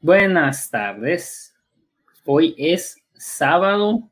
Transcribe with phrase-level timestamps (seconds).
[0.00, 1.56] Buenas tardes.
[2.24, 4.08] Hoy es sábado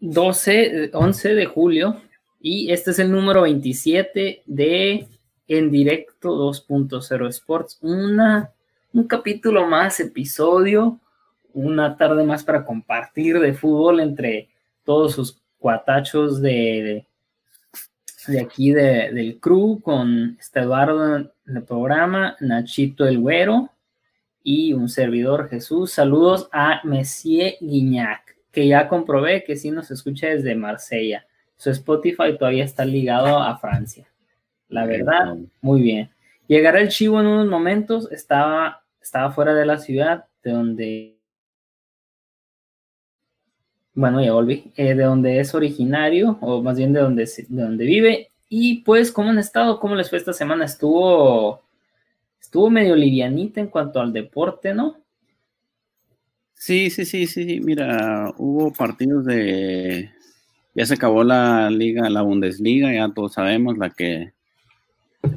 [0.00, 2.00] 12, 11 de julio
[2.40, 5.06] y este es el número 27 de
[5.48, 7.78] En Directo 2.0 Sports.
[7.82, 8.50] Una,
[8.94, 10.98] un capítulo más, episodio,
[11.52, 14.48] una tarde más para compartir de fútbol entre
[14.82, 17.06] todos sus cuatachos de,
[18.28, 23.70] de aquí del crew con este Eduardo el programa, Nachito el Güero
[24.42, 25.92] y un servidor Jesús.
[25.92, 31.26] Saludos a Messier Guignac, que ya comprobé que sí nos escucha desde Marsella.
[31.56, 34.06] Su Spotify todavía está ligado a Francia.
[34.68, 36.10] La verdad, muy bien.
[36.48, 41.16] Llegará el chivo en unos momentos, estaba, estaba fuera de la ciudad, de donde
[43.96, 47.84] bueno, ya volví, eh, de donde es originario, o más bien de donde, de donde
[47.86, 48.30] vive.
[48.48, 49.80] Y pues, ¿cómo han estado?
[49.80, 50.64] ¿Cómo les fue esta semana?
[50.64, 51.62] Estuvo,
[52.40, 54.96] estuvo medio livianita en cuanto al deporte, ¿no?
[56.54, 57.60] Sí, sí, sí, sí.
[57.60, 60.10] Mira, hubo partidos de.
[60.74, 64.32] Ya se acabó la liga, la Bundesliga, ya todos sabemos, la que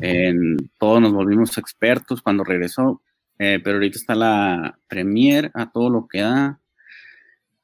[0.01, 3.01] en, todos nos volvimos expertos cuando regresó.
[3.37, 6.59] Eh, pero ahorita está la Premier a todo lo que da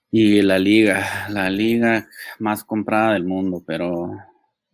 [0.10, 2.08] y la liga, la liga
[2.40, 4.12] más comprada del mundo, pero...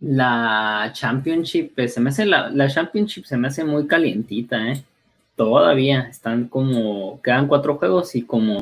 [0.01, 4.83] La Championship, pues, se me hace, la, la Championship se me hace muy calientita, ¿eh?
[5.35, 8.61] Todavía están como, quedan cuatro juegos y como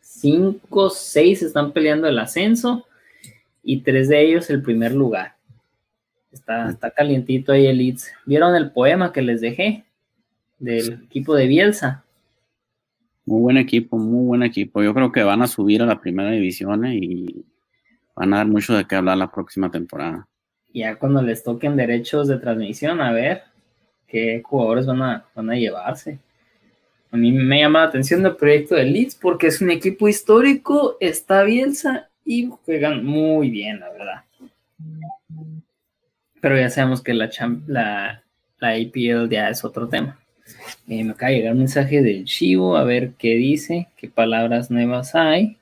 [0.00, 2.86] cinco, seis están peleando el ascenso
[3.62, 5.34] y tres de ellos el primer lugar.
[6.32, 8.12] Está, está calientito ahí el Leeds.
[8.24, 9.84] ¿Vieron el poema que les dejé
[10.58, 12.04] del equipo de Bielsa?
[13.24, 14.82] Muy buen equipo, muy buen equipo.
[14.82, 17.44] Yo creo que van a subir a la primera división eh, y
[18.16, 20.26] van a dar mucho de qué hablar la próxima temporada.
[20.72, 23.42] Ya cuando les toquen derechos de transmisión, a ver
[24.08, 26.18] qué jugadores van a, van a llevarse.
[27.10, 30.96] A mí me llama la atención el proyecto de Leeds porque es un equipo histórico,
[31.00, 34.24] está Bielsa y juegan muy bien, la verdad.
[36.40, 37.30] Pero ya sabemos que la,
[37.66, 38.22] la,
[38.58, 40.18] la IPL ya es otro tema.
[40.88, 44.70] Eh, me acaba de llegar un mensaje del Chivo, a ver qué dice, qué palabras
[44.70, 45.56] nuevas hay.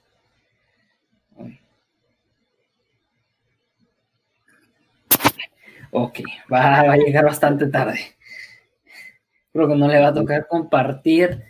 [5.97, 6.23] Ok,
[6.53, 8.01] va, a llegar bastante tarde.
[9.53, 11.41] Creo que no le va a tocar compartir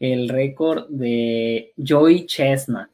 [0.00, 2.90] el récord de Joy Chestnut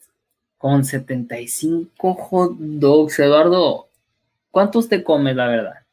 [0.59, 3.19] con 75 hot dogs.
[3.21, 3.89] Eduardo,
[4.51, 5.87] ¿cuántos te comes, la verdad?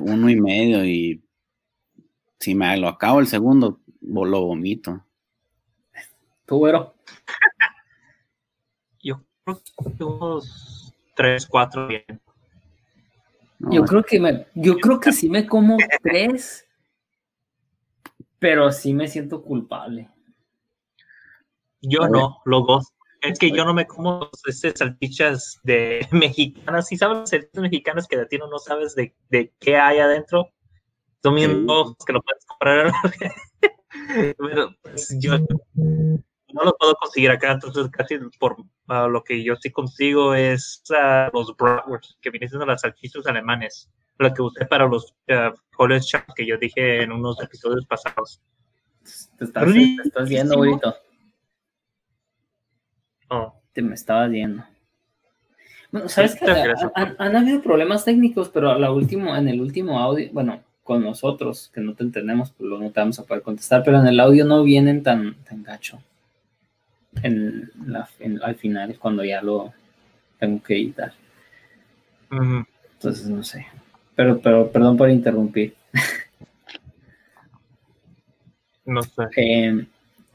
[0.00, 1.20] Uno y medio y
[2.38, 5.04] si me lo acabo el segundo, lo vomito.
[6.46, 6.94] ¿Tú, güero?
[9.02, 9.60] Yo creo
[9.98, 12.04] que unos tres, cuatro bien.
[13.58, 16.66] Yo creo que me, yo creo que sí me como tres,
[18.38, 20.10] pero sí me siento culpable.
[21.82, 22.92] Yo no, los dos.
[23.22, 26.88] Es que yo no me como esas salchichas de mexicanas.
[26.88, 30.52] Si sabes salchichas mexicanas que de ti no sabes de, de qué hay adentro,
[31.26, 32.92] Tú mismo que lo puedes comprar.
[34.38, 35.32] Pero pues, yo
[36.52, 41.36] no lo puedo conseguir acá, entonces casi por lo que yo sí consigo es uh,
[41.36, 46.22] los bratwurst, que vienen siendo las salchichas alemanes, lo que usé para los uh, college
[46.34, 48.40] que yo dije en unos episodios pasados.
[49.38, 50.94] Te estás, te estás viendo, bonito.
[53.28, 53.52] Oh.
[53.72, 54.64] Te me estabas viendo.
[55.92, 56.44] Bueno, sabes que
[56.94, 61.70] han, han, habido problemas técnicos, pero la último, en el último audio, bueno, con nosotros,
[61.72, 64.18] que no te entendemos, pues lo no te vamos a poder contestar, pero en el
[64.18, 66.00] audio no vienen tan, tan gacho.
[67.22, 68.08] En la,
[68.42, 69.72] al final es cuando ya lo
[70.38, 71.12] tengo que editar.
[72.30, 73.66] Entonces, no sé.
[74.14, 75.74] Pero, pero, perdón por interrumpir.
[78.86, 79.24] No sé.
[79.36, 79.84] Eh,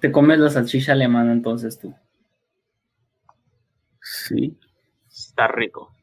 [0.02, 1.96] ¿Te comes la salchicha alemana entonces tú?
[4.02, 4.58] Sí.
[5.10, 5.96] Está rico.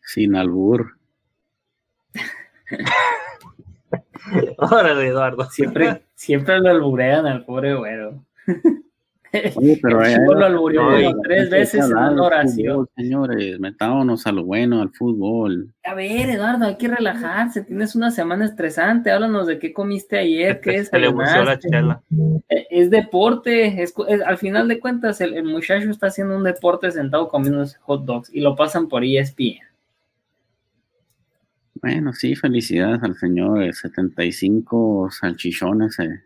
[0.00, 0.98] Sin albur.
[4.56, 5.44] Órale, Eduardo.
[5.50, 8.24] Siempre, siempre lo alburean al pobre güero.
[9.56, 10.00] Oye, pero
[10.34, 12.88] lo albureó tres veces en una oración.
[12.96, 15.72] señores, metámonos a lo bueno, al fútbol.
[15.84, 17.62] A ver, Eduardo, hay que relajarse.
[17.62, 19.10] Tienes una semana estresante.
[19.10, 20.90] Háblanos de qué comiste ayer, qué es.
[20.92, 23.82] Eh, es deporte.
[23.82, 23.94] Es,
[24.26, 28.30] al final de cuentas, el, el, muchacho está haciendo un deporte sentado comiendo hot dogs
[28.32, 29.60] y lo pasan por ESPN.
[31.74, 36.22] Bueno, sí, felicidades al señor, 75 salchichones se,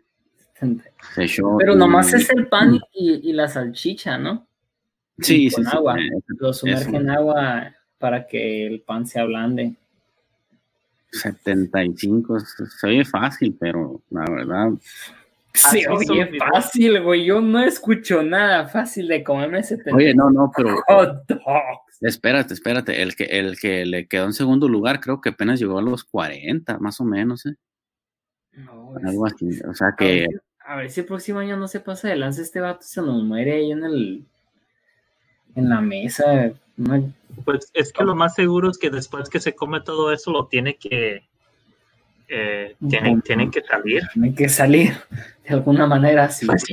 [1.57, 4.47] Pero nomás es el pan y, la salchicha, ¿no?
[5.19, 5.97] Sí, con agua.
[6.39, 9.75] Lo sumerge en agua para que el pan se ablande.
[11.11, 14.69] 75, se oye fácil, pero la verdad.
[15.53, 17.25] Se oye fácil, güey.
[17.25, 19.97] Yo no escucho nada fácil de comerme 75.
[19.97, 20.81] Oye, no, no, pero.
[20.87, 22.01] Hot dogs.
[22.01, 23.01] Espérate, espérate.
[23.01, 26.03] El que, el que le quedó en segundo lugar, creo que apenas llegó a los
[26.03, 27.55] 40, más o menos, ¿eh?
[28.53, 29.49] No, Algo así.
[29.67, 30.27] O sea que.
[30.69, 33.23] A ver, si el próximo año no se pasa de lanza este vato, se nos
[33.23, 34.23] muere ahí en el.
[35.55, 36.51] En la mesa.
[37.43, 40.45] Pues es que lo más seguro es que después que se come todo eso, lo
[40.45, 41.23] tiene que.
[42.27, 44.03] Eh, tienen, que salir.
[44.13, 44.93] Tienen que salir
[45.43, 46.29] de alguna manera.
[46.29, 46.63] Sí, pues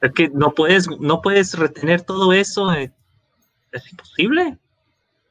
[0.00, 2.72] Es que no puedes, no puedes retener todo eso.
[2.72, 2.90] Eh,
[3.70, 4.58] es imposible.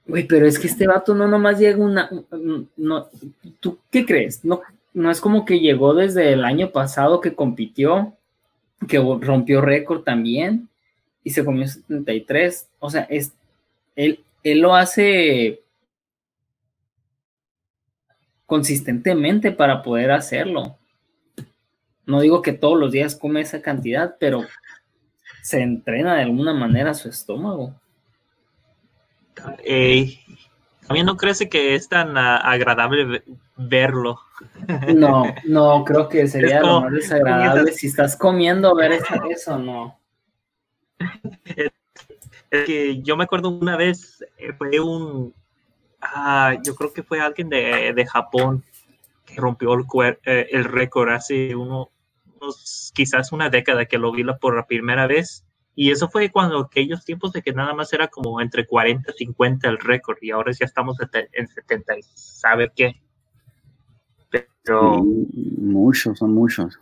[0.06, 2.10] Güey, pero es que este vato no nomás llega una.
[2.78, 3.10] No,
[3.60, 4.46] ¿Tú qué crees?
[4.46, 4.62] No,
[4.94, 8.14] no es como que llegó desde el año pasado que compitió,
[8.88, 10.70] que rompió récord también
[11.24, 12.68] y se comió 73.
[12.80, 13.34] O sea, es,
[13.96, 15.62] él, él lo hace
[18.46, 20.78] consistentemente para poder hacerlo.
[22.06, 24.46] No digo que todos los días come esa cantidad, pero
[25.44, 27.74] se entrena de alguna manera su estómago.
[30.88, 33.24] ¿También no crees que es tan ah, agradable
[33.56, 34.20] verlo?
[34.96, 39.00] No, no, creo que sería lo más desagradable si estás comiendo ver
[39.30, 40.00] eso, no.
[42.50, 45.34] Es que yo me acuerdo una vez, eh, fue un,
[46.02, 48.64] ah, yo creo que fue alguien de, Japón
[49.26, 49.86] que rompió el,
[50.24, 51.90] eh, el récord hace uno,
[52.40, 55.44] unos, quizás una década que lo vi por la primera vez.
[55.80, 59.26] Y eso fue cuando aquellos tiempos de que nada más era como entre 40 y
[59.26, 60.98] 50 el récord y ahora ya estamos
[61.34, 63.00] en 70 sabe qué.
[64.64, 65.04] Pero...
[65.04, 66.80] muchos, son muchos.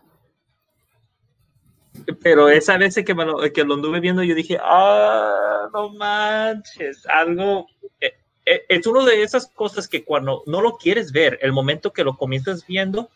[2.23, 7.67] Pero esa vez que, lo, que lo anduve viendo, yo dije, ah, no manches, algo.
[7.99, 8.13] Eh,
[8.45, 12.05] eh, es una de esas cosas que cuando no lo quieres ver, el momento que
[12.05, 13.09] lo comienzas viendo,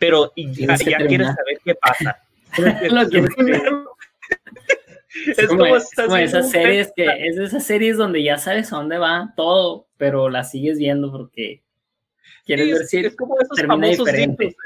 [0.00, 2.20] pero ya, quieres saber qué pasa.
[5.26, 5.66] es, como,
[6.16, 10.28] esas series que es de esas series donde ya sabes a dónde va todo, pero
[10.28, 11.62] la sigues viendo porque
[12.44, 14.56] quieres ver si es como esos termina diferente.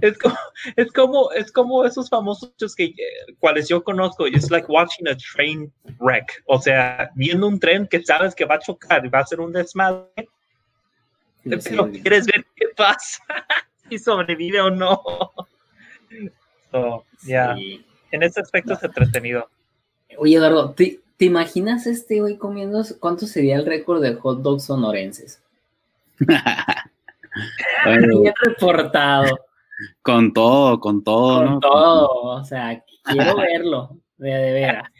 [0.00, 0.36] Es como,
[0.76, 2.94] es como, es como esos famosos que,
[3.38, 8.02] cuales yo conozco, es like watching a train wreck, o sea, viendo un tren que
[8.02, 10.28] sabes que va a chocar y va a ser un desmadre,
[11.44, 13.22] pero quieres ver qué pasa,
[13.88, 15.02] si sobrevive o no.
[16.72, 17.56] So, yeah.
[18.16, 19.50] En ese aspecto es entretenido.
[20.16, 25.42] Oye, Eduardo, ¿te, imaginas este hoy comiendo cuánto sería el récord de hot dogs sonorenses?
[27.84, 29.38] Bien reportado.
[30.00, 31.46] Con todo, con todo.
[31.46, 34.90] Con todo, o sea, quiero verlo, de, de veras.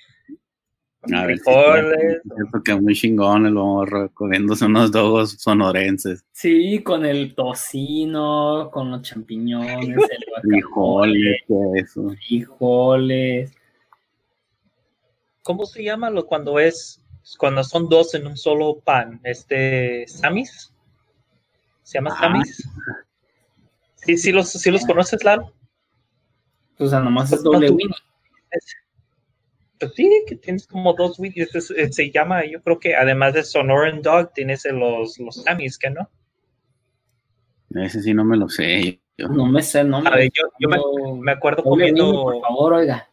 [1.14, 2.20] A ver, frijoles.
[2.64, 6.24] que es muy chingón el morro, comiéndose unos dogos sonorenses.
[6.32, 11.42] Sí, con el tocino, con los champiñones, el frijoles,
[11.74, 12.10] eso.
[12.26, 13.52] Frijoles.
[15.42, 17.02] ¿Cómo se llama lo cuando es
[17.38, 19.20] cuando son dos en un solo pan?
[19.22, 20.72] Este, ¿samis?
[21.82, 22.20] ¿Se llama ah.
[22.20, 22.68] samis?
[23.96, 25.52] Sí, sí los, sí los conoces, Lalo.
[26.78, 27.94] O sea, nomás es doble Winnie.
[29.78, 31.54] Pues sí, que tienes como dos Winnies.
[31.70, 35.90] Eh, se llama, yo creo que además de Sonoran Dog, tienes los, los Samis, ¿que
[35.90, 36.08] no?
[37.74, 39.00] Ese sí no me lo sé.
[39.18, 39.28] Yo.
[39.28, 40.78] No me sé, no me, A ver, yo, yo me,
[41.22, 42.22] me, acuerdo comiendo.
[42.22, 43.08] por favor, oiga.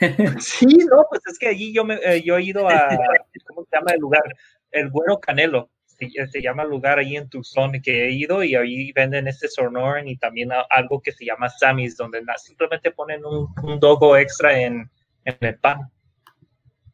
[0.40, 2.88] sí, no, pues es que allí yo, me, eh, yo he ido a.
[3.46, 4.22] ¿Cómo se llama el lugar?
[4.70, 5.70] El Bueno Canelo
[6.10, 10.16] se, llama lugar ahí en Tucson que he ido y ahí venden este Sonoran y
[10.16, 14.90] también algo que se llama Sammy's, donde simplemente ponen un, un dogo extra en,
[15.24, 15.90] en, el pan.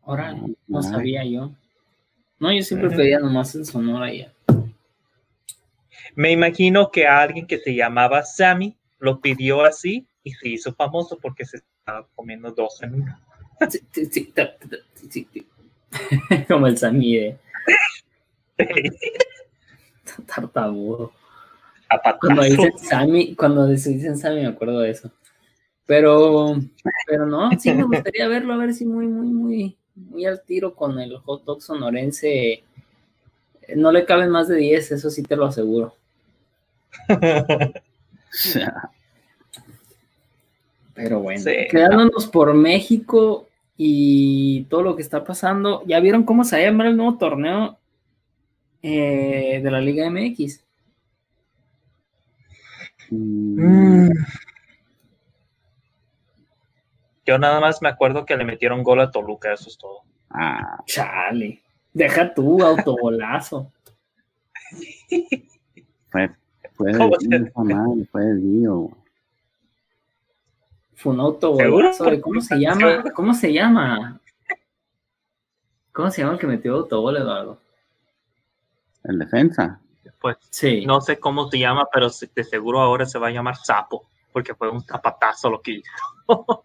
[0.03, 0.35] Ahora,
[0.67, 1.53] no sabía yo.
[2.39, 4.33] No, yo siempre pedía nomás el Sonora ya.
[6.15, 11.19] Me imagino que alguien que se llamaba Sammy lo pidió así y se hizo famoso
[11.21, 13.21] porque se estaba comiendo dos en uno.
[16.49, 17.39] Como el Sammy de
[20.27, 21.13] Tartamudo.
[22.21, 25.11] Cuando dicen Sammy, cuando dicen Sammy me acuerdo de eso.
[25.87, 26.57] Pero,
[27.07, 30.75] pero no, sí me gustaría verlo, a ver si muy, muy, muy, muy al tiro
[30.75, 32.63] con el hot dog sonorense.
[33.75, 35.95] No le caben más de 10, eso sí te lo aseguro.
[40.95, 43.47] Pero bueno, quedándonos por México
[43.77, 47.17] y todo lo que está pasando, ¿ya vieron cómo se va a llamar el nuevo
[47.17, 47.79] torneo
[48.83, 50.65] eh, de la Liga MX.
[53.11, 54.11] Mm.
[57.27, 60.03] Yo nada más me acuerdo que le metieron gol a Toluca, eso es todo.
[60.31, 61.63] Ah, chale.
[61.93, 63.73] Deja tú, autogolazo.
[66.11, 66.31] Fue,
[66.75, 68.91] fue desvío,
[70.99, 71.93] fue un autogol.
[72.21, 73.05] ¿Cómo se llama?
[73.15, 74.21] ¿Cómo se llama?
[75.93, 77.61] ¿Cómo se llama el que metió autogol, Eduardo?
[79.09, 79.81] El defensa.
[80.21, 80.85] Pues sí.
[80.87, 84.55] no sé cómo se llama, pero de seguro ahora se va a llamar Sapo, porque
[84.55, 85.91] fue un zapatazo lo que hizo.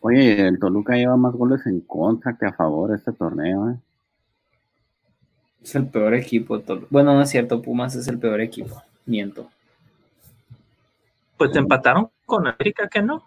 [0.00, 3.76] Oye, el Toluca lleva más goles en contra que a favor este torneo, ¿eh?
[5.62, 6.62] Es el peor equipo.
[6.90, 8.82] Bueno, no es cierto, Pumas es el peor equipo.
[9.06, 9.48] Miento.
[11.38, 13.24] Pues te empataron con América, que no?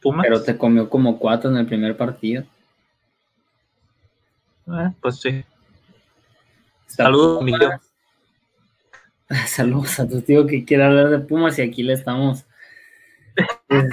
[0.00, 0.24] Pumas.
[0.26, 2.44] Pero te comió como cuatro en el primer partido.
[4.66, 5.44] Eh, pues sí.
[6.88, 7.70] Saludos, Miguel.
[9.46, 12.44] Saludos a tu tío que quiere hablar de Pumas y aquí le estamos.
[13.68, 13.84] Pues,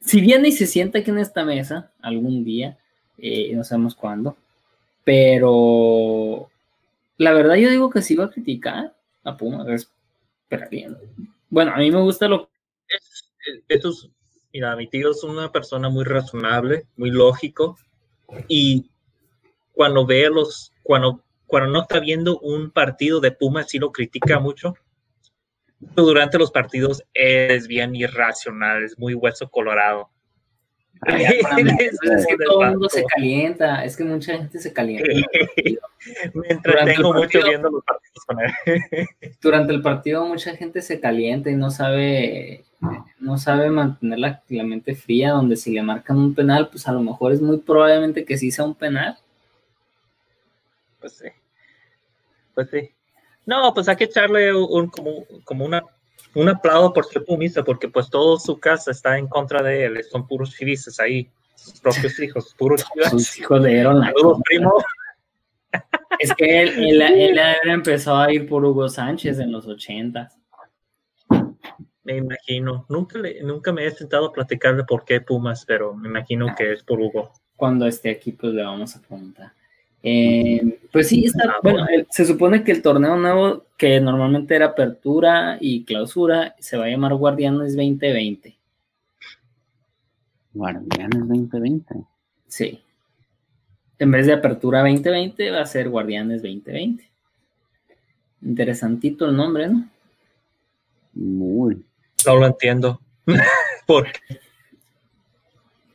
[0.00, 2.78] si viene y se sienta aquí en esta mesa algún día,
[3.18, 4.36] eh, no sabemos cuándo,
[5.04, 6.50] pero
[7.18, 9.88] la verdad yo digo que si va a criticar a Pumas,
[10.70, 10.96] bien.
[11.50, 12.48] Bueno, a mí me gusta lo
[13.68, 13.80] que...
[14.52, 17.78] mira, mi tío es una persona muy razonable, muy lógico,
[18.48, 18.86] y
[19.72, 24.38] cuando ve los, cuando, cuando no está viendo un partido de Pumas, sí lo critica
[24.38, 24.74] mucho.
[25.78, 30.10] Durante los partidos es bien irracional, es muy hueso colorado
[31.06, 35.08] es que todo el mundo se calienta, es que mucha gente se calienta.
[36.34, 39.06] Me entretengo mucho viendo los partidos con él.
[39.42, 42.64] Durante el partido mucha gente se calienta y no sabe,
[43.18, 46.92] no sabe mantener la, la, mente fría, donde si le marcan un penal, pues a
[46.92, 49.18] lo mejor es muy probablemente que sí sea un penal.
[51.00, 51.28] Pues sí.
[52.54, 52.90] Pues sí.
[53.44, 55.84] No, pues hay que echarle un, como, como una
[56.36, 60.04] un aplauso por ser pumista, porque pues toda su casa está en contra de él,
[60.04, 64.12] son puros chivistas ahí, sus propios hijos, puros Sus hijos le dieron la
[64.44, 64.74] primo.
[66.18, 70.30] Es que él, él, empezó a ir por Hugo Sánchez en los 80.
[72.04, 75.94] Me imagino, nunca, le, nunca me he sentado a platicar de por qué Pumas, pero
[75.94, 77.32] me imagino que es por Hugo.
[77.54, 79.52] Cuando esté aquí, pues le vamos a preguntar.
[80.02, 84.66] Eh, pues sí, está, ah, bueno, se supone que el torneo nuevo, que normalmente era
[84.66, 88.56] apertura y clausura, se va a llamar Guardianes 2020.
[90.54, 91.94] Guardianes 2020.
[92.46, 92.80] Sí.
[93.98, 97.04] En vez de apertura 2020, va a ser Guardianes 2020.
[98.42, 99.88] Interesantito el nombre, ¿no?
[101.14, 101.82] Muy.
[102.24, 103.00] No lo entiendo.
[103.86, 104.38] ¿Por qué?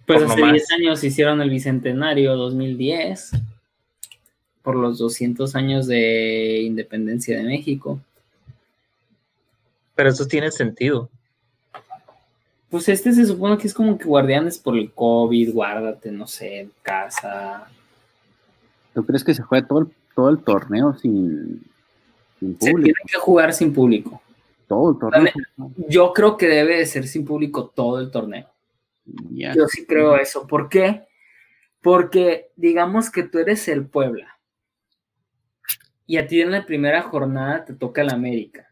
[0.05, 3.31] Pues hace 10 años hicieron el Bicentenario 2010
[4.63, 7.99] por los 200 años de independencia de México.
[9.95, 11.09] Pero eso tiene sentido.
[12.69, 16.61] Pues este se supone que es como que guardianes por el COVID, guárdate, no sé,
[16.61, 17.67] en casa.
[18.93, 21.63] ¿Tú crees que se juega todo el, todo el torneo sin,
[22.39, 22.65] público?
[22.65, 24.21] Se tiene que jugar sin público.
[24.67, 25.33] Todo el torneo.
[25.89, 28.47] Yo creo que debe de ser sin público todo el torneo.
[29.03, 30.47] Yo sí creo eso.
[30.47, 31.07] ¿Por qué?
[31.81, 34.37] Porque digamos que tú eres el Puebla
[36.11, 38.69] y a ti en la primera jornada te toca el América.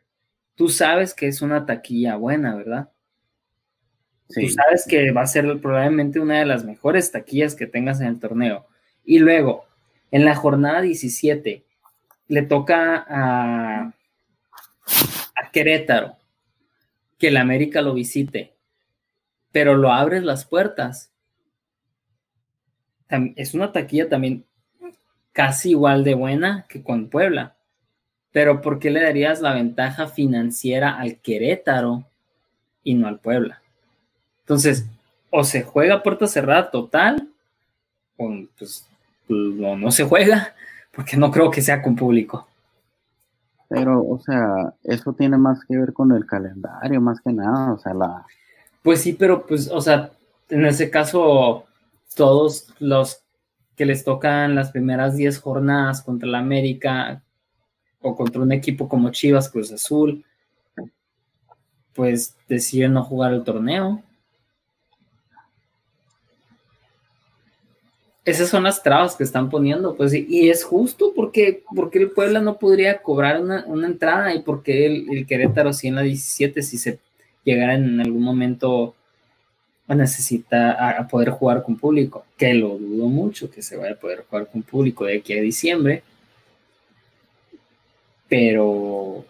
[0.55, 2.91] Tú sabes que es una taquilla buena, ¿verdad?
[4.27, 8.07] Tú sabes que va a ser probablemente una de las mejores taquillas que tengas en
[8.07, 8.67] el torneo.
[9.05, 9.63] Y luego,
[10.11, 11.63] en la jornada 17,
[12.27, 13.93] le toca a,
[15.33, 16.17] a Querétaro
[17.17, 18.53] que el América lo visite,
[19.53, 21.13] pero lo abres las puertas.
[23.37, 24.45] Es una taquilla también
[25.39, 27.55] casi igual de buena que con Puebla.
[28.33, 32.03] Pero ¿por qué le darías la ventaja financiera al Querétaro
[32.83, 33.61] y no al Puebla?
[34.41, 34.85] Entonces,
[35.29, 37.29] o se juega puerta cerrada total,
[38.17, 38.85] o pues
[39.29, 40.55] no, no se juega,
[40.91, 42.45] porque no creo que sea con público.
[43.69, 47.79] Pero, o sea, eso tiene más que ver con el calendario, más que nada, o
[47.79, 48.25] sea, la...
[48.83, 50.11] Pues sí, pero pues, o sea,
[50.49, 51.63] en ese caso,
[52.13, 53.23] todos los
[53.79, 57.23] que les tocan las primeras 10 jornadas contra la América
[58.01, 60.25] o contra un equipo como Chivas Cruz Azul,
[61.93, 64.03] pues deciden no jugar el torneo.
[68.25, 72.41] Esas son las trabas que están poniendo, pues, y es justo porque, porque el Puebla
[72.41, 76.77] no podría cobrar una, entrada y porque el, el, Querétaro sí en la 17 si
[76.77, 76.99] se
[77.45, 78.95] llegara en algún momento
[79.95, 84.47] necesita poder jugar con público, que lo dudo mucho que se vaya a poder jugar
[84.47, 86.03] con público de aquí a diciembre.
[88.27, 89.25] Pero,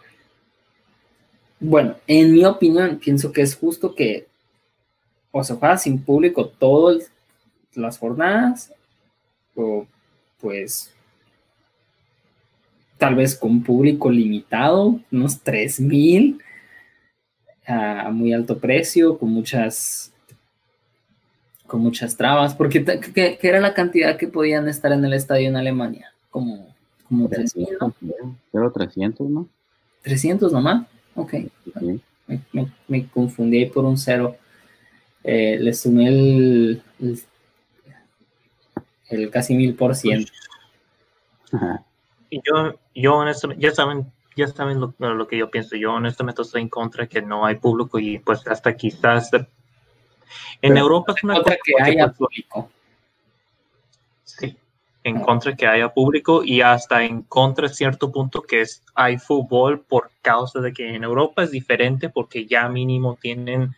[1.60, 4.28] bueno, en mi opinión, pienso que es justo que
[5.32, 7.12] o se juega sin público todas
[7.76, 8.74] las jornadas,
[9.56, 9.86] o
[10.42, 10.92] pues
[12.98, 16.42] tal vez con público limitado, unos 3 mil
[17.66, 20.12] a muy alto precio, con muchas
[21.70, 25.56] con muchas trabas, porque ¿qué, era la cantidad que podían estar en el estadio en
[25.56, 26.12] Alemania?
[26.30, 26.76] Como,
[27.08, 27.94] como 300,
[28.52, 29.48] Pero 300, ¿no?
[30.02, 31.36] 300 nomás, ok.
[32.88, 34.36] Me, confundí por un cero.
[35.24, 36.82] Eh, le sumé el,
[39.10, 40.32] el, casi mil por ciento.
[42.30, 45.76] Y yo, yo honestamente, ya saben, ya saben lo, que yo pienso.
[45.76, 49.32] Yo honestamente estoy en contra de que no hay público y pues hasta quizás
[50.62, 52.70] en Europa es una cosa que haya público.
[54.24, 54.56] Sí,
[55.04, 59.18] en contra que haya público y hasta en contra de cierto punto que es hay
[59.18, 63.76] fútbol por causa de que en Europa es diferente porque ya mínimo tienen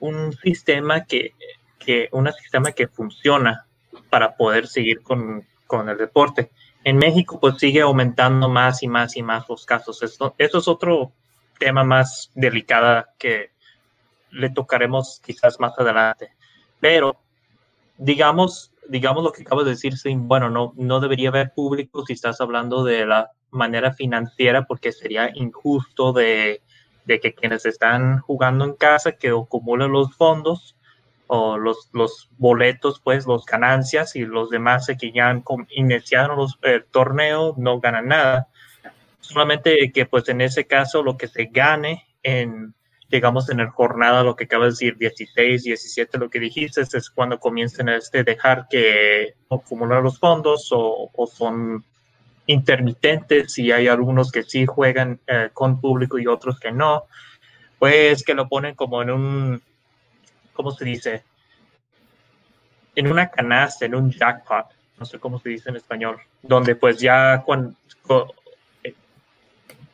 [0.00, 1.32] un sistema que,
[1.78, 3.66] que un sistema que funciona
[4.10, 6.50] para poder seguir con, con el deporte.
[6.84, 10.02] En México pues sigue aumentando más y más y más los casos.
[10.02, 11.12] Esto, eso es otro
[11.58, 13.53] tema más delicado que
[14.34, 16.32] le tocaremos quizás más adelante.
[16.80, 17.16] Pero
[17.96, 22.12] digamos, digamos lo que acabo de decir, sí, bueno, no, no debería haber público si
[22.12, 26.62] estás hablando de la manera financiera porque sería injusto de,
[27.04, 30.76] de que quienes están jugando en casa que acumulen los fondos
[31.26, 36.58] o los, los boletos, pues, los ganancias y los demás que ya han iniciado los,
[36.62, 38.48] el torneo no ganan nada.
[39.20, 42.74] Solamente que, pues, en ese caso, lo que se gane en,
[43.16, 47.10] digamos, en el jornada, lo que acaba de decir, 16, 17, lo que dijiste, es
[47.10, 51.84] cuando comiencen a este, dejar que acumular los fondos o, son
[52.46, 57.04] intermitentes y hay algunos que sí juegan eh, con público y otros que no,
[57.78, 59.62] pues que lo ponen como en un
[60.52, 61.24] ¿cómo se dice?
[62.94, 64.66] En una canasta, en un jackpot,
[64.98, 67.76] no sé cómo se dice en español, donde pues ya cuando
[68.08, 68.24] eh,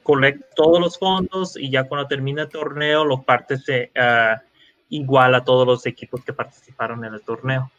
[0.02, 4.40] colecta todos los fondos y ya cuando termina el torneo lo parte se, uh,
[4.88, 7.70] igual a todos los equipos que participaron en el torneo.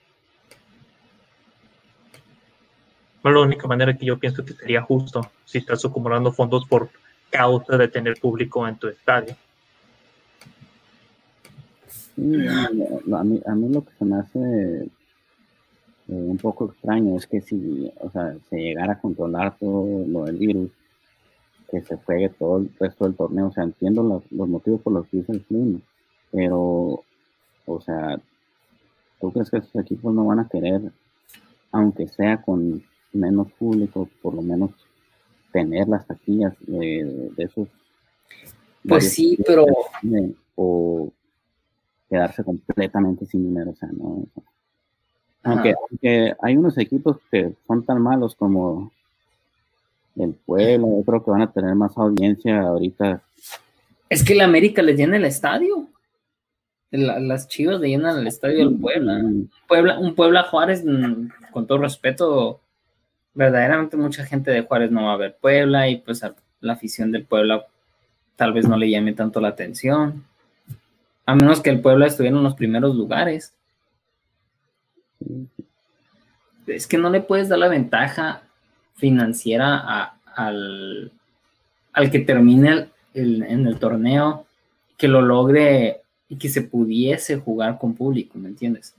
[3.24, 6.90] Es la única manera que yo pienso que sería justo si estás acumulando fondos por
[7.30, 9.36] causa de tener público en tu estadio
[12.18, 14.90] a, mí, a mí lo que se me hace eh,
[16.08, 20.38] un poco extraño es que si, o sea, se llegara a controlar todo lo del
[20.38, 20.72] virus,
[21.72, 25.08] que se juegue todo el resto del torneo, o sea, entiendo los, motivos por los
[25.08, 25.80] que dice el clima,
[26.32, 27.04] pero,
[27.66, 28.22] o sea,
[29.20, 30.92] ¿tú crees que esos equipos no van a querer,
[31.72, 34.72] aunque sea con menos público, por lo menos
[35.52, 37.70] tener las taquillas de, esos...
[38.88, 39.66] Pues sí, pero...
[40.56, 41.12] o
[42.10, 43.72] quedarse completamente sin dinero.
[43.72, 44.28] O sea, no,
[45.44, 48.92] aunque, hay unos equipos que son tan malos como
[50.16, 53.22] el pueblo, yo creo que van a tener más audiencia ahorita.
[54.10, 55.88] Es que el América les llena el estadio.
[56.92, 59.22] las chivas le llenan el estadio del Puebla.
[59.68, 59.98] Puebla.
[59.98, 62.60] Un Puebla Juárez, mm, con todo respeto,
[63.34, 66.22] verdaderamente mucha gente de Juárez no va a ver Puebla y pues
[66.60, 67.66] la afición del Puebla
[68.36, 70.26] tal vez no le llame tanto la atención.
[71.26, 73.54] A menos que el Puebla estuviera en los primeros lugares.
[76.68, 78.44] Es que no le puedes dar la ventaja
[79.02, 81.12] financiera al,
[81.92, 84.46] al que termine en el torneo,
[84.96, 88.94] que lo logre y que se pudiese jugar con público, ¿me entiendes?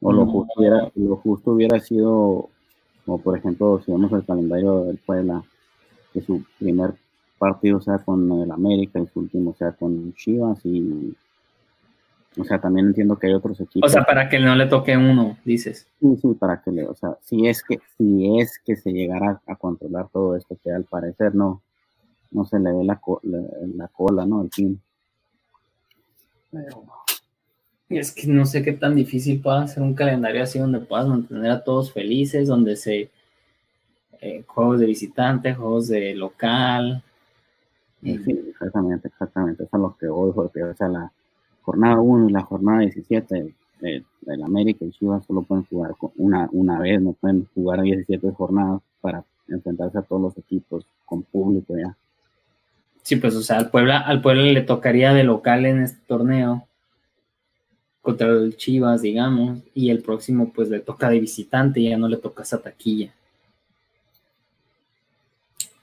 [0.00, 2.48] O lo, justo, hubiera, lo justo hubiera sido,
[3.04, 5.42] como por ejemplo, si vemos el calendario del Puebla,
[6.14, 6.94] que su primer
[7.36, 11.14] partido sea con el América y su último sea con Chivas y
[12.38, 13.90] o sea, también entiendo que hay otros equipos.
[13.90, 15.88] O sea, para que no le toque uno, dices.
[16.00, 19.40] Sí, sí, para que le, o sea, si es que, si es que se llegara
[19.46, 21.62] a controlar todo esto, que al parecer no,
[22.30, 23.00] no se le ve la,
[23.76, 24.42] la, cola, ¿no?
[24.42, 24.80] Al fin.
[27.88, 31.08] Y es que no sé qué tan difícil pueda ser un calendario así donde puedas
[31.08, 33.10] mantener a todos felices, donde se
[34.20, 37.02] eh, juegos de visitante, juegos de local,
[38.02, 38.16] Sí,
[38.48, 39.64] exactamente, exactamente.
[39.64, 41.12] Eso es lo que voy, porque o sea, la
[41.62, 46.78] jornada 1 y la jornada 17 del América y Chivas solo pueden jugar una, una
[46.78, 51.96] vez, no pueden jugar 17 jornadas para enfrentarse a todos los equipos con público ya.
[53.02, 56.66] Sí, pues, o sea, al Puebla, al Puebla le tocaría de local en este torneo
[58.02, 62.08] contra el Chivas, digamos, y el próximo pues le toca de visitante, y ya no
[62.08, 63.12] le toca esa taquilla.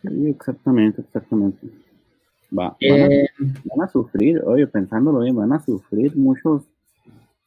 [0.01, 1.67] Sí, exactamente, exactamente.
[2.49, 3.27] Va, eh,
[3.65, 6.63] van, a, sufrir, oye, pensándolo bien, van a sufrir muchos,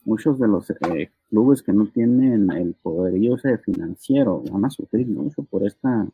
[0.05, 5.07] muchos de los eh, clubes que no tienen el poderío ese financiero, van a sufrir
[5.07, 6.07] mucho por esta,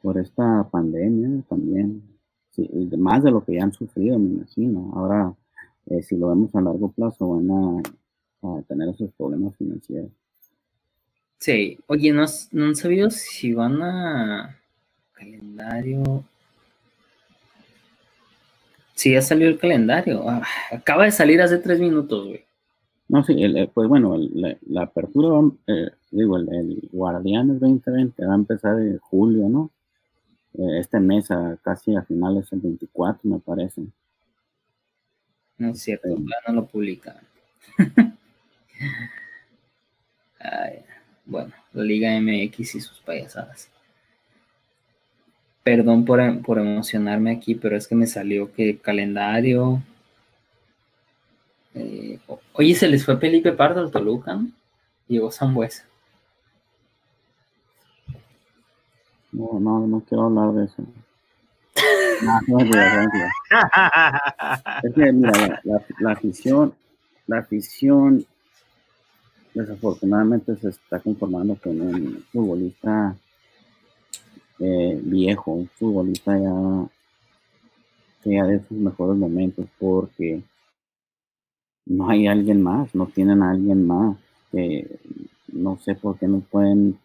[0.00, 2.02] por esta pandemia también.
[2.50, 4.92] Sí, más de lo que ya han sufrido, me imagino.
[4.94, 5.34] Ahora,
[5.86, 7.82] eh, si lo vemos a largo plazo, van a,
[8.42, 10.10] a tener esos problemas financieros.
[11.38, 14.58] Sí, oye, ¿no, no han sabido si van a
[15.12, 16.24] calendario?
[18.94, 20.28] Sí, ya salió el calendario.
[20.28, 22.44] Ah, acaba de salir hace tres minutos, güey.
[23.08, 23.36] No, sí,
[23.74, 29.48] pues bueno, la, apertura, eh, digo, el, el, Guardianes 2020 va a empezar en julio,
[29.48, 29.70] ¿no?
[30.54, 31.28] Eh, este mes,
[31.62, 33.82] casi a finales del 24, me parece.
[35.58, 37.16] No es cierto, ya no lo publican.
[41.26, 43.68] bueno, la Liga MX y sus payasadas.
[45.62, 49.80] Perdón por, por emocionarme aquí, pero es que me salió que calendario,
[51.74, 52.18] eh,
[52.52, 54.48] oye, se les fue Felipe Pardo al Toluca, ¿no?
[55.08, 55.84] Llegó Sambuesa.
[59.32, 60.84] No, no, no quiero hablar de eso.
[64.82, 65.60] es que, mira,
[65.98, 66.74] la, afición,
[67.26, 68.24] la afición,
[69.54, 73.16] desafortunadamente se está conformando con un futbolista
[74.58, 76.88] eh, viejo, un futbolista ya
[78.22, 80.42] que ya de sus mejores momentos, porque
[81.86, 84.16] no hay alguien más, no tienen a alguien más.
[84.50, 84.98] que
[85.52, 86.98] no sé por qué no pueden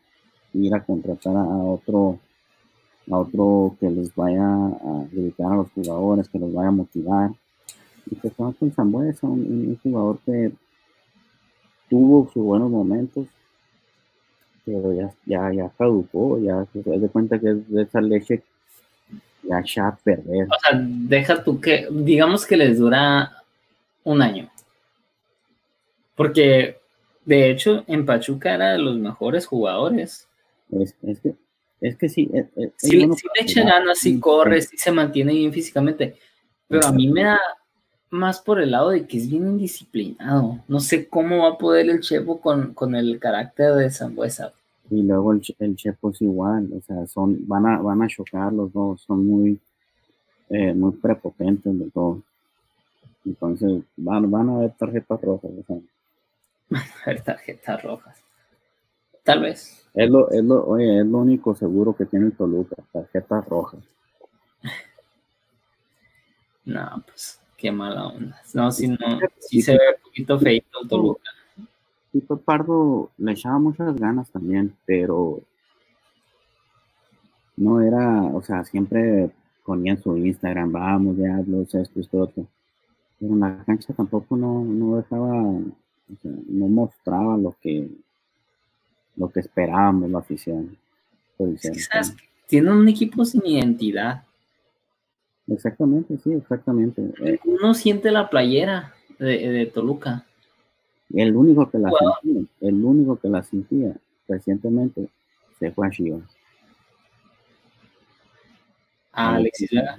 [0.54, 2.20] ir a contratar a otro
[3.12, 7.32] a otro que les vaya a dedicar a los jugadores, que los vaya a motivar.
[8.10, 10.52] Y pues con Zambuesa, un, un jugador que
[11.90, 13.28] tuvo sus buenos momentos,
[14.68, 18.44] pero ya, ya, ya caducó, ya se de cuenta que es de esa leche
[19.44, 20.46] ya ya a perder.
[20.46, 23.44] O sea, deja tú que, digamos que les dura
[24.04, 24.52] un año.
[26.16, 26.80] Porque,
[27.24, 30.28] de hecho, en Pachuca era de los mejores jugadores.
[30.70, 31.36] Es, que,
[31.80, 32.30] es que sí.
[32.76, 36.18] sí, le echa ganas, sí corre, sí se mantiene bien físicamente.
[36.68, 37.40] Pero a mí me da
[38.10, 40.60] más por el lado de que es bien indisciplinado.
[40.68, 44.54] No sé cómo va a poder el Chepo con, con el carácter de Zambuesa.
[44.90, 48.54] Y luego el, el, Chepo es igual, o sea, son, van a, van a chocar
[48.54, 49.60] los dos, son muy,
[50.50, 52.22] eh, muy prepotentes de todo.
[53.26, 55.52] Entonces van, van a haber tarjetas rojas.
[55.60, 58.18] O sea, ver tarjetas rojas.
[59.24, 59.86] Tal vez.
[59.94, 63.82] Es lo, es lo, oye, es lo único seguro que tiene el Toluca, tarjetas rojas.
[66.66, 68.40] No, pues qué mala onda.
[68.54, 68.98] No, si no,
[69.40, 71.32] si se ve un poquito feito el Toluca.
[72.12, 75.42] Tito Pardo le echaba muchas ganas también, pero
[77.58, 79.30] no era, o sea, siempre
[79.66, 82.48] ponía en su Instagram, vamos, ya, los esto, esto, otro.
[83.20, 85.44] Pero en la cancha tampoco no, no dejaba
[86.24, 87.90] no mostraba lo que
[89.18, 90.78] lo que esperábamos la afición.
[92.48, 94.24] tiene un equipo sin identidad.
[95.48, 97.14] Exactamente, sí, exactamente.
[97.46, 100.26] Uno siente la playera de, Toluca.
[101.14, 103.96] El único que la sentía, el único que la sentía
[104.28, 105.10] recientemente
[105.58, 106.22] se fue a Chivas.
[109.14, 109.96] Ah, Alexis Vega.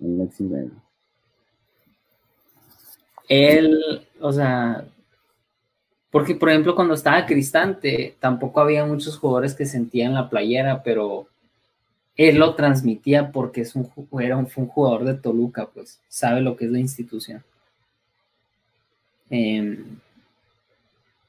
[0.00, 0.70] Alexis Vega.
[3.28, 4.84] Él, o sea,
[6.10, 11.28] porque, por ejemplo, cuando estaba Cristante, tampoco había muchos jugadores que sentían la playera, pero
[12.16, 16.40] él lo transmitía porque es un, era un, fue un jugador de Toluca, pues sabe
[16.40, 17.42] lo que es la institución.
[19.30, 19.98] Em,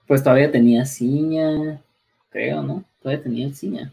[0.07, 1.81] pues todavía tenía ciña,
[2.29, 2.83] creo, ¿no?
[3.01, 3.91] Todavía tenía ciña.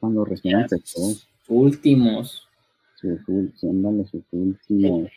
[0.00, 0.66] Cuando recién
[1.48, 2.46] Últimos.
[2.94, 5.10] Sus, sus últimos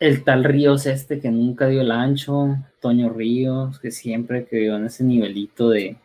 [0.00, 4.86] el tal Ríos este que nunca dio el ancho, Toño Ríos, que siempre quedó en
[4.86, 5.98] ese nivelito de,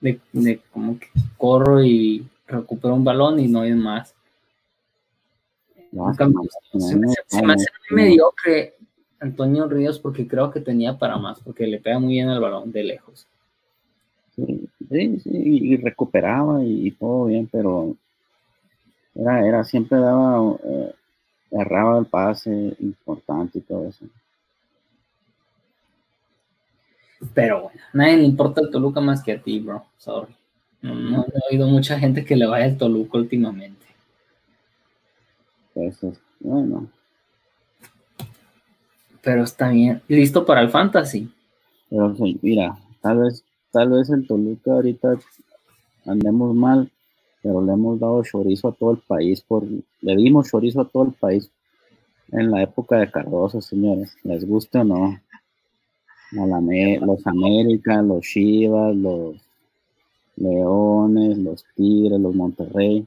[0.00, 4.14] de, como que corro y recupero un balón y no hay más.
[6.78, 8.74] se, me, hace mediocre
[9.20, 12.72] Antonio Ríos porque creo que tenía para más, porque le pega muy bien el balón
[12.72, 13.26] de lejos.
[14.36, 17.94] Sí, sí, y recuperaba y, todo bien, pero
[19.14, 20.94] era, era siempre daba eh,
[21.50, 24.06] erraba el pase importante y todo eso.
[27.34, 29.84] Pero bueno, nadie le importa el Toluca más que a ti, bro.
[29.98, 30.34] Sorry.
[30.82, 33.86] No, he oído mucha gente que le vaya al Toluca últimamente.
[35.74, 36.88] Eso es bueno.
[39.22, 40.00] Pero está bien.
[40.08, 41.30] ¿Listo para el fantasy?
[41.90, 45.18] Pero mira, tal vez, tal vez el Toluca ahorita
[46.06, 46.90] andemos mal,
[47.42, 51.04] pero le hemos dado chorizo a todo el país, por, le dimos chorizo a todo
[51.04, 51.50] el país
[52.32, 55.20] en la época de Cardoso, señores, les gusta o no.
[56.32, 59.36] Los América, los Chivas, los,
[60.40, 63.06] Leones, los Tigres, los Monterrey.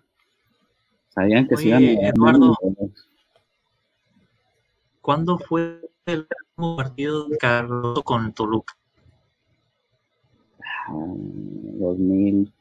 [1.09, 2.55] Sabían que Oye, se iban a Eduardo.
[5.01, 8.75] ¿Cuándo fue el último partido de Carlos con Toluca?
[10.87, 12.51] Ah, 2004,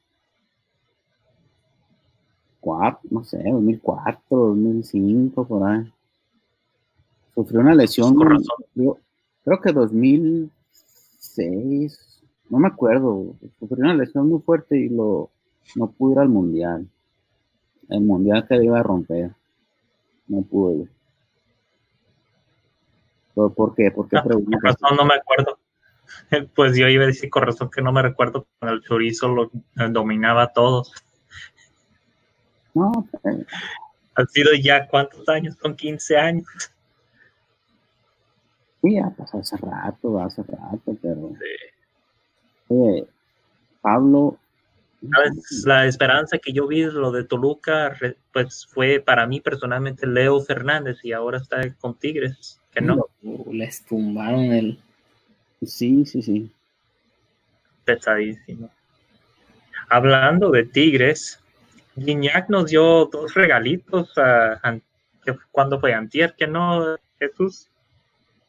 [3.10, 5.92] no sé, 2004, 2005, por ahí.
[7.34, 8.56] Sufrió una lesión, Con razón.
[9.44, 15.30] Creo, que 2006, no me acuerdo, sufrió una lesión muy fuerte y lo,
[15.76, 16.86] no pudo ir al mundial.
[17.88, 19.32] El mundial que le iba a romper,
[20.28, 20.90] no pudo ir.
[23.34, 23.90] ¿Por, por qué?
[23.90, 24.60] ¿Por qué Ah, Con preguntas?
[24.62, 25.58] razón, no me acuerdo.
[26.54, 29.44] Pues yo iba a decir con razón que no me recuerdo cuando el chorizo lo
[29.44, 30.92] eh, dominaba a todos.
[32.74, 33.46] No, eh,
[34.14, 36.46] Han sido ya cuántos años, son 15 años.
[38.82, 41.32] Sí, ya pasó hace rato, hace rato, pero.
[42.68, 43.06] Oye,
[43.80, 44.38] Pablo.
[45.10, 45.64] ¿Sabes?
[45.66, 47.96] La esperanza que yo vi lo de Toluca,
[48.32, 53.06] pues fue para mí personalmente Leo Fernández y ahora está con Tigres, que no,
[53.50, 54.78] les tumbaron el.
[55.64, 56.52] Sí, sí, sí.
[57.84, 58.70] pesadísimo.
[59.88, 61.40] Hablando de Tigres,
[61.96, 64.78] Guiñac nos dio dos regalitos a,
[65.24, 67.68] que- cuando fue antier, que no, Jesús.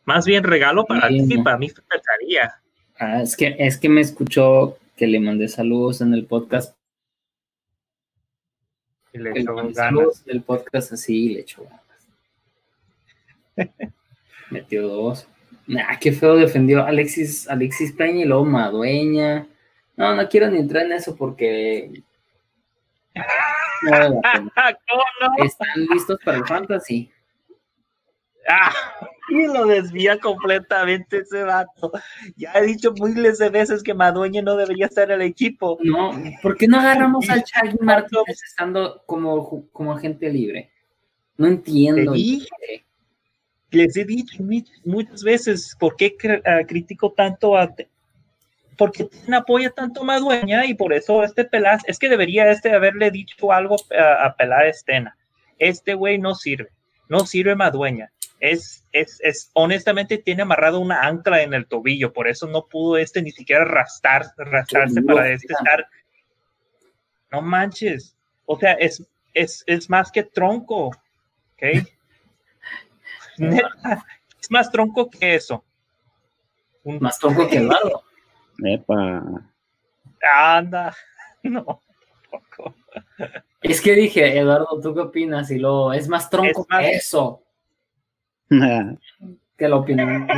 [0.05, 1.43] Más bien regalo para Sí, ti, no.
[1.43, 2.59] para mí pesadilla.
[2.99, 6.75] Ah, es que es que me escuchó que le mandé saludos en el podcast.
[9.13, 9.75] Y le echó ganas.
[9.75, 11.83] saludos del podcast así y le echó ganas.
[14.49, 15.27] Metió dos.
[15.65, 19.47] Nah, qué feo defendió Alexis, Alexis Peña y luego Madueña.
[19.95, 22.01] No, no quiero ni entrar en eso porque.
[23.85, 24.21] No.
[24.55, 25.43] Ah, ¿cómo no?
[25.43, 27.11] ¿Están listos para el fantasy?
[28.47, 28.71] Ah,
[29.29, 31.91] y lo desvía completamente ese vato.
[32.35, 35.77] Ya he dicho miles de veces que Madueña no debería estar en el equipo.
[35.81, 40.71] No, ¿por qué no agarramos al Chagui Martínez estando como, como agente libre?
[41.37, 42.11] No entiendo.
[42.11, 42.85] Te dije.
[43.71, 44.43] Les he dicho
[44.85, 47.73] muchas veces por qué ah, critico tanto a.
[48.77, 51.81] Porque apoya tanto a Madueña y por eso este Pelaz.
[51.87, 55.17] Es que debería este haberle dicho algo a, a Pelá Estena.
[55.57, 56.69] Este güey no sirve.
[57.09, 58.12] No sirve Madueña.
[58.45, 62.97] Es, es, es, honestamente tiene amarrado una ancla en el tobillo, por eso no pudo
[62.97, 65.87] este ni siquiera arrastrar, arrastrarse para este estar.
[67.31, 68.17] No manches.
[68.45, 69.01] O sea, es,
[69.33, 70.87] es, es más que tronco.
[70.87, 71.63] ¿Ok?
[73.37, 74.05] Neta,
[74.41, 75.63] es más tronco que eso.
[76.83, 78.03] Un- Más tronco que Eduardo.
[78.61, 79.23] Epa.
[80.35, 80.93] Anda.
[81.43, 81.81] No,
[82.31, 82.75] tampoco.
[83.61, 85.49] Es que dije, Eduardo, ¿tú qué opinas?
[85.51, 87.42] Y luego, es más tronco Es más- que eso.
[89.57, 90.33] Que la opinión de.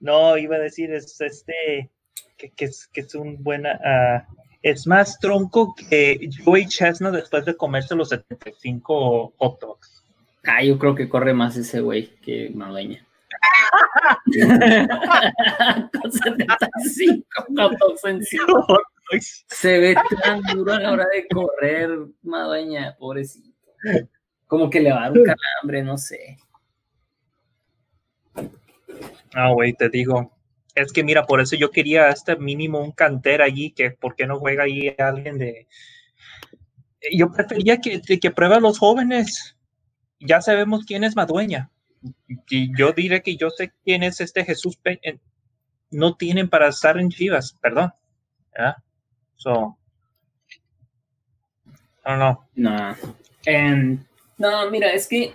[0.00, 1.90] No, iba a decir, es este,
[2.36, 4.26] que, que es, que es un buena, ah,
[4.62, 10.04] es más tronco que Joey Chestnut después de comerse los 75 hot dogs.
[10.44, 13.04] Ah, yo creo que corre más ese güey que Madueña.
[16.00, 17.24] Con 75
[17.56, 18.44] fotos encima.
[19.48, 21.90] Se ve tan duro a la hora de correr,
[22.22, 23.56] Madueña, pobrecito.
[24.46, 26.38] Como que le va a dar un calambre, no sé.
[29.34, 30.32] Ah, güey, te digo.
[30.74, 34.26] Es que mira, por eso yo quería este mínimo un cantera allí, que por qué
[34.26, 35.66] no juega ahí alguien de...
[37.12, 39.56] Yo prefería que, que, que pruebe a los jóvenes.
[40.20, 41.70] Ya sabemos quién es Madueña.
[42.48, 45.18] Y yo diré que yo sé quién es este Jesús Peña.
[45.90, 47.92] No tienen para estar en Chivas, perdón.
[48.56, 48.76] ¿Ya?
[49.36, 49.78] So,
[52.06, 52.48] no, no.
[52.54, 52.96] No.
[53.44, 54.04] Em,
[54.38, 55.34] no, mira, es que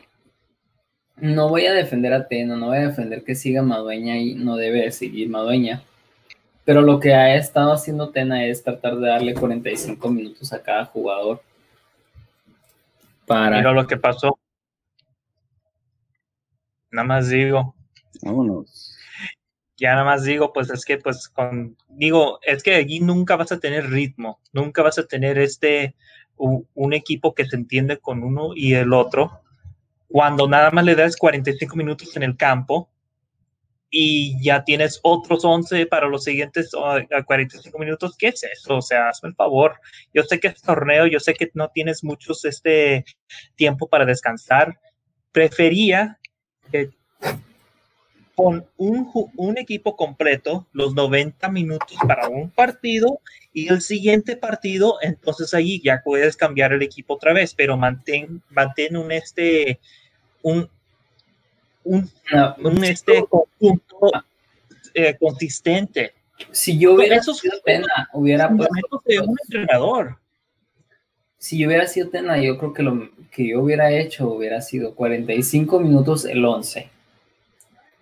[1.18, 4.56] no voy a defender a Teno, no voy a defender que siga Madueña y no
[4.56, 5.84] debe de seguir Madueña.
[6.66, 10.86] Pero lo que ha estado haciendo Tena es tratar de darle 45 minutos a cada
[10.86, 11.42] jugador.
[13.26, 14.38] Para Mira lo que pasó.
[16.92, 17.76] Nada más digo.
[18.22, 18.96] Vámonos.
[19.78, 23.52] ya nada más digo, pues es que, pues, con, digo, es que allí nunca vas
[23.52, 25.96] a tener ritmo, nunca vas a tener este,
[26.41, 29.41] un equipo que se entiende con uno y el otro,
[30.08, 32.89] cuando nada más le das 45 minutos en el campo
[33.89, 38.77] y ya tienes otros 11 para los siguientes ah, a 45 minutos, ¿qué es eso?
[38.77, 39.75] O sea, hazme el favor.
[40.13, 43.06] Yo sé que es torneo, yo sé que no tienes muchos este
[43.56, 44.80] tiempo para descansar.
[45.34, 46.17] Prefería
[46.71, 46.89] que
[48.36, 53.20] con un, un equipo completo, los 90 minutos para un partido
[53.54, 58.41] y el siguiente partido, entonces ahí ya puedes cambiar el equipo otra vez, pero mantén,
[58.50, 59.80] mantén un este,
[60.41, 60.70] un,
[61.84, 64.12] un, No, un este conjunto
[64.94, 66.13] eh, consistente.
[66.52, 70.17] Si yo hubiera Eso sido Tena, hubiera puesto- de un entrenador.
[71.38, 74.96] si yo hubiera sido Tena, yo creo que lo que yo hubiera hecho hubiera sido
[74.96, 76.89] 45 minutos el 11.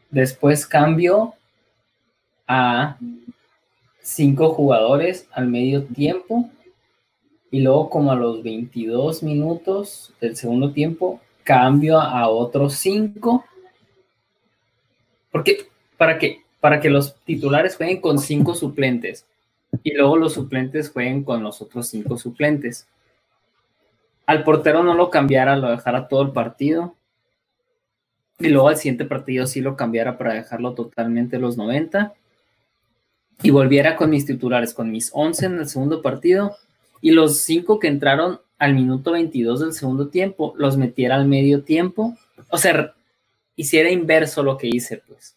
[0.09, 1.33] Después cambio
[2.47, 2.97] a
[4.01, 6.49] cinco jugadores al medio tiempo
[7.51, 13.45] y luego como a los 22 minutos del segundo tiempo cambio a otros cinco
[15.31, 15.67] porque
[15.97, 19.25] para que para que los titulares jueguen con cinco suplentes
[19.83, 22.87] y luego los suplentes jueguen con los otros cinco suplentes
[24.29, 26.93] al portero no lo cambiara, lo dejara todo el partido.
[28.39, 32.13] Y luego al siguiente partido sí lo cambiara para dejarlo totalmente los 90.
[33.41, 36.55] Y volviera con mis titulares, con mis 11 en el segundo partido.
[37.01, 41.63] Y los 5 que entraron al minuto 22 del segundo tiempo, los metiera al medio
[41.63, 42.17] tiempo.
[42.49, 42.93] O sea,
[43.55, 45.35] hiciera inverso lo que hice, pues.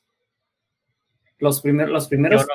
[1.39, 2.47] Los, primer, los primeros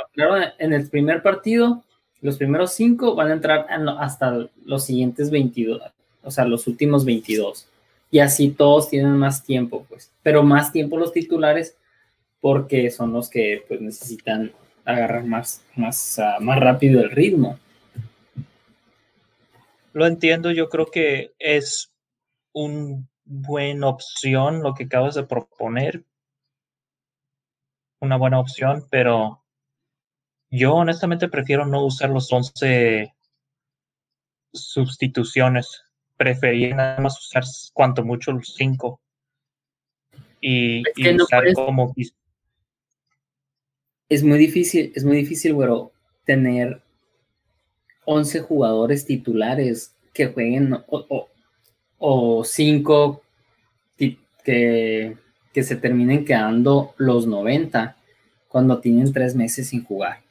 [0.60, 1.83] en el primer partido,
[2.21, 3.67] los primeros 5 van a entrar
[3.99, 5.81] hasta los siguientes 22
[6.27, 7.67] o sea, los últimos 22.
[8.10, 10.12] Y así todos tienen más tiempo, pues.
[10.24, 11.76] Pero más tiempo los titulares
[12.39, 14.52] porque son los que pues, necesitan
[14.86, 17.60] agarrar más, más, ah, más rápido el ritmo.
[19.93, 21.91] Lo entiendo, yo creo que es
[22.54, 26.06] una buena opción lo que acabas de proponer.
[28.00, 29.43] Una buena opción, pero
[30.50, 33.13] yo honestamente prefiero no usar los 11
[34.54, 35.84] sustituciones.
[36.17, 38.99] Prefería nada más usar cuanto mucho los 5.
[40.41, 41.93] Y, Es y que no usar puedes- como
[44.10, 45.91] Es muy difícil, es muy difícil, güero,
[46.25, 46.82] tener
[48.06, 51.30] 11 jugadores titulares que jueguen o, o,
[51.97, 53.21] o 5
[53.97, 55.17] ti- que,
[55.53, 57.97] que se terminen quedando los 90
[58.47, 60.21] cuando tienen tres meses sin jugar.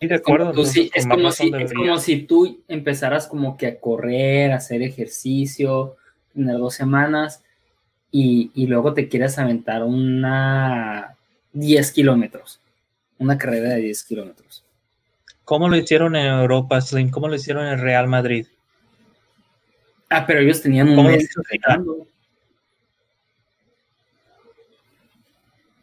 [0.00, 0.52] De como acuerdo.
[0.52, 4.52] tú sí- entonces, es, como si, es como si tú empezaras como que a correr,
[4.52, 5.96] a hacer ejercicio,
[6.34, 7.42] tener dos semanas
[8.12, 11.16] y, y luego te quieres aventar una
[11.52, 12.60] 10 kilómetros,
[13.18, 14.64] una carrera de 10 kilómetros.
[15.44, 17.10] ¿Cómo lo hicieron en Europa, Slim?
[17.10, 18.46] ¿Cómo lo hicieron en Real Madrid?
[20.10, 22.06] Ah, pero ellos tenían un ¿Cómo lo mes hizo entrenando.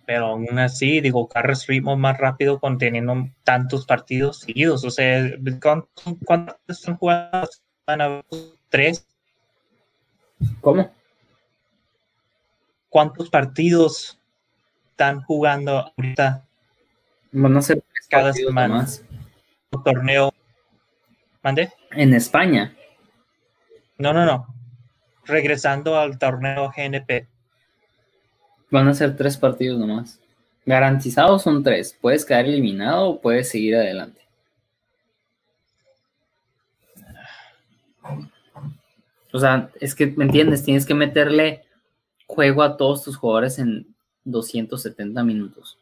[0.06, 4.84] Pero aún así, digo, carres ritmo más rápido con teniendo tantos partidos seguidos.
[4.84, 5.32] O sea,
[6.26, 7.50] ¿cuántos, están jugando?
[7.88, 8.22] ¿Van a
[8.70, 9.08] tres?
[10.62, 10.92] ¿Cómo?
[12.90, 14.20] ¿Cuántos partidos
[14.92, 16.46] están jugando ahorita
[17.58, 18.86] a ser tres Cada semana.
[19.72, 20.34] un torneo?
[21.44, 21.72] ¿Mande?
[21.92, 22.76] En España.
[23.98, 24.48] No, no, no.
[25.26, 27.28] Regresando al torneo GNP.
[28.76, 30.20] Van a ser tres partidos nomás.
[30.66, 31.98] Garantizados son tres.
[32.02, 34.20] Puedes quedar eliminado o puedes seguir adelante.
[39.32, 40.66] O sea, es que, ¿me entiendes?
[40.66, 41.64] Tienes que meterle
[42.28, 45.78] juego a todos tus jugadores en 270 minutos.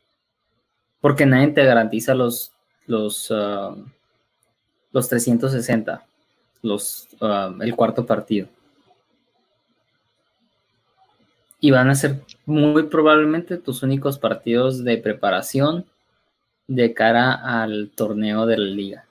[1.02, 2.52] Porque nadie te garantiza los,
[2.86, 3.76] los, ah,
[4.92, 6.06] los 360,
[6.62, 8.50] los, ah, el cuarto partido.
[11.64, 15.86] Y van a ser muy probablemente tus únicos partidos de preparación
[16.68, 17.32] de cara
[17.64, 19.06] al torneo de la liga.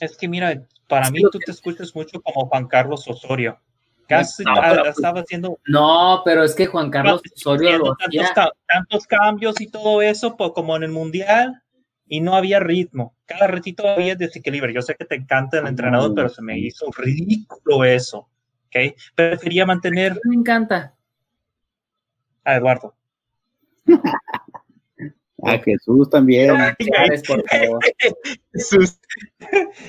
[0.00, 3.56] Es que mira, para Sí, mí tú que- te escuchas mucho como Juan Carlos Osorio.
[4.08, 8.34] Casi No, pero- estaba haciendo No, pero es que Juan Carlos Osorio lo tantos, hacía.
[8.34, 11.62] ca- tantos cambios y todo eso, pues, como en el mundial,
[12.08, 13.14] y no había ritmo.
[13.26, 14.74] Cada ratito había desequilibrio.
[14.74, 18.26] Yo sé que te encanta el entrenador, pero se me hizo ridículo eso.
[18.68, 18.94] ¿Ok?
[19.14, 20.94] Prefería mantener Me encanta.
[22.44, 22.94] a Eduardo.
[25.44, 26.48] A Jesús también.
[26.78, 27.80] Chávez, por favor.
[28.54, 28.98] Sus-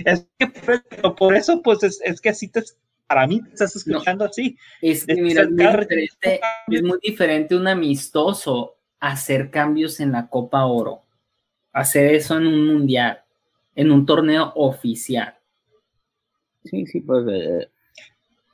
[0.06, 2.64] es que pero por eso, pues es, es que así te,
[3.08, 4.58] para mí te estás escuchando así.
[4.82, 10.12] Es que mira, es muy, cada diferente, es muy diferente un amistoso hacer cambios en
[10.12, 11.02] la Copa Oro.
[11.74, 13.24] Hacer eso en un mundial,
[13.76, 15.36] en un torneo oficial.
[16.66, 17.70] Sí, sí, pues eh,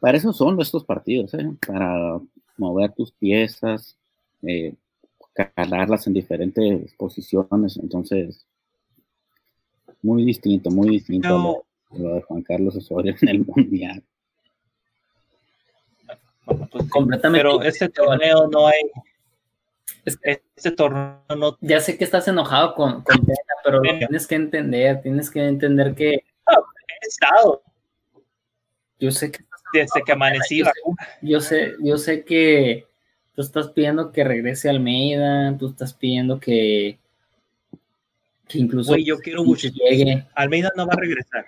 [0.05, 1.49] para eso son estos partidos, ¿eh?
[1.65, 2.21] para
[2.57, 3.97] mover tus piezas,
[4.43, 4.75] eh,
[5.55, 7.75] calarlas en diferentes posiciones.
[7.81, 8.45] Entonces,
[10.03, 14.03] muy distinto, muy distinto a No, lo, lo de Juan Carlos Osorio en el Mundial.
[16.45, 18.81] pues, Completamente pero este torneo no hay.
[20.05, 24.27] Es Este torneo no Ya sé que estás enojado con, con Tena, pero lo tienes
[24.27, 27.63] que entender, tienes que entender que he estado
[28.99, 29.43] yo sé que
[29.79, 30.59] desde que amanecí.
[30.59, 30.71] Yo sé,
[31.21, 32.85] yo sé, yo sé que
[33.35, 36.97] Tú estás pidiendo que regrese Almeida, tú estás pidiendo que,
[38.47, 40.25] que incluso Güey, yo quiero llegue.
[40.33, 41.45] Almeida no va a regresar.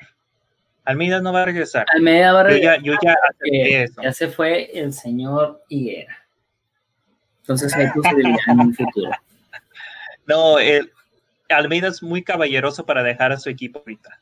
[0.84, 1.86] Almeida no va a regresar.
[1.96, 2.82] Almeida va a regresar.
[2.82, 3.16] Yo ya, yo
[3.50, 4.02] ya, eso.
[4.02, 6.28] ya se fue el señor Higuera.
[7.40, 9.12] Entonces hay posibilidad en un futuro.
[10.26, 10.92] No, el,
[11.48, 14.20] Almeida es muy caballeroso para dejar a su equipo ahorita.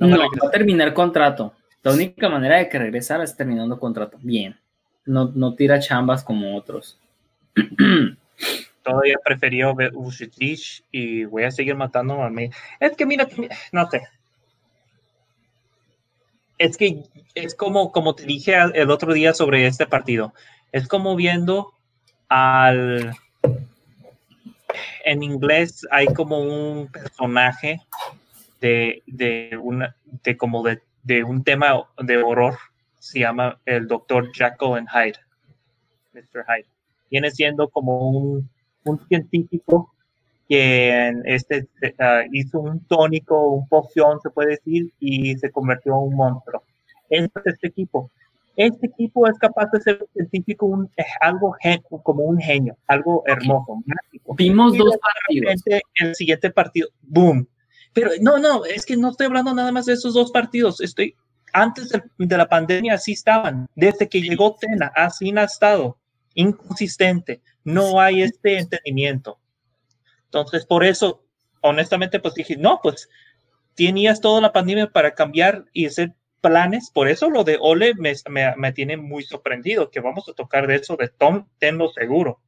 [0.00, 1.54] No, va a terminar contrato.
[1.86, 4.18] La única manera de que regresara es terminando contrato.
[4.20, 4.58] Bien.
[5.04, 6.98] No, no tira chambas como otros.
[8.82, 12.56] Todavía preferió Vucetic y voy a seguir matando a Almeida.
[12.80, 13.28] Es que mira,
[13.70, 14.02] no sé.
[16.58, 17.04] Es que
[17.36, 20.34] es como, como te dije el otro día sobre este partido.
[20.72, 21.72] Es como viendo
[22.28, 23.14] al
[25.04, 27.80] en inglés hay como un personaje
[28.60, 32.56] de, de una, de como de, de, un tema de horror,
[32.98, 35.18] se llama el doctor Jekyll and Hyde,
[36.12, 36.44] Mr.
[36.46, 36.66] Hyde.
[37.10, 38.48] Viene siendo como un,
[38.84, 39.92] un científico
[40.48, 45.98] que este, uh, hizo un tónico, un poción, se puede decir, y se convirtió en
[45.98, 46.62] un monstruo.
[47.08, 48.10] Este es este equipo
[48.56, 51.54] este equipo es capaz de ser científico un, eh, algo
[52.02, 54.34] como un genio, algo hermoso, mágico.
[54.34, 55.62] Vimos dos partidos.
[55.96, 57.46] El siguiente partido, boom.
[57.96, 60.82] Pero no, no, es que no estoy hablando nada más de esos dos partidos.
[60.82, 61.16] Estoy
[61.54, 63.66] antes de, de la pandemia así estaban.
[63.74, 65.96] Desde que llegó Tena, así ha estado.
[66.34, 67.40] Inconsistente.
[67.64, 69.38] No hay este entendimiento.
[70.26, 71.24] Entonces, por eso,
[71.62, 73.08] honestamente, pues dije, no, pues
[73.74, 78.12] tenías toda la pandemia para cambiar y hacer planes, por eso lo de Ole me,
[78.58, 82.42] me, tiene muy sorprendido, que vamos a tocar de eso de Tom, tenlo seguro.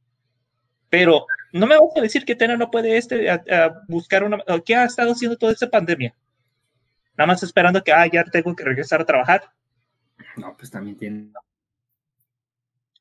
[0.90, 3.28] Pero no me vas a decir que Tena no puede este,
[3.88, 4.38] buscar una...
[4.64, 6.14] ¿Qué ha estado haciendo toda esta pandemia?
[7.16, 9.42] Nada más esperando que, ah, ya tengo que regresar a trabajar.
[10.36, 11.30] No, pues también tiene...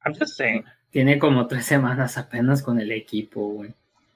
[0.03, 0.63] I'm just saying.
[0.89, 3.73] Tiene como tres semanas apenas con el equipo, güey.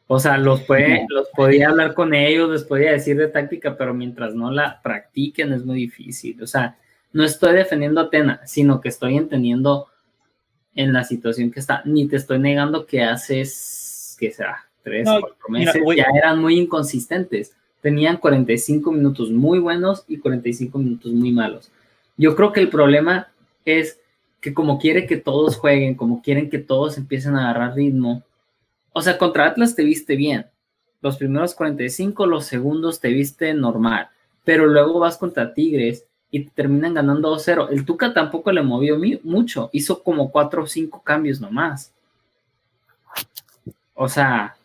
[0.08, 3.94] O sea, los, puede, los podía hablar con ellos, les podía decir de táctica, pero
[3.94, 6.42] mientras no la practiquen es muy difícil.
[6.44, 6.78] O sea,
[7.14, 9.88] no estoy defendiendo a Tena, sino que estoy entendiendo
[10.76, 11.82] en la situación que está.
[11.86, 13.52] Ni te estoy negando que haces,
[14.22, 17.56] que será, tres, o cuatro meses, ya eran muy inconsistentes.
[17.82, 21.72] Tenían 45 minutos muy buenos y 45 minutos muy malos.
[22.18, 23.30] Yo creo que el problema
[23.66, 24.00] es
[24.40, 28.22] que como quiere que todos jueguen, como quieren que todos empiecen a agarrar ritmo,
[28.94, 30.46] o sea, contra Atlas te viste bien.
[31.02, 34.10] Los primeros 45, los segundos te viste normal.
[34.44, 37.70] Pero luego vas contra Tigres y te terminan ganando 2-0.
[37.72, 39.72] El Tuca tampoco le movió mucho.
[39.74, 41.92] Hizo como 4 o 5 cambios nomás.
[44.04, 44.56] O sea,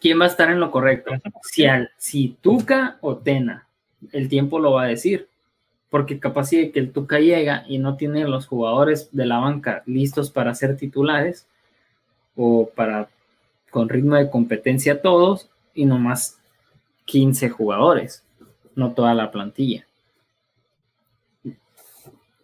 [0.00, 1.10] ¿quién va a estar en lo correcto?
[1.42, 3.66] Si, al, si Tuca o Tena.
[4.12, 5.28] El tiempo lo va a decir
[5.90, 9.82] porque capaz de que el Tuca llega y no tiene los jugadores de la banca
[9.86, 11.48] listos para ser titulares
[12.36, 13.08] o para
[13.70, 16.38] con ritmo de competencia todos y nomás
[17.06, 18.22] 15 jugadores,
[18.76, 19.88] no toda la plantilla.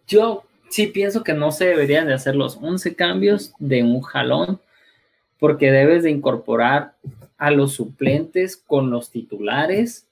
[0.05, 4.59] Yo sí pienso que no se deberían de hacer los 11 cambios de un jalón
[5.37, 6.93] porque debes de incorporar
[7.37, 10.07] a los suplentes con los titulares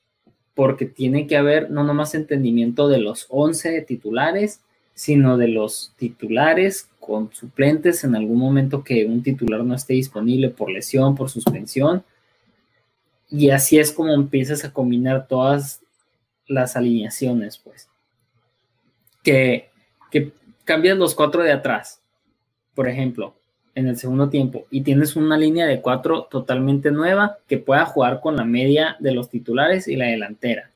[0.56, 4.60] porque tiene que haber no nomás entendimiento de los 11 titulares,
[4.94, 10.50] sino de los titulares con suplentes en algún momento que un titular no esté disponible
[10.50, 12.04] por lesión, por suspensión.
[13.30, 15.82] Y así es como empiezas a combinar todas
[16.48, 17.88] las alineaciones, pues.
[19.24, 19.70] Que,
[20.12, 20.34] que
[20.70, 22.00] cambias los cuatro de atrás,
[22.76, 23.34] por ejemplo,
[23.74, 28.22] en el segundo tiempo y tienes una línea de cuatro totalmente nueva que pueda jugar
[28.22, 30.70] con la media de los titulares y la delantera.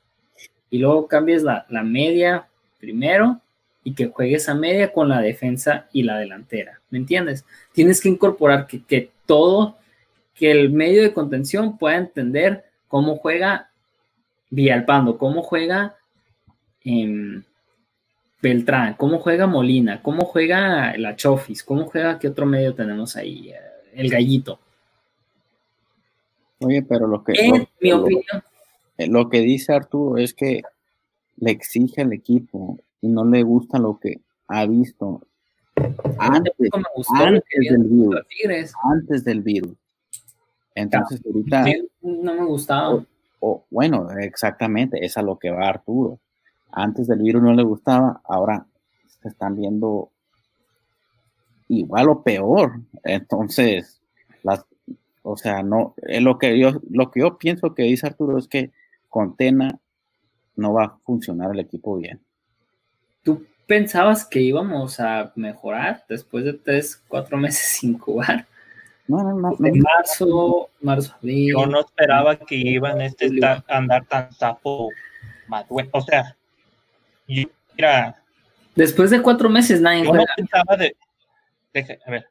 [0.71, 2.47] Y luego cambies la, media
[2.79, 3.39] primero
[3.83, 6.81] y que juegues a media con la defensa y la delantera.
[6.89, 7.45] ¿Me entiendes?
[7.71, 9.77] Tienes que incorporar que, todo,
[10.33, 13.69] que el medio de contención pueda entender cómo juega
[14.49, 15.97] Villalpando, cómo juega
[16.83, 17.45] en
[18.43, 23.51] Beltrán, cómo juega Molina, cómo juega la Chofis, cómo juega, ¿qué otro medio tenemos ahí?
[23.51, 23.55] Eh,
[23.93, 24.59] el gallito.
[26.59, 27.31] Oye, pero lo que...
[27.37, 28.43] En mi opinión.
[28.97, 30.61] Eh, lo que dice Arturo es que
[31.37, 34.19] le exige al equipo y no le gusta lo que
[34.49, 35.21] ha visto
[36.19, 38.73] antes, del virus.
[38.83, 39.77] Antes del virus.
[40.75, 41.65] Entonces, ahorita...
[42.01, 43.05] No me gustaba.
[43.39, 46.19] O, bueno, exactamente, es a lo que va Arturo
[46.73, 48.65] antes del virus no le gustaba, ahora
[49.21, 50.09] se están viendo
[51.67, 52.81] igual o peor.
[53.03, 54.01] Entonces,
[54.43, 54.65] las,
[55.21, 58.47] o sea, no, es lo que yo, lo que yo pienso que dice Arturo es
[58.47, 58.71] que
[59.09, 59.79] con Tena
[60.55, 62.19] no va a funcionar el equipo bien.
[63.23, 68.47] ¿Tú pensabas que íbamos a mejorar después de tres, cuatro meses sin jugar?
[69.07, 69.57] No, no, no.
[69.65, 71.51] En marzo, marzo, abril.
[71.51, 74.89] Yo no esperaba que iban este a andar tan sapo
[75.91, 76.37] O sea,
[77.33, 77.49] yo.
[78.75, 80.95] Después de cuatro meses, nadie Yo no pensaba de,
[82.05, 82.27] a ver,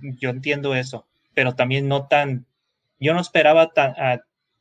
[0.00, 2.46] yo entiendo eso, pero también no tan.
[3.00, 3.94] Yo no esperaba tan,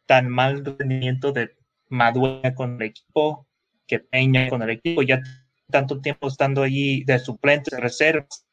[0.06, 1.56] tan mal rendimiento de
[1.89, 3.48] Madueña con el equipo,
[3.88, 5.02] que Peña con el equipo.
[5.04, 5.22] Ya
[5.70, 8.46] tanto tiempo estando allí de suplentes, de reservas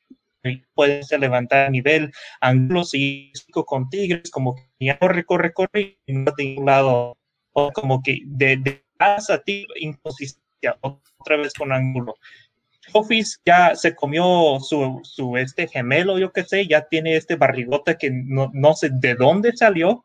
[0.75, 2.13] pueden levantar a nivel.
[2.41, 7.17] Angulos y con Tigres, como que ya corre, corre, corre y no de un lado.
[7.53, 12.15] O como que de, de a ti, inconsistencia, otra vez con Angulo.
[12.93, 17.97] Office ya se comió su, su, este gemelo, yo qué sé, ya tiene este barrigota
[17.97, 20.03] que no, no sé de dónde salió.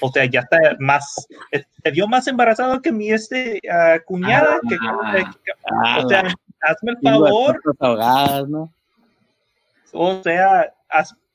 [0.00, 1.28] O sea, ya está más,
[1.82, 4.58] se vio más embarazado que mi este uh, cuñada.
[4.68, 4.76] que,
[5.70, 6.22] ah, o sea,
[6.60, 7.60] hazme el favor.
[8.48, 8.72] ¿no?
[9.92, 10.72] O sea,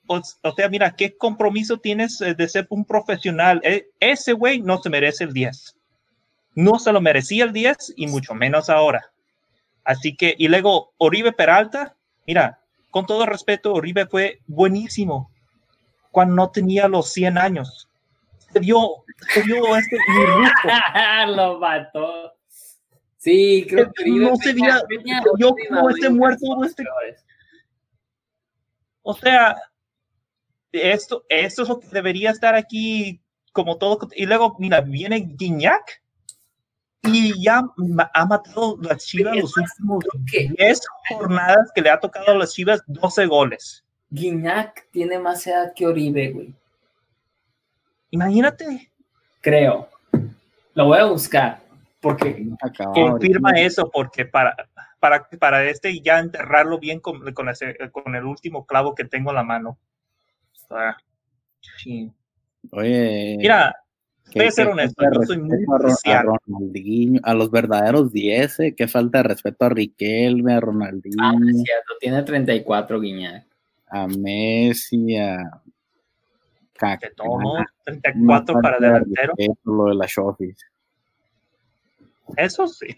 [0.08, 3.62] o, sea, mira, ¿qué compromiso tienes eh, de ser un profesional?
[3.64, 5.76] E, ese güey no se merece el 10.
[6.54, 9.12] No se lo merecía el 10 y mucho menos ahora.
[9.84, 11.96] Así que, y luego Oribe Peralta,
[12.28, 15.32] mira, con todo respeto, Oribe fue buenísimo
[16.12, 17.90] cuando no tenía los 100 años.
[18.52, 19.98] Se dio, se dio este
[21.28, 22.34] Lo mató.
[23.18, 24.82] Sí, creo que no se veía,
[25.38, 26.84] yo como este muerto, este,
[29.04, 29.56] o sea,
[30.72, 33.22] esto, esto es lo que debería estar aquí
[33.54, 34.00] como todo.
[34.16, 36.01] Y luego, mira, viene Guiñac
[37.04, 37.64] y ya
[38.14, 42.84] ha matado las Chivas los últimos 10 jornadas que le ha tocado a las Chivas
[42.88, 43.84] 12 goles.
[44.10, 46.54] Guiñac tiene más edad que Oribe, güey.
[48.12, 48.92] Imagínate.
[49.40, 49.90] Creo.
[50.74, 51.62] Lo voy a buscar.
[52.02, 52.48] Porque
[52.94, 54.56] confirma eso, porque para,
[55.00, 57.48] para, para este ya enterrarlo bien con, con,
[57.92, 59.78] con el último clavo que tengo en la mano.
[61.78, 62.12] sí.
[62.72, 63.38] Oye.
[63.38, 63.76] Mira,
[64.40, 65.66] voy a ser honesto, yo soy muy
[66.06, 66.24] a,
[67.24, 71.18] a, los verdaderos 10, eh, que falta de respeto a Riquelme, a Ronaldinho.
[71.20, 73.46] Ah, es cierto, tiene 34 Guiñac.
[73.88, 75.62] A Messi, a
[76.74, 77.10] Kaká.
[77.84, 79.34] 34 para delantero.
[79.64, 80.58] Lo de la Shofis.
[82.38, 82.96] Eso sí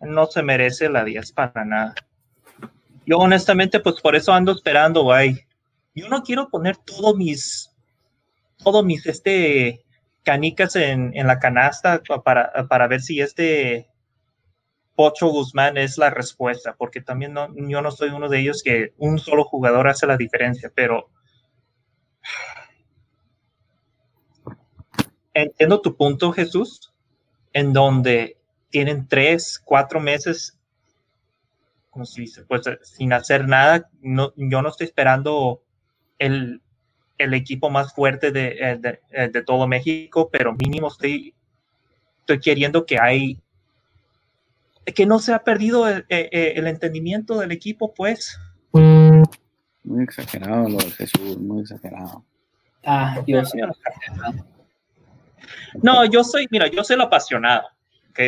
[0.00, 1.94] no se merece la 10 para nada.
[3.06, 5.46] Yo honestamente, pues por eso ando esperando, güey.
[5.94, 7.70] Yo no quiero poner todos mis,
[8.62, 9.84] todos mis, este,
[10.28, 13.88] canicas en, la canasta para, para, ver si este
[14.94, 18.92] Pocho Guzmán es la respuesta, porque también no, yo no soy uno de ellos que
[18.98, 21.08] un solo jugador hace la diferencia, pero
[25.32, 26.92] entiendo tu punto, Jesús,
[27.54, 28.36] en donde
[28.68, 30.58] tienen tres, cuatro meses,
[31.88, 33.88] como se dice, pues sin hacer nada.
[34.02, 35.62] No, yo no estoy esperando
[36.18, 36.60] el,
[37.18, 41.34] el equipo más fuerte de, eh, de, eh, de, todo México, pero mínimo estoy,
[42.20, 43.38] estoy queriendo que hay,
[44.94, 48.38] que no se ha perdido el, eh, el entendimiento del equipo, pues.
[48.72, 52.24] Muy exagerado lo de Jesús, muy exagerado.
[52.84, 53.68] Ah, Dios mío.
[55.82, 57.68] No, yo soy, mira, yo soy el apasionado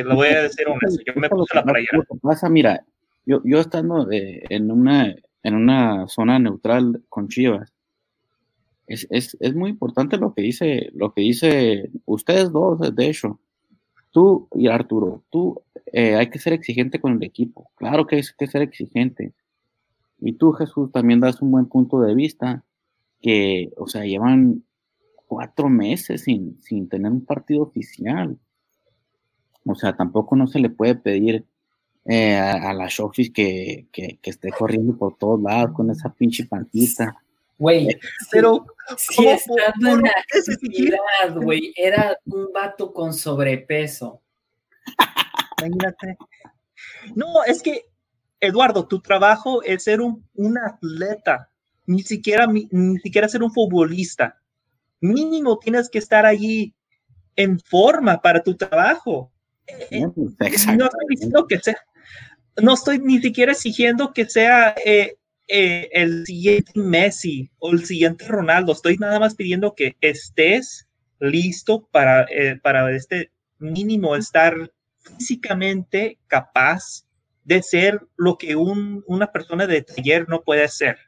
[0.04, 2.02] lo voy a decir honesto, yo me puse la playera.
[2.22, 2.84] Pasa, mira,
[3.26, 7.72] yo, yo estando en, una, en una zona neutral con Chivas,
[8.90, 13.40] es, es, es, muy importante lo que dice, lo que dice ustedes dos, de hecho.
[14.10, 15.62] Tú y Arturo, tú
[15.92, 17.70] eh, hay que ser exigente con el equipo.
[17.76, 19.32] Claro que hay que ser exigente.
[20.18, 22.64] Y tú, Jesús, también das un buen punto de vista
[23.20, 24.64] que, o sea, llevan
[25.26, 28.36] cuatro meses sin, sin tener un partido oficial.
[29.64, 31.46] O sea, tampoco no se le puede pedir
[32.06, 37.22] eh, a, la Shofis que, que, esté corriendo por todos lados con esa pinche pantita.
[37.60, 38.00] Güey, eh,
[38.32, 38.64] pero
[38.96, 44.22] si estando en actividad, güey, era un vato con sobrepeso.
[45.58, 46.16] Imagínate.
[47.14, 47.84] No, es que,
[48.40, 51.50] Eduardo, tu trabajo es ser un, un atleta,
[51.84, 54.40] ni siquiera, ni siquiera ser un futbolista.
[55.02, 56.74] Mínimo tienes que estar allí
[57.36, 59.30] en forma para tu trabajo.
[60.38, 61.76] Pues, no estoy diciendo que sea,
[62.62, 65.18] no estoy ni siquiera exigiendo que sea eh,
[65.50, 68.72] eh, el siguiente Messi o el siguiente Ronaldo.
[68.72, 70.88] Estoy nada más pidiendo que estés
[71.18, 74.54] listo para, eh, para este mínimo estar
[74.98, 77.04] físicamente capaz
[77.44, 80.98] de ser lo que un, una persona de taller no puede ser.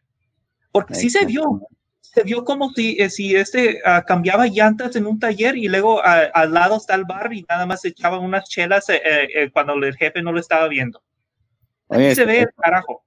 [0.71, 1.61] Porque sí se vio,
[2.01, 5.97] se vio como si, eh, si este uh, cambiaba llantas en un taller y luego
[5.97, 9.75] uh, al lado está el bar y nada más echaba unas chelas eh, eh, cuando
[9.75, 11.03] el jefe no lo estaba viendo.
[11.87, 13.05] Oye, se ve este, el carajo.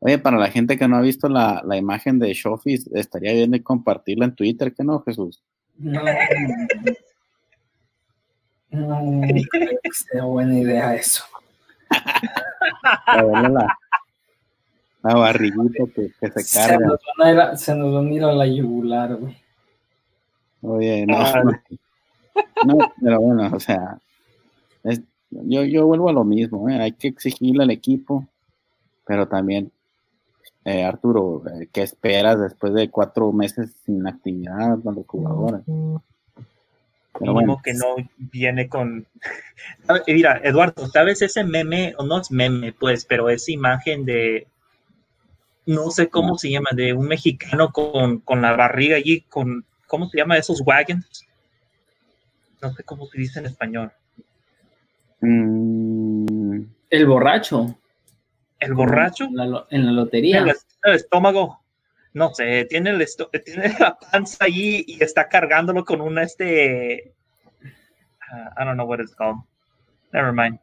[0.00, 3.50] Oye, para la gente que no ha visto la, la imagen de Shofi, estaría bien
[3.50, 5.42] de compartirla en Twitter, ¿qué no, Jesús?
[5.78, 6.00] No.
[8.70, 9.20] No,
[9.50, 11.24] creo que sea buena idea eso.
[13.06, 13.78] A verle la,
[15.02, 16.86] la barriguita que, que se Se carga.
[16.86, 19.36] nos, van a ir a, se nos van a ir a la yugular, güey.
[20.62, 21.42] Oye, no, Ah.
[22.66, 23.98] no, no, pero bueno, o sea,
[24.84, 26.80] es- yo, yo vuelvo a lo mismo, ¿eh?
[26.80, 28.26] hay que exigirle al equipo,
[29.06, 29.70] pero también,
[30.66, 35.62] eh, Arturo, eh, ¿qué esperas después de cuatro meses sin actividad con los jugadores?
[35.64, 36.00] Pero
[37.20, 39.06] Mínimo bueno, que no viene con.
[40.08, 41.94] Mira, Eduardo, ¿sabes ese meme?
[41.98, 44.48] O no es meme, pues, pero esa imagen de.
[45.66, 49.64] No sé cómo se llama, de un mexicano con, con la barriga allí, con.
[49.86, 51.24] ¿Cómo se llama esos wagons?
[52.60, 53.92] No sé cómo se dice en español.
[55.20, 56.58] mm,
[56.90, 57.78] El borracho.
[58.66, 59.24] ¿El borracho?
[59.24, 60.36] En la, lo- en la lotería.
[60.38, 61.60] Tiene el, est- el estómago.
[62.12, 67.12] No sé, tiene, el esto- tiene la panza allí y está cargándolo con un este.
[68.30, 69.36] ah, I don't know what it's called.
[70.12, 70.58] Never mind.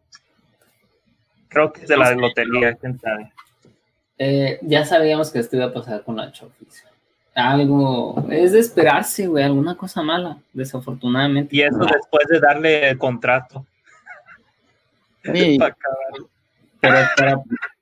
[1.50, 3.32] Creo que es de la lotería, quién sabe.
[4.18, 6.84] Eh, ya sabíamos que esto iba a pasar con la Chofis.
[7.36, 8.26] Algo.
[8.32, 9.44] Es de esperarse, güey.
[9.44, 11.56] Alguna cosa mala, desafortunadamente.
[11.56, 13.66] Y eso después de darle el contrato.
[15.22, 17.08] Pero es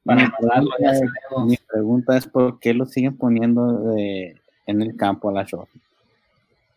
[0.03, 1.49] para, mi, pregunta, sabemos.
[1.49, 4.35] mi pregunta es por qué lo siguen poniendo de,
[4.65, 5.67] en el campo a la show.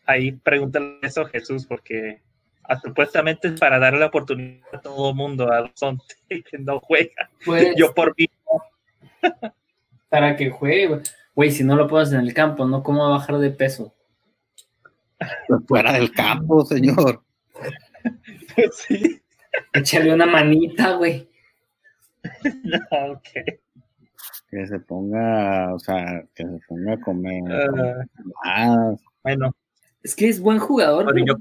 [0.06, 2.20] Ahí pregúntale eso a Jesús, porque
[2.64, 6.58] ah, supuestamente es para darle la oportunidad a todo el mundo, a los once que
[6.58, 7.30] no juega.
[7.44, 8.28] Pues, Yo por mí,
[10.08, 11.00] para que juegue,
[11.34, 11.50] güey.
[11.50, 12.82] Si no lo pones en el campo, ¿no?
[12.82, 13.94] ¿Cómo va a bajar de peso?
[15.66, 17.22] Fuera del campo, señor.
[18.72, 19.20] sí.
[19.72, 21.28] Échale una manita, güey.
[22.64, 22.78] No,
[23.12, 23.28] ok.
[24.50, 27.42] Que se ponga, o sea, que se ponga a comer.
[28.44, 29.54] Ah, bueno,
[30.02, 31.24] Es que es buen jugador, güey.
[31.26, 31.36] yo-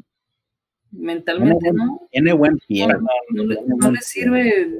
[0.91, 2.07] Mentalmente, Tiene ¿no?
[2.11, 2.87] tiene buen pie.
[2.87, 2.99] No,
[3.31, 4.79] no le, no le sirve.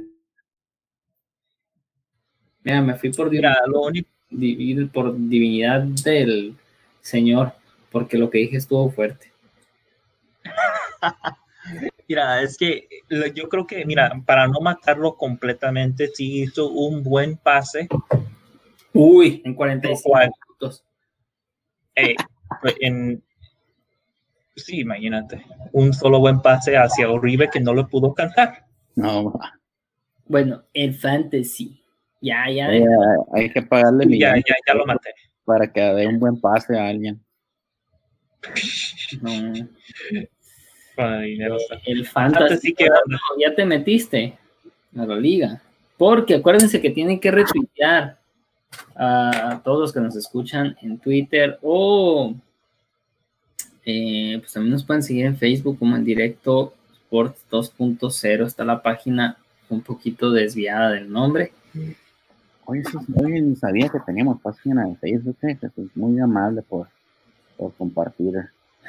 [2.62, 4.08] Mira, me fui por, mira, lo único,
[4.92, 6.56] por divinidad del
[7.00, 7.52] Señor,
[7.90, 9.32] porque lo que dije estuvo fuerte.
[12.08, 17.02] mira, es que lo- yo creo que, mira, para no matarlo completamente, sí hizo un
[17.02, 17.88] buen pase.
[18.92, 20.30] Uy, en 45 ¿Cuál?
[20.48, 20.84] minutos.
[21.96, 22.14] eh,
[22.80, 23.22] en,
[24.56, 28.64] sí, imagínate, un solo buen pase hacia Uribe que no lo pudo cantar.
[28.96, 29.32] No,
[30.26, 31.80] Bueno, el fantasy.
[32.20, 32.72] Ya, ya.
[32.74, 32.84] eh,
[33.34, 35.10] hay que pagarle Ya, millones ya, ya lo maté.
[35.44, 37.22] para que dé un buen pase a alguien.
[39.20, 39.68] No.
[40.94, 41.80] Con el dinero está.
[41.84, 42.74] El fantasy.
[43.38, 44.36] Ya te metiste
[44.96, 45.60] a la liga.
[45.96, 48.18] Porque acuérdense que tienen que retuitear
[48.96, 52.34] a, todos los que nos escuchan en Twitter o
[53.84, 58.46] eh, pues también nos pueden seguir en Facebook como en directo Sports 2.0.
[58.46, 59.36] Está la página
[59.68, 61.52] un poquito desviada del nombre.
[62.66, 65.36] Oye, sí, oye, ni sabía que teníamos página de Facebook.
[65.42, 66.88] eh, Jesús, muy amable por,
[67.56, 68.34] por compartir.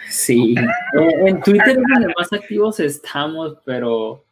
[0.10, 4.24] Sí, eh, en Twitter es más activos estamos, pero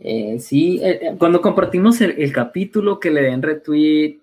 [0.00, 4.18] eh, sí, eh, cuando compartimos el, capítulo que le den retweet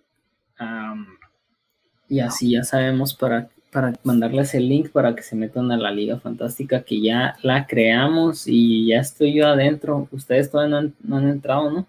[2.09, 5.91] y así ya sabemos para, para mandarles el link para que se metan a la
[5.91, 10.07] Liga Fantástica que ya la creamos y ya estoy yo adentro.
[10.11, 11.87] Ustedes todavía no han, entrado, ¿no?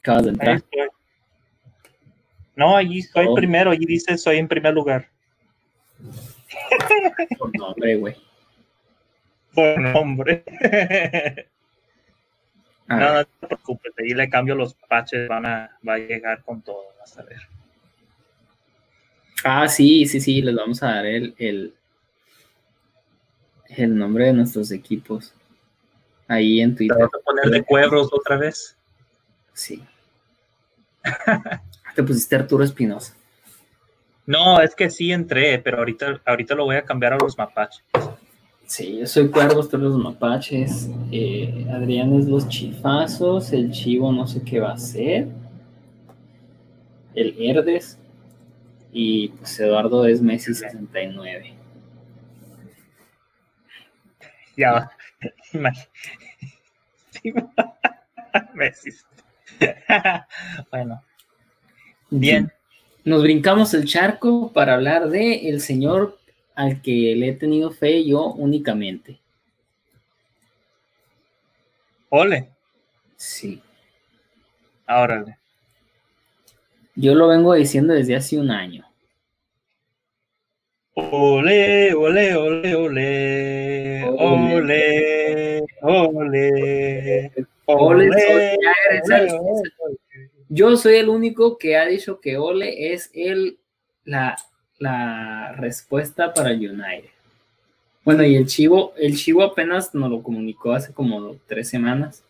[0.00, 0.62] Acabas de entrar.
[2.56, 3.34] No, allí soy Oh.
[3.34, 5.08] primero, allí dice soy en primer lugar.
[7.38, 8.16] Por nombre, güey.
[9.54, 10.42] Por nombre.
[12.88, 16.42] A no, no te preocupes, ahí le cambio los patches, van a, va a llegar
[16.44, 17.40] con todo, vas a ver.
[19.44, 21.74] Ah, sí, sí, sí, les vamos a dar el, el,
[23.68, 25.34] el nombre de nuestros equipos.
[26.28, 26.96] Ahí en ¿Te Twitter.
[26.98, 28.76] vas a poner de cuebros otra vez?
[29.52, 29.84] Sí.
[31.96, 33.14] Te pusiste Arturo Espinosa.
[34.26, 37.82] No, es que sí entré, pero ahorita, ahorita lo voy a cambiar a los mapaches.
[38.66, 40.90] Sí, yo soy Cuervos, tú los mapaches.
[41.10, 43.52] eh, Adrián es los chifazos.
[43.52, 45.28] El chivo no sé qué va a hacer.
[47.14, 47.98] El Herdes.
[48.92, 51.54] Y pues Eduardo es Messi 69.
[54.56, 54.90] Ya,
[55.52, 55.88] imag-
[57.10, 57.32] Sí,
[58.54, 59.06] me hiciste.
[60.70, 61.02] bueno,
[62.20, 62.52] bien.
[63.04, 66.18] Nos brincamos el charco para hablar de el señor
[66.54, 69.20] al que le he tenido fe yo únicamente.
[72.08, 72.48] Ole.
[73.16, 73.62] Sí.
[74.86, 75.38] Ahora.
[76.94, 78.86] Yo lo vengo diciendo desde hace un año.
[80.94, 87.30] Ole, ole, ole, ole, ole, ole,
[87.66, 88.10] ole,
[90.48, 93.58] Yo soy el único que ha dicho que Ole es el,
[94.04, 94.36] la,
[94.78, 97.10] la respuesta para United.
[98.04, 102.22] Bueno, y el Chivo, el Chivo apenas nos lo comunicó hace como tres semanas,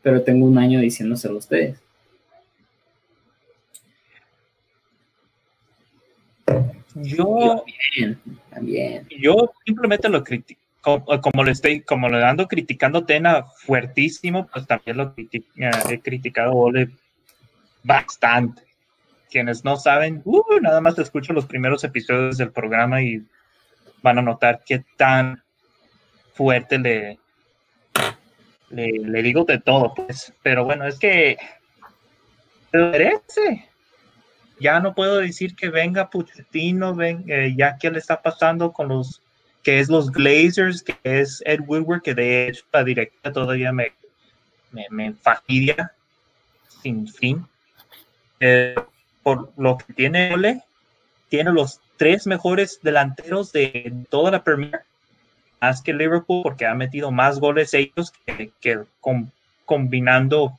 [0.00, 1.78] pero tengo un año diciéndoselo a ustedes.
[6.94, 7.64] Yo,
[8.50, 10.60] también, yo simplemente lo critico,
[11.20, 16.52] como, le estoy, como le ando criticando Tena fuertísimo, pues también lo eh, he criticado
[16.52, 16.90] Ole
[17.82, 18.62] bastante.
[19.30, 23.24] Quienes no saben, uh, nada más escucho los primeros episodios del programa y
[24.02, 25.42] van a notar qué tan
[26.34, 27.18] fuerte le,
[28.70, 30.32] le, digo de todo, pues.
[30.42, 31.38] Pero bueno, es que
[32.72, 33.72] merece
[34.62, 38.88] ya no puedo decir que venga Puchetino, ven, eh, ya que le está pasando con
[38.88, 39.20] los
[39.62, 43.92] que es los Glazers, que es Ed Woodward, que de hecho la directa todavía me,
[44.70, 45.14] me,
[46.82, 47.46] sin fin.
[48.44, 48.74] Eh,
[49.22, 50.62] por lo que tiene Ole,
[51.28, 54.80] tiene los tres mejores delanteros de toda la Premier,
[55.60, 58.12] más que Liverpool, porque ha metido más goles ellos
[58.60, 58.80] que,
[59.64, 60.58] combinando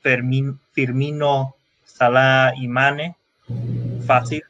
[0.72, 3.18] Firmino, Salah y Mane
[4.06, 4.44] fácil.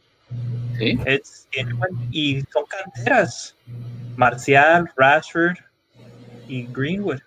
[2.12, 3.56] y son canteras.
[4.16, 5.58] Marcial, Rashford
[6.48, 7.22] y Greenwood.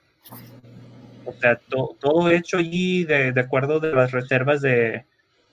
[1.24, 5.04] O sea, todo hecho allí de, acuerdo de las reservas de,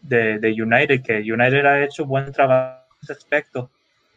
[0.04, 3.70] de, United, que United ha hecho buen trabajo en ese aspecto.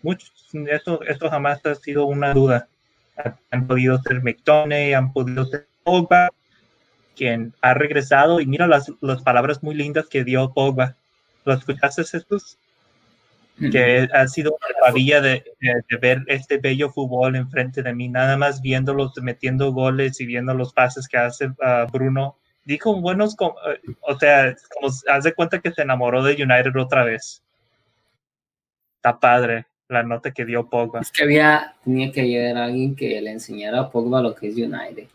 [0.03, 0.32] Muchos,
[0.68, 2.68] esto, esto jamás ha sido una duda.
[3.51, 6.28] Han podido ser McToney, han podido ser Pogba,
[7.16, 10.97] quien ha regresado, y mira las, las palabras muy lindas que dio Pogba
[11.47, 12.59] ¿Lo escuchaste, Jesús?
[13.59, 15.45] Que ha sido una maravilla de,
[16.03, 20.74] ver este bello fútbol enfrente de mí, nada más viéndolos metiendo goles y viendo los
[20.74, 22.37] pases que hace ah, Bruno.
[22.66, 27.40] Dijo buenos, eh, o sea, como hace cuenta que se enamoró de United otra vez.
[28.96, 31.00] Está padre la nota que dio Pogba.
[31.00, 34.56] Es que había, tenía que haber alguien que le enseñara a Pogba lo que es
[34.56, 35.06] United.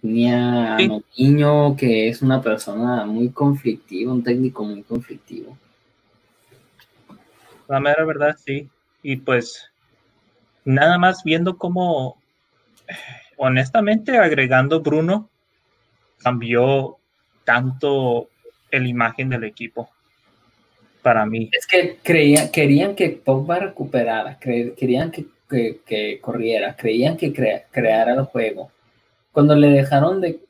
[0.00, 0.78] Tenía a
[1.18, 5.58] niño que es una persona muy conflictiva, un técnico muy conflictivo.
[7.66, 8.68] La mera verdad, sí.
[9.02, 9.68] Y pues,
[10.64, 12.18] nada más viendo cómo,
[13.36, 15.28] honestamente, agregando Bruno,
[16.22, 16.98] cambió
[17.44, 18.28] tanto
[18.70, 19.90] el imagen del equipo
[21.02, 21.50] para mí.
[21.52, 27.32] Es que creía, querían que Pogba recuperara, querían que, corriera, creían que
[27.70, 28.70] creara el juego
[29.32, 30.40] cuando le dejaron de,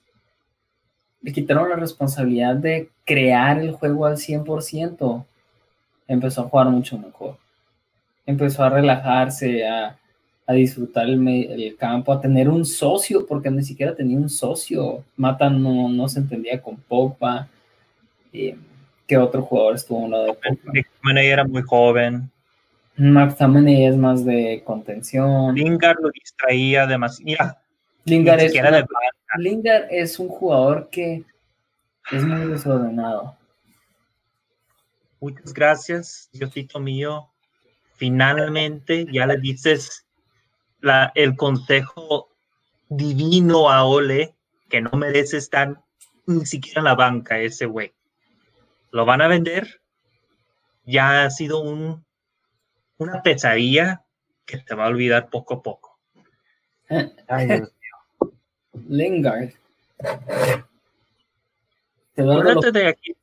[1.23, 5.25] le quitaron la responsabilidad de crear el juego al 100%,
[6.09, 7.39] empezó a jugar mucho mejor.
[8.27, 9.99] Empezó a relajarse, a,
[10.53, 15.05] disfrutar el, campo, a tener un socio, porque ni siquiera tenía un socio.
[15.17, 17.49] Mata no, no se entendía con Pogba.
[18.33, 18.57] Eh,
[19.07, 21.21] ¿Qué otro jugador estuvo a un lado de Pogba?
[21.21, 22.31] era muy joven.
[22.97, 25.55] McTominay es más de contención.
[25.55, 27.57] Lingard lo distraía demasiado.
[28.05, 28.41] Lingard
[29.91, 31.25] es, un jugador que
[32.11, 33.37] es muy desordenado.
[35.21, 37.29] Muchas gracias, Diosito mío.
[37.95, 40.05] Finalmente ya le dices
[40.83, 42.29] la, el consejo
[42.89, 44.35] divino a Ole
[44.69, 45.81] que no merece estar
[46.27, 47.93] ni siquiera en la banca ese güey.
[48.91, 49.81] Lo van a vender.
[50.85, 52.05] Ya ha sido un,
[52.99, 54.05] una pesadilla
[54.45, 55.99] que te va a olvidar poco a poco.
[57.29, 57.63] Ay,
[58.89, 59.53] Lingard.
[62.17, 63.17] de aquí.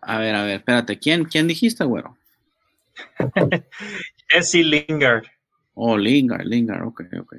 [0.00, 0.98] A ver, a ver, espérate.
[0.98, 2.16] ¿Quién, quién dijiste, güero?
[4.28, 5.24] Jesse Lingard.
[5.74, 7.36] Oh, Lingard, Lingard, ok, ok.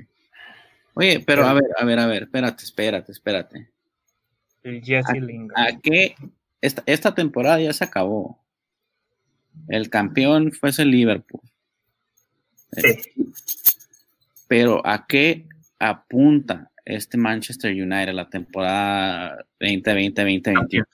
[0.94, 3.70] Oye, pero a ver, a ver, a ver, espérate, espérate, espérate.
[4.64, 5.60] Jesse Lingard.
[5.60, 6.16] ¿A qué?
[6.62, 8.40] Esta, esta temporada ya se acabó.
[9.68, 11.42] El campeón fue ese Liverpool.
[12.72, 12.98] Sí.
[14.48, 15.46] Pero ¿a qué
[15.80, 20.86] apunta este Manchester United la temporada 2020-2021?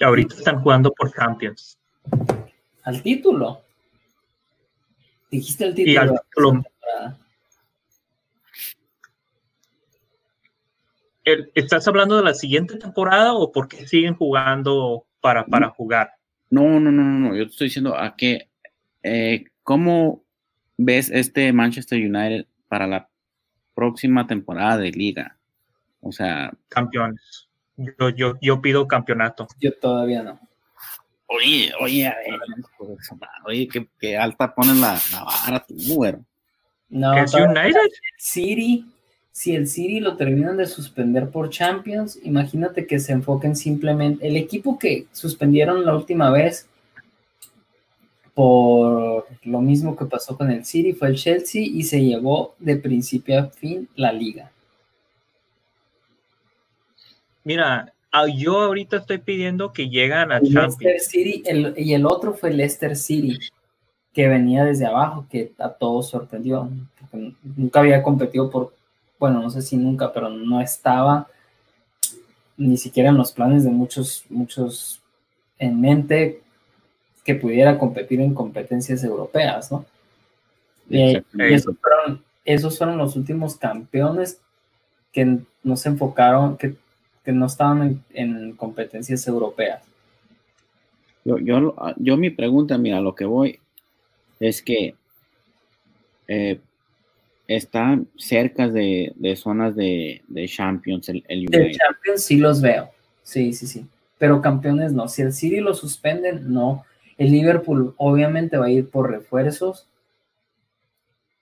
[0.00, 1.78] Ahorita están jugando por Champions.
[2.82, 3.62] ¿Al título?
[5.32, 6.00] Dijiste el título.
[6.00, 6.62] al título.
[11.54, 16.10] ¿Estás hablando de la siguiente temporada o por qué siguen jugando para, para jugar?
[16.50, 18.50] No, no, no, no, yo te estoy diciendo a qué,
[19.02, 20.22] eh, cómo
[20.76, 23.08] ves este Manchester United para la
[23.74, 25.38] próxima temporada de liga.
[26.02, 27.48] O sea, campeones.
[27.78, 29.48] Yo, yo, yo pido campeonato.
[29.58, 30.40] Yo todavía no.
[31.26, 32.40] Oye, oye, a ver,
[33.46, 33.68] oye,
[33.98, 36.24] que, alta ponen la, la vara tú, güero.
[36.88, 37.80] No, ¿Es United?
[38.18, 38.84] City,
[39.30, 44.26] si el City lo terminan de suspender por Champions, imagínate que se enfoquen simplemente.
[44.26, 46.68] El equipo que suspendieron la última vez
[48.34, 52.76] por lo mismo que pasó con el City fue el Chelsea y se llevó de
[52.76, 54.50] principio a fin la liga.
[57.44, 57.92] Mira,
[58.34, 61.06] yo ahorita estoy pidiendo que llegan a Champions.
[61.06, 61.42] City,
[61.76, 63.38] y el otro fue Leicester City,
[64.12, 66.68] que venía desde abajo, que a todos sorprendió.
[67.56, 68.74] Nunca había competido por,
[69.18, 71.26] bueno, no sé si nunca, pero no estaba
[72.56, 75.00] ni siquiera en los planes de muchos, muchos
[75.58, 76.42] en mente
[77.24, 79.84] que pudiera competir en competencias europeas, ¿no?
[80.90, 84.40] Eh, y esos fueron, esos fueron los últimos campeones
[85.12, 86.74] que no se enfocaron, que
[87.24, 89.82] que no estaban en, competencias europeas.
[91.24, 93.60] Yo, yo, yo, mi pregunta, mira, lo que voy
[94.40, 94.96] es que
[96.26, 96.58] eh,
[97.46, 101.08] están cerca de, zonas de, Champions.
[101.08, 102.90] El, de Champions sí los veo,
[103.22, 103.86] sí, sí, sí,
[104.18, 105.08] pero campeones no.
[105.08, 106.84] Si el City lo suspenden, no.
[107.18, 109.86] El Liverpool obviamente va a ir por refuerzos.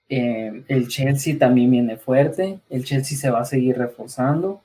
[0.09, 2.59] Eh, el Chelsea también viene fuerte.
[2.69, 4.61] El Chelsea se va a seguir reforzando.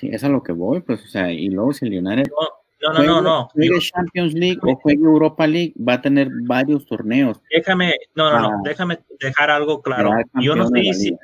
[0.00, 2.30] Sí, es a lo que voy, pues, o sea, y luego si el United
[2.80, 6.86] no, no, no, no, juegue Champions League o juegue Europa League, va a tener varios
[6.86, 7.38] torneos.
[7.54, 10.12] Déjame, no, no, no, déjame dejar algo claro.
[10.40, 11.20] Yo no estoy diciendo,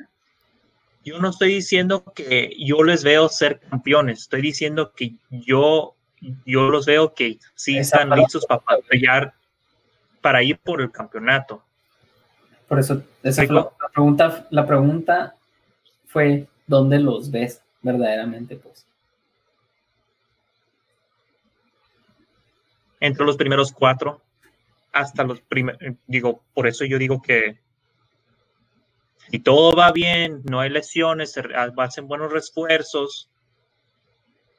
[1.03, 5.95] yo no estoy diciendo que yo les veo ser campeones, estoy diciendo que yo,
[6.45, 9.33] yo los veo que sí están listos para pelear,
[10.21, 11.63] para ir por el campeonato.
[12.67, 15.33] Por eso, esa la, pregunta, la pregunta
[16.05, 17.63] fue, ¿dónde los ves?
[17.81, 18.85] Verdaderamente, pues.
[22.99, 24.21] Entre los primeros cuatro,
[24.91, 27.59] hasta los primeros, digo, por eso yo digo que
[29.29, 31.43] si todo va bien, no hay lesiones, se
[31.77, 33.29] hacen buenos refuerzos,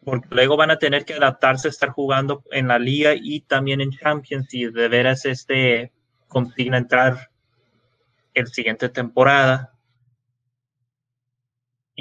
[0.05, 3.81] porque luego van a tener que adaptarse a estar jugando en la liga y también
[3.81, 5.93] en Champions y de veras este
[6.29, 7.31] consigna entrar
[8.35, 9.73] el siguiente temporada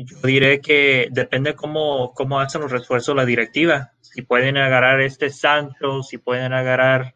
[0.06, 3.94] yo diré que depende cómo, cómo hacen los refuerzos la directiva.
[4.02, 7.16] Si pueden agarrar este Sancho, si pueden agarrar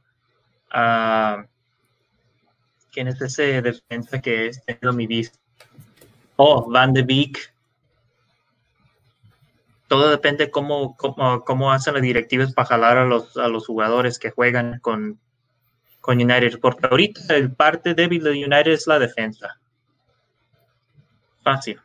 [0.71, 1.45] a...
[2.91, 5.38] ¿Quién es ese defensa que es tenido mi vista?
[6.38, 7.53] Oh, Van de Beek.
[9.88, 14.17] Todo depende cómo, cómo, cómo hacen las directivas para jalar a los, a los jugadores
[14.17, 15.19] que juegan con,
[16.01, 16.59] con United.
[16.59, 19.59] Porque ahorita el parte débil de United es la defensa.
[21.43, 21.79] Fácil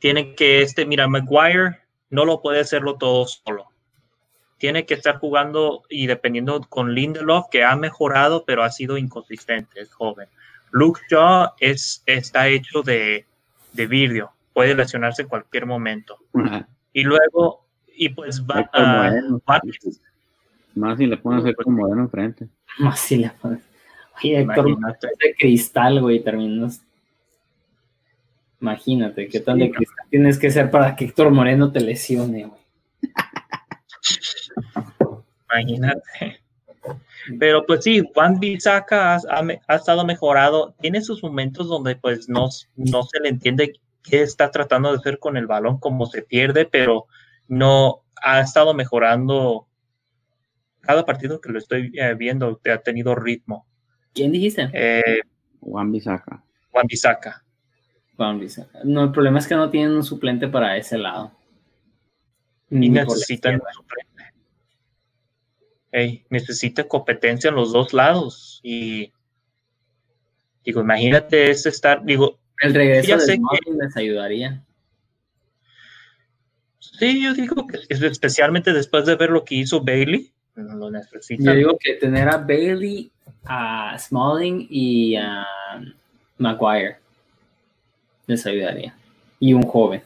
[0.00, 1.78] tiene que, este, mira, Maguire
[2.08, 3.66] no lo puede hacerlo todo solo.
[4.58, 9.80] Tiene que estar jugando y dependiendo con Lindelof, que ha mejorado, pero ha sido inconsistente,
[9.80, 10.28] es joven.
[10.70, 13.26] Luke Shaw es, está hecho de,
[13.72, 16.18] de vidrio, puede lesionarse en cualquier momento.
[16.92, 19.12] Y luego, y pues va a.
[20.74, 22.48] Más si le pones el como modelo enfrente.
[22.78, 23.60] Más si le pones.
[24.16, 26.82] Oye, Héctor, de cristal, güey, terminas
[28.60, 32.60] Imagínate qué tan de cristal tienes que ser para que Héctor Moreno te lesione, güey.
[35.50, 36.40] Imagínate.
[37.38, 40.74] Pero pues sí, Juan Bisaca ha, estado mejorado.
[40.80, 45.18] Tiene sus momentos donde pues no, no se le entiende qué está tratando de hacer
[45.18, 47.06] con el balón, cómo se pierde, pero
[47.48, 49.66] no ha estado mejorando.
[50.80, 53.66] Cada partido que lo estoy eh, viendo ha tenido ritmo.
[54.14, 54.68] ¿Quién dijiste?
[54.72, 55.20] Eh,
[55.60, 56.42] Juan Bisaca.
[56.70, 57.44] Juan Bisaca.
[58.84, 61.32] No, el problema es que no tienen un suplente para ese lado.
[62.70, 64.10] Y necesitan un suplente.
[65.90, 68.60] Hey, necesita competencia en los dos lados.
[68.62, 69.10] Y
[70.64, 74.62] digo, imagínate ese estar, digo, el regreso de que, les ayudaría.
[76.78, 81.42] Sí, yo digo que especialmente después de ver lo que hizo Bailey, lo necesita.
[81.42, 83.10] Yo digo que tener a Bailey,
[83.44, 85.46] a Smalling y a
[86.36, 87.00] Maguire
[88.30, 88.96] les ayudaría.
[89.38, 90.02] Y un joven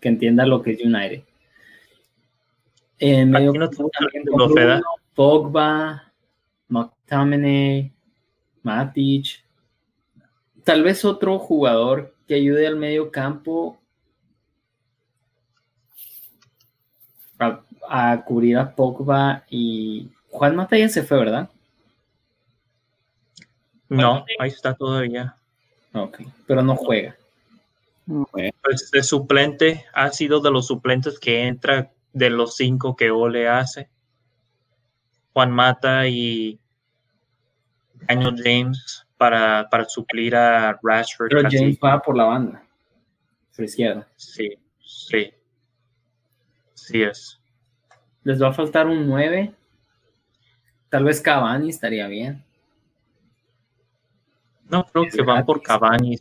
[0.00, 1.22] que entienda lo que es United.
[2.98, 3.70] En medio no
[5.14, 6.12] Pogba,
[6.68, 7.92] McTominay,
[8.62, 9.44] Matic.
[10.64, 13.78] Tal vez otro jugador que ayude al medio campo
[17.38, 21.48] a, cubrir a Pogba y Juan Mata se fue, ¿verdad?
[23.88, 25.36] No, ahí está todavía.
[25.92, 27.16] Ok, pero no juega.
[28.06, 33.48] Pues de suplente, ha sido de los suplentes que entra de los cinco que Ole
[33.48, 33.90] hace.
[35.32, 36.58] Juan Mata y
[38.08, 41.28] Daniel James para, para suplir a Rashford.
[41.28, 41.58] Pero casi.
[41.58, 42.62] James va por la banda.
[43.54, 44.06] Por izquierda.
[44.16, 44.50] Sí,
[44.80, 45.32] sí.
[46.74, 47.40] Sí es.
[48.22, 49.52] Les va a faltar un 9.
[50.88, 52.44] Tal vez Cavani estaría bien.
[54.68, 55.62] No creo Es que van por.
[55.62, 56.18] Cavani.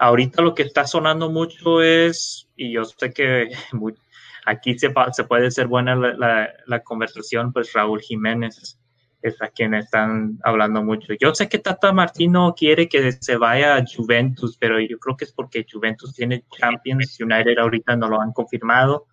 [0.00, 3.50] Ahorita lo que está sonando mucho es, y yo sé que
[4.46, 8.78] aquí se, se puede ser buena la, la- la conversación, pues Raúl Jiménez
[9.22, 11.12] es a quien están hablando mucho.
[11.20, 15.26] Yo sé que Tata Martino quiere que se vaya a Juventus, pero yo creo que
[15.26, 19.06] es porque Juventus tiene Champions, United ahorita no lo han confirmado.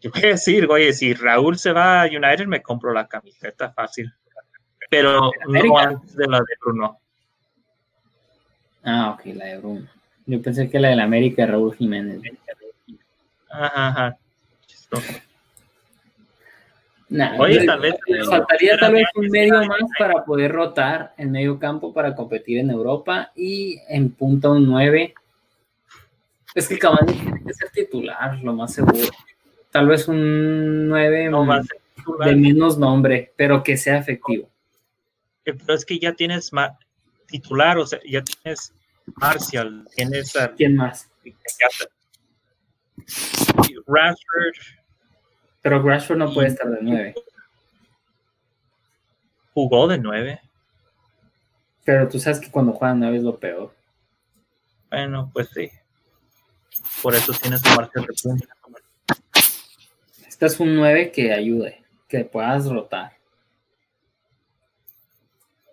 [0.00, 3.72] Yo voy a decir, oye, si Raúl se va a United, me compro la camiseta
[3.72, 4.12] fácil.
[4.90, 7.00] Pero no antes de la de Bruno.
[8.84, 9.86] Ah, ok, la de Bruno.
[10.26, 12.20] Yo pensé que la del América de Raúl Jiménez.
[13.50, 14.16] Ajá, ajá.
[14.66, 15.12] Chistoso.
[17.08, 17.94] Nah, Oye, tal vez-
[18.28, 22.70] faltaría tal vez un medio más para poder rotar en medio campo para competir en
[22.70, 25.14] Europa y en punta un 9.
[26.54, 29.08] Es que Cavani tiene que ser titular, lo más seguro.
[29.70, 32.28] Tal vez un 9 No va a ser titular.
[32.28, 34.48] de menos nombre, pero que sea efectivo.
[35.44, 36.78] Pero es que ya tienes ma-
[37.34, 38.72] titular, o sea, ya tienes
[39.16, 41.10] Marcial, tienes a ¿Quién más?
[43.86, 44.54] Rashford,
[45.60, 47.14] Pero Rashford no puede estar de 9.
[49.52, 50.40] jugó de nueve.
[51.84, 53.74] Pero tú sabes que cuando juegan 9 es lo peor.
[54.90, 55.70] Bueno, pues sí.
[57.02, 58.56] Por eso tienes a Marcial de punta.
[60.26, 63.12] Este es un 9 que ayude, que puedas rotar.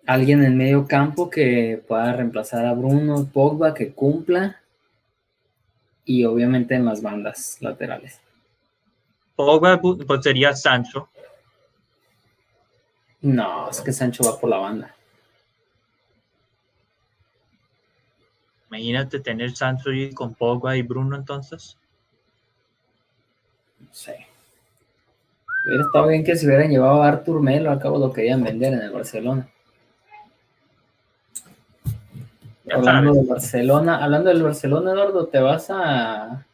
[0.06, 4.60] Alguien en medio campo que pueda reemplazar a Bruno, Pogba, que cumpla.
[6.04, 8.20] Y obviamente en las bandas laterales.
[9.36, 11.08] Pogba pues sería Sancho.
[13.20, 14.94] No, es que Sancho va por la banda.
[18.68, 21.76] Imagínate tener Sancho y con Pogba y Bruno entonces.
[23.78, 24.26] No sé.
[25.66, 28.72] Hubiera estado bien que se hubieran llevado a Artur Melo, al cabo lo querían vender
[28.72, 29.46] en el Barcelona.
[31.84, 31.92] Ya
[32.70, 36.46] hablando del Barcelona, hablando del Barcelona, Eduardo, ¿te vas a.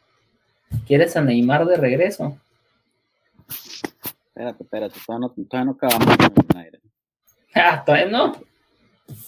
[0.85, 2.37] ¿Quieres a Neymar de regreso?
[4.27, 6.79] Espérate, espérate, todavía no, todavía no acabamos con el.
[7.55, 8.33] Ah, todavía no.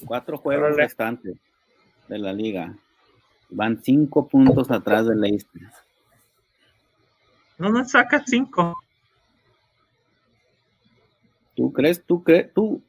[0.05, 1.38] Cuatro juegos restantes
[2.07, 2.75] de la liga.
[3.49, 5.63] Van cinco puntos atrás del Leicester.
[7.57, 8.77] No nos saca cinco.
[11.55, 12.82] ¿Tú crees, tú crees, tú,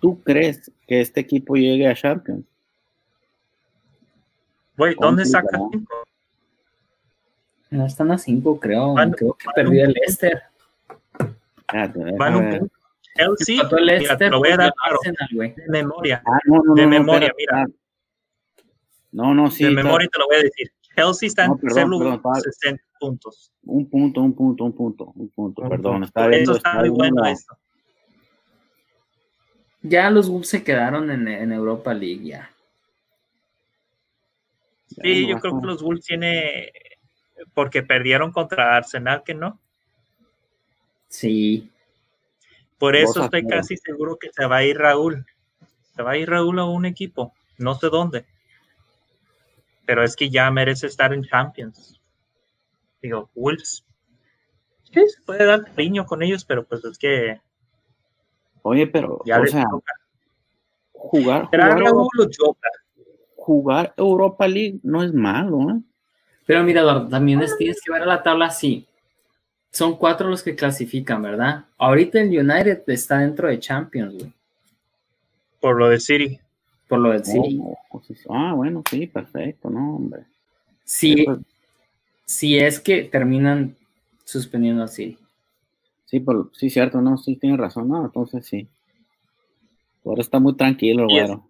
[0.00, 2.44] tú crees que este equipo llegue a Champions?
[4.76, 5.70] Güey, ¿dónde saca Complicado.
[5.72, 6.06] cinco?
[7.70, 8.94] No están a 5, creo.
[8.94, 10.42] Van- creo que perdió el Leicester.
[11.72, 12.74] Déjame Van un punto.
[13.16, 14.18] Chelsea, el mira, Leicester.
[14.18, 14.98] te lo voy a dar claro,
[15.34, 16.22] de memoria.
[16.26, 17.64] Ah, no, no, de no, memoria, mira.
[19.12, 19.64] No, no, sí.
[19.64, 19.84] de claro.
[19.84, 20.70] memoria te lo voy a decir.
[20.94, 23.52] Chelsea está en No, perdón, tercer lugar perdón, con estaba- 60 puntos.
[23.64, 25.92] Un punto, un punto, un punto, un punto, Un perdón.
[25.92, 26.06] punto.
[26.06, 27.56] Está viendo, Eso está está muy bueno la- esto.
[29.82, 32.50] Ya los Wolves se quedaron en, en Europa League, ya.
[35.02, 36.72] Sí, yo creo que los Wolves tiene
[37.54, 39.60] porque perdieron contra Arsenal, que no.
[41.08, 41.70] Sí.
[42.78, 45.24] Por eso estoy casi seguro que se va a ir Raúl.
[45.94, 48.26] Se va a ir Raúl a un equipo, no sé dónde.
[49.86, 52.00] Pero es que ya merece estar en Champions.
[53.00, 53.84] Digo, Wolves.
[54.82, 57.40] Sí, se puede dar cariño con ellos, pero pues es que
[58.62, 59.92] Oye, pero, ya o les sea, toca.
[60.92, 62.68] jugar, ¿Será jugar, Raúl o Jota?
[63.46, 65.80] Jugar Europa League no es malo, ¿eh?
[66.46, 68.86] Pero mira, Eduardo, también es- tienes que ver a la tabla así.
[69.72, 71.64] Son cuatro los que clasifican, ¿verdad?
[71.78, 74.32] Ahorita el United está dentro de Champions, güey.
[75.60, 76.40] Por lo de City.
[76.88, 77.60] Por lo del City.
[77.62, 78.24] Oh, sí, sí.
[78.28, 80.24] Ah, bueno, sí, perfecto, no, hombre.
[80.84, 81.38] Sí, Pues,
[82.24, 83.76] si es que terminan
[84.24, 85.18] suspendiendo al City.
[86.06, 88.66] sí, por- sí, cierto, no, sí, tienes razón, no, entonces sí.
[90.04, 91.48] Ahora está muy tranquilo, güero.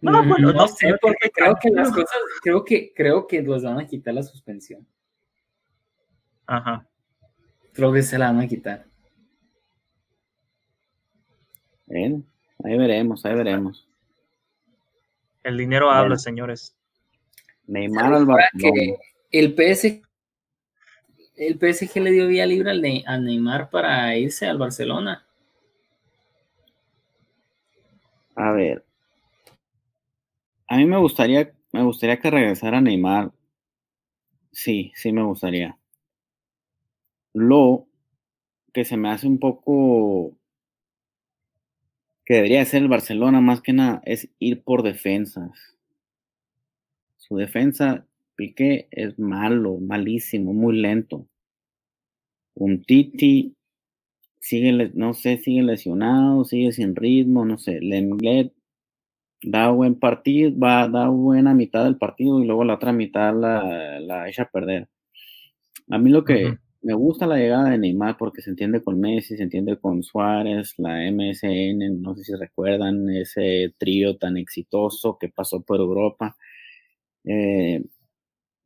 [0.00, 3.64] No, bueno, no sé, sé, porque creo que las cosas, creo que, creo que los
[3.64, 4.86] van a quitar la suspensión.
[6.46, 6.86] Ajá.
[7.72, 8.86] Creo que se la van a quitar.
[11.86, 12.22] Bueno,
[12.64, 13.88] ahí veremos, ahí veremos.
[15.42, 16.00] El dinero Bueno.
[16.00, 16.76] habla, señores.
[17.66, 18.72] Neymar al Barcelona.
[18.74, 18.96] que
[19.30, 20.02] el PSG,
[21.36, 25.26] el PSG le dio vía libre al Ne- a Neymar para irse al Barcelona.
[28.36, 28.84] A ver,
[30.68, 33.32] a mí me gustaría, me gustaría que regresara Neymar.
[34.52, 35.78] Sí, sí me gustaría.
[37.32, 37.86] Lo
[38.72, 40.36] que se me hace un poco
[42.24, 45.76] que debería ser el Barcelona más que nada es ir por defensas.
[47.16, 48.06] Su defensa,
[48.36, 51.26] Piqué, es malo, malísimo, muy lento.
[52.54, 53.54] Un Titi
[54.40, 57.80] sigue, no sé, sigue lesionado, sigue sin ritmo, no sé.
[57.80, 58.52] Lenglet
[59.42, 63.34] da buen partido, va a dar buena mitad del partido y luego la otra mitad
[63.34, 64.88] la, la echa a perder.
[65.90, 69.36] A mí lo que me gusta la llegada de Neymar porque se entiende con Messi,
[69.36, 75.28] se entiende con Suárez, la MSN, no sé si recuerdan ese trío tan exitoso que
[75.28, 76.36] pasó por Europa.
[77.24, 77.84] Eh,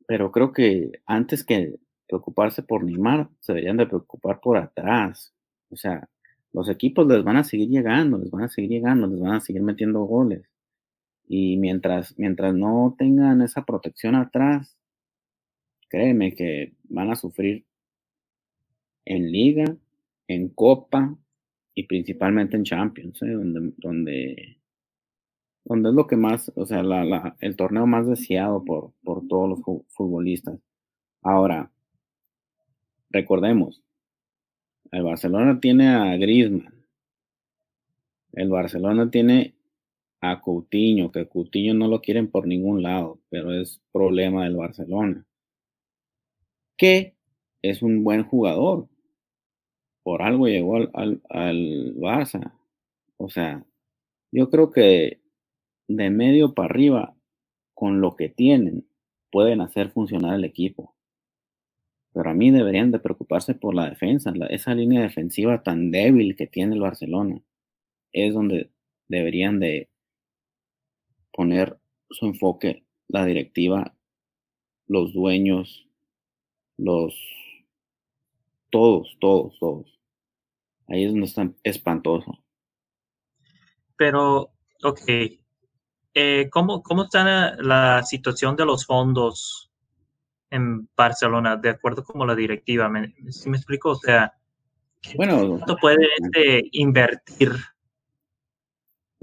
[0.07, 1.75] pero creo que antes que
[2.07, 5.33] preocuparse por Neymar, se deberían de preocupar por atrás.
[5.69, 6.07] O sea,
[6.51, 9.41] los equipos les van a seguir llegando, les van a seguir llegando, les van a
[9.41, 10.52] seguir metiendo goles.
[11.27, 14.77] Y mientras, mientras no tengan esa protección atrás,
[15.89, 17.65] créeme que van a sufrir
[19.05, 19.77] en liga,
[20.27, 21.17] en copa
[21.75, 23.31] y principalmente en Champions, ¿eh?
[23.31, 24.57] donde, donde,
[25.65, 29.27] donde es lo que más, o sea, la, la, el torneo más deseado por, por
[29.27, 30.59] todos los futbolistas.
[31.21, 31.71] Ahora,
[33.09, 33.81] recordemos,
[34.91, 36.85] el Barcelona tiene a Griezmann,
[38.33, 39.55] el Barcelona tiene
[40.23, 45.25] a Coutinho, que Coutinho no lo quieren por ningún lado, pero es problema del Barcelona.
[46.77, 47.17] Que
[47.61, 48.87] es un buen jugador.
[50.01, 52.53] Por algo llegó al, al, al Barça.
[53.17, 53.65] O sea,
[54.31, 55.19] yo creo que
[55.89, 57.17] de medio para arriba,
[57.73, 58.87] con lo que tienen,
[59.29, 60.95] pueden hacer funcionar el equipo.
[62.13, 66.47] Pero a mí deberían de preocuparse por la defensa, esa línea defensiva tan débil que
[66.47, 67.41] tiene el Barcelona.
[68.13, 68.71] Es donde
[69.09, 69.89] deberían de
[71.33, 71.77] poner
[72.09, 73.93] su enfoque la directiva,
[74.87, 75.87] los dueños,
[76.77, 77.13] los
[78.69, 79.99] todos, todos, todos.
[80.87, 82.39] Ahí es donde está espantoso.
[83.95, 84.51] Pero,
[84.83, 85.01] ok.
[86.15, 89.71] Eh, ¿cómo, ¿Cómo está la situación de los fondos
[90.49, 92.91] en Barcelona, de acuerdo con la directiva?
[93.29, 93.91] si me explico?
[93.91, 94.33] O sea,
[95.15, 97.51] bueno, ¿cuánto puede este, invertir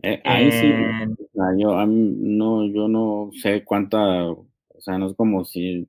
[0.02, 0.72] eh, ahí sí,
[1.58, 4.46] yo, no, yo no sé cuánta, o
[4.78, 5.88] sea, no es como si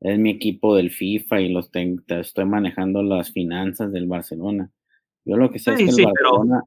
[0.00, 4.70] es mi equipo del FIFA y los estoy manejando las finanzas del Barcelona.
[5.24, 6.62] Yo lo que sé es que el Barcelona,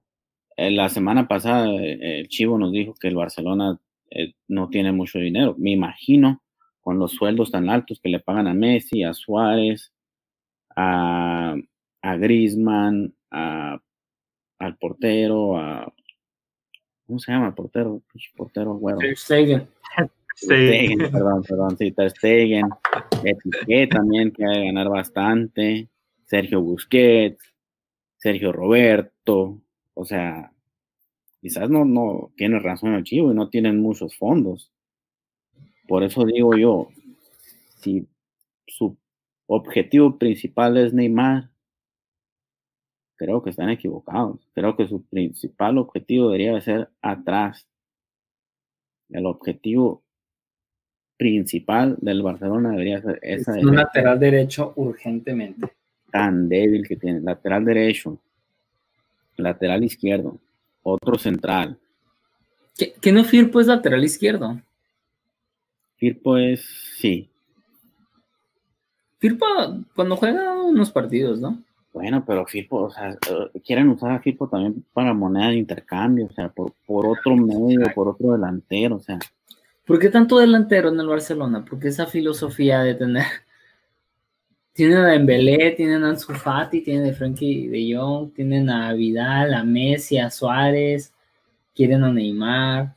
[0.58, 3.80] eh, la semana pasada eh, el Chivo nos dijo que el Barcelona
[4.50, 5.56] no tiene mucho dinero.
[5.58, 6.42] Me imagino
[6.82, 9.94] con los sueldos tan altos que le pagan a Messi, a Suárez,
[10.76, 11.56] a,
[12.02, 13.80] a Griezmann, a,
[14.60, 15.94] al portero, a
[17.06, 17.54] ¿Cómo se llama?
[17.54, 18.02] Portero,
[18.36, 19.00] portero, güero.
[19.00, 19.68] Ter Stegen.
[20.36, 22.70] Stegen, perdón, perdón, sí, Ter Stegen.
[23.44, 25.90] Piqué también que que ganar bastante.
[26.26, 27.44] Sergio Busquets,
[28.18, 29.62] Sergio Roberto.
[29.94, 30.52] O sea,
[31.42, 34.72] quizás no, no tiene razón el chivo y no tienen muchos fondos.
[35.88, 36.88] Por eso digo yo,
[37.80, 38.08] si
[38.66, 38.98] su
[39.48, 41.51] objetivo principal es Neymar,
[43.22, 44.40] creo que están equivocados.
[44.56, 47.68] Creo que su principal objetivo debería ser atrás.
[49.10, 50.02] El objetivo
[51.18, 53.52] principal del Barcelona debería ser esa.
[53.52, 55.72] un lateral derecho urgentemente.
[56.10, 57.22] Tan débil que tiene.
[57.22, 58.18] Lateral derecho,
[59.38, 60.40] lateral izquierdo,
[60.82, 61.78] otro central.
[62.76, 64.60] ¿Que, no Firpo es lateral izquierdo?
[65.98, 66.66] Firpo es,
[66.98, 67.30] sí.
[69.20, 69.46] Firpo
[69.94, 71.62] cuando juega unos partidos, ¿no?
[71.94, 76.28] Bueno, pero FIFO, o sea, eh, quieren usar a FIFO también para moneda de intercambio,
[76.28, 79.20] o sea, por, por otro medio, por otro delantero, o sea.
[79.86, 81.66] ¿Por qué tanto delantero en el Barcelona?
[81.68, 83.26] Porque esa filosofía de tener.
[84.74, 89.54] Tienen a Dembélé, tienen a Ansu Fati, tienen a Frankie de Jong, tienen a Vidal,
[89.54, 91.14] a Messi, a Suárez,
[91.76, 92.96] quieren a Neymar.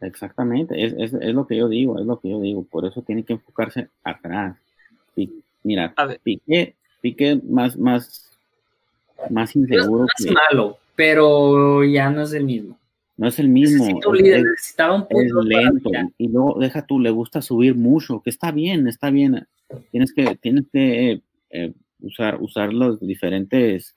[0.00, 3.02] Exactamente, es, es, es, lo que yo digo, es lo que yo digo, por eso
[3.02, 4.56] tiene que enfocarse atrás.
[5.14, 5.30] Y,
[5.62, 6.74] mira, Piqué,
[7.06, 8.36] Piqué más, más,
[9.30, 10.06] más inseguro.
[10.18, 12.76] es malo, pero ya no es el mismo.
[13.16, 13.86] No es el mismo.
[14.12, 15.88] necesitaba un punto lento.
[16.18, 19.46] Y luego deja tú, le gusta subir mucho, que está bien, está bien.
[19.92, 23.94] Tienes que, tienes que eh, usar, usar los diferentes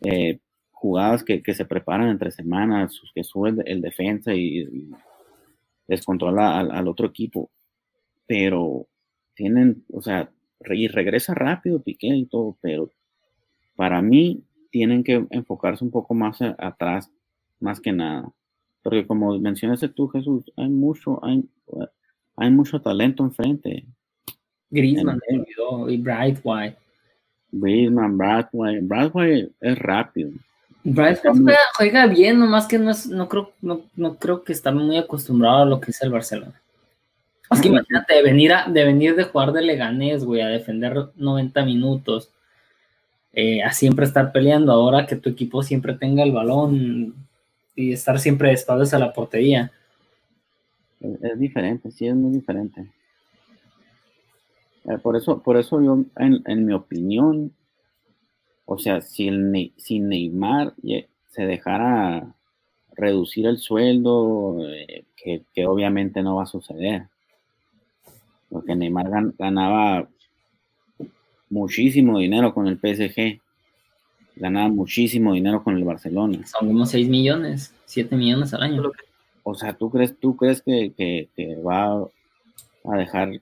[0.00, 0.38] eh,
[0.70, 4.88] jugadas que, se preparan entre semanas, que sube el, defensa y,
[5.86, 7.50] descontrola al, al, otro equipo.
[8.26, 8.86] Pero
[9.34, 10.30] tienen, o sea,
[10.70, 12.90] y regresa rápido Piqué y todo, pero
[13.76, 17.10] para mí tienen que enfocarse un poco más atrás,
[17.60, 18.30] más que nada.
[18.82, 21.44] Porque como mencionaste tú, Jesús, hay mucho, hay,
[22.36, 23.86] hay mucho talento enfrente.
[24.70, 25.20] Griezmann
[25.88, 26.76] y Bright White.
[27.50, 28.80] Griezmann, Bright White.
[28.82, 30.30] Bright White es rápido.
[30.84, 34.70] Bright White juega, bien, nomás que no, es, no, creo, no, no creo que está
[34.70, 36.60] muy acostumbrado a lo que es el Barcelona.
[37.50, 42.30] Es que imagínate, de venir, de jugar de Leganés, güey, a defender 90 minutos,
[43.32, 47.14] eh, a siempre estar peleando, ahora que tu equipo siempre tenga el balón
[47.74, 49.72] y estar siempre de a la portería.
[51.00, 52.86] Es, diferente, sí, es muy diferente.
[54.84, 57.52] Eh, por, eso, por eso yo, en, mi opinión,
[58.66, 60.74] o sea, si, el, si Neymar
[61.30, 62.34] se dejara
[62.94, 67.06] reducir el sueldo, eh, que obviamente no va a suceder
[68.50, 70.08] porque Neymar ganaba
[71.50, 73.40] muchísimo dinero con el PSG,
[74.36, 76.46] ganaba muchísimo dinero con el Barcelona.
[76.46, 78.82] Son como 6 millones, 7 millones al año.
[79.42, 81.28] O sea, ¿tú crees, tú crees que,
[81.66, 82.06] va
[82.84, 83.40] a dejar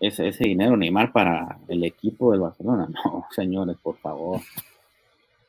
[0.00, 2.88] ese, ese, dinero Neymar para el equipo del Barcelona?
[2.88, 4.40] No, señores, por favor.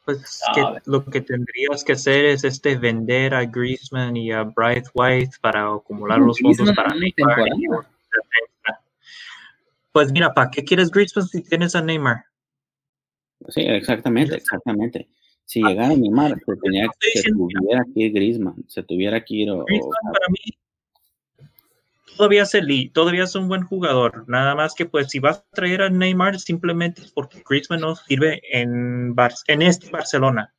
[0.06, 0.40] Pues
[0.86, 5.68] lo que tendrías que hacer es este vender a Griezmann y a Bright White para
[5.68, 7.88] acumular los fondos para Neymar.
[9.96, 12.26] Pues mira, ¿para qué quieres Griezmann si tienes a Neymar?
[13.48, 15.08] Sí, exactamente, exactamente.
[15.46, 19.48] Si llegara a Neymar, se, tenía, se tuviera que ir Griezmann, se tuviera que ir.
[19.48, 20.58] Griezmann para mí
[22.18, 24.26] todavía es el, todavía es un buen jugador.
[24.28, 27.96] Nada más que pues si vas a traer a Neymar simplemente es porque Griezmann no
[27.96, 29.16] sirve en,
[29.48, 30.54] en este Barcelona.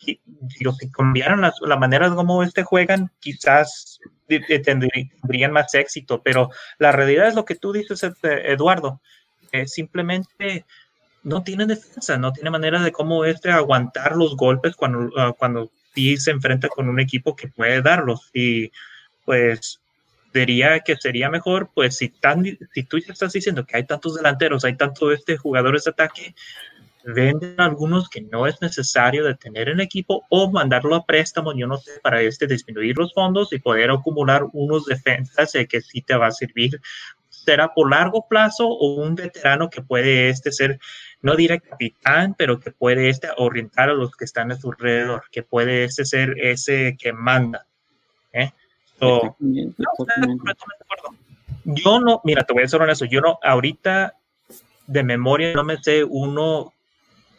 [0.00, 4.00] Si, si cambiaran la, la manera de cómo este juegan, quizás
[4.64, 9.00] tendrían más éxito, pero la realidad es lo que tú dices, este, Eduardo,
[9.66, 10.64] simplemente
[11.22, 15.70] no tiene defensa, no tiene manera de cómo este aguantar los golpes cuando, ah, cuando
[15.94, 18.30] sí se enfrenta con un equipo que puede darlos.
[18.32, 18.70] Y
[19.24, 19.80] pues
[20.32, 24.14] diría que sería mejor, pues si, tan, si tú ya estás diciendo que hay tantos
[24.14, 26.34] delanteros, hay tantos este, jugadores de ataque,
[27.04, 31.66] venden algunos que no es necesario de tener en equipo o mandarlo a préstamo, yo
[31.66, 36.02] no sé, para este disminuir los fondos y poder acumular unos defensas de que sí
[36.02, 36.80] te va a servir.
[37.28, 40.78] Será por largo plazo o un veterano que puede este ser,
[41.22, 45.24] no diré capitán, pero que puede este orientar a los que están a su alrededor,
[45.30, 47.66] que puede este ser ese que manda.
[48.32, 48.52] ¿eh?
[51.64, 54.14] yo no, mira, te voy a decir eso yo no, ahorita
[54.86, 56.72] de memoria no me sé uno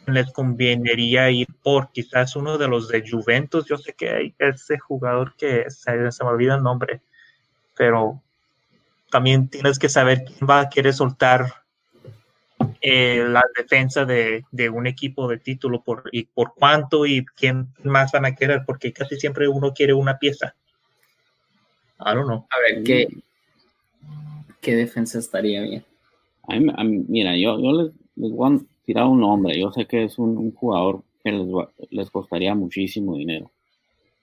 [0.06, 3.66] les convendría ir por quizás uno de los de Juventus.
[3.66, 7.00] Yo sé que hay ese jugador que se, me olvida el nombre,
[7.76, 8.20] pero
[9.10, 11.46] también tienes que saber quién va a querer soltar
[12.80, 18.12] eh, la defensa de, un equipo de título por, y por cuánto y quién más
[18.12, 20.54] van a querer, porque casi siempre uno quiere una pieza.
[22.00, 22.46] I don't know.
[22.50, 23.08] A ver, ¿qué,
[24.60, 25.84] qué defensa estaría bien?
[27.08, 29.58] mira, yo, yo les, les voy a tirar un nombre.
[29.58, 31.46] Yo sé que es un, jugador que les,
[31.90, 33.50] les, costaría muchísimo dinero.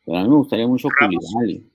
[0.05, 1.65] Pero a mí me gustaría mucho Culibali.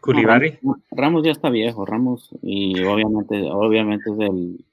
[0.00, 0.58] Culibali.
[0.90, 4.64] Ramos, ya está viejo, Ramos, y obviamente, obviamente es del.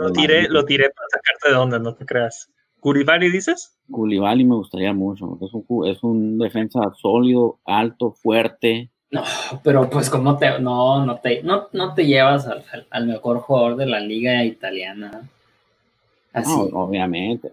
[0.00, 2.50] Lo tiré, lo tiré para sacarte de onda, no te creas.
[2.80, 3.76] ¿Culibali dices?
[3.90, 5.38] Culibali me gustaría mucho.
[5.42, 8.90] Es un, es un defensa sólido, alto, fuerte.
[9.10, 9.22] No,
[9.62, 13.76] pero pues como te, no, no te, no, no te llevas al, al mejor jugador
[13.76, 15.28] de la liga italiana
[16.34, 17.50] obviamente.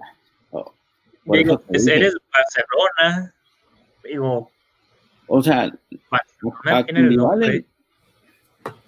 [1.26, 3.34] digo, pues eres Barcelona,
[4.04, 4.50] digo.
[5.28, 5.72] O sea,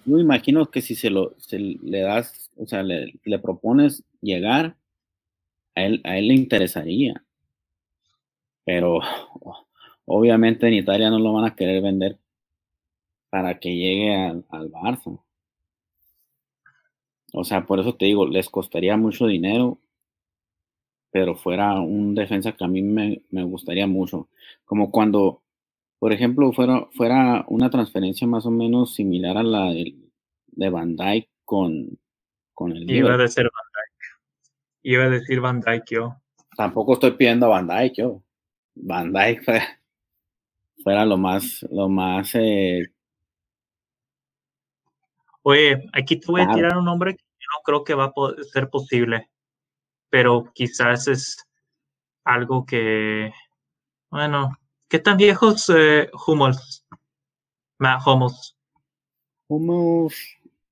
[0.06, 4.76] yo imagino que si se lo le das, o sea, le, propones llegar,
[5.74, 7.22] a él, a él le interesaría.
[8.64, 9.00] Pero
[10.06, 12.18] obviamente en Italia no lo van a querer vender
[13.28, 15.20] para que llegue al, al Barça.
[17.32, 19.78] O sea, por eso te digo, les costaría mucho dinero,
[21.10, 24.28] pero fuera un defensa que a mí me, gustaría mucho.
[24.64, 25.42] Como cuando,
[25.98, 29.94] por ejemplo, fuera, fuera una transferencia más o menos similar a la de,
[30.46, 31.98] de Van Dyke con,
[32.54, 34.20] con el Iba a decir Van Dyke.
[34.82, 36.16] Iba a decir Van Dyke yo.
[36.56, 38.22] Tampoco estoy pidiendo a Van Dyke yo.
[38.74, 39.42] Van Dyke
[40.82, 42.92] fuera, lo más, lo más eh,
[45.42, 48.42] Oye, aquí te voy a tirar un nombre que yo no creo que va a
[48.52, 49.30] ser posible,
[50.10, 51.36] pero quizás es
[52.24, 53.32] algo que,
[54.10, 54.58] bueno,
[54.88, 56.84] ¿qué tan viejos eh, Hummels?
[57.78, 58.56] Matt Hummels.
[59.48, 60.14] Hummels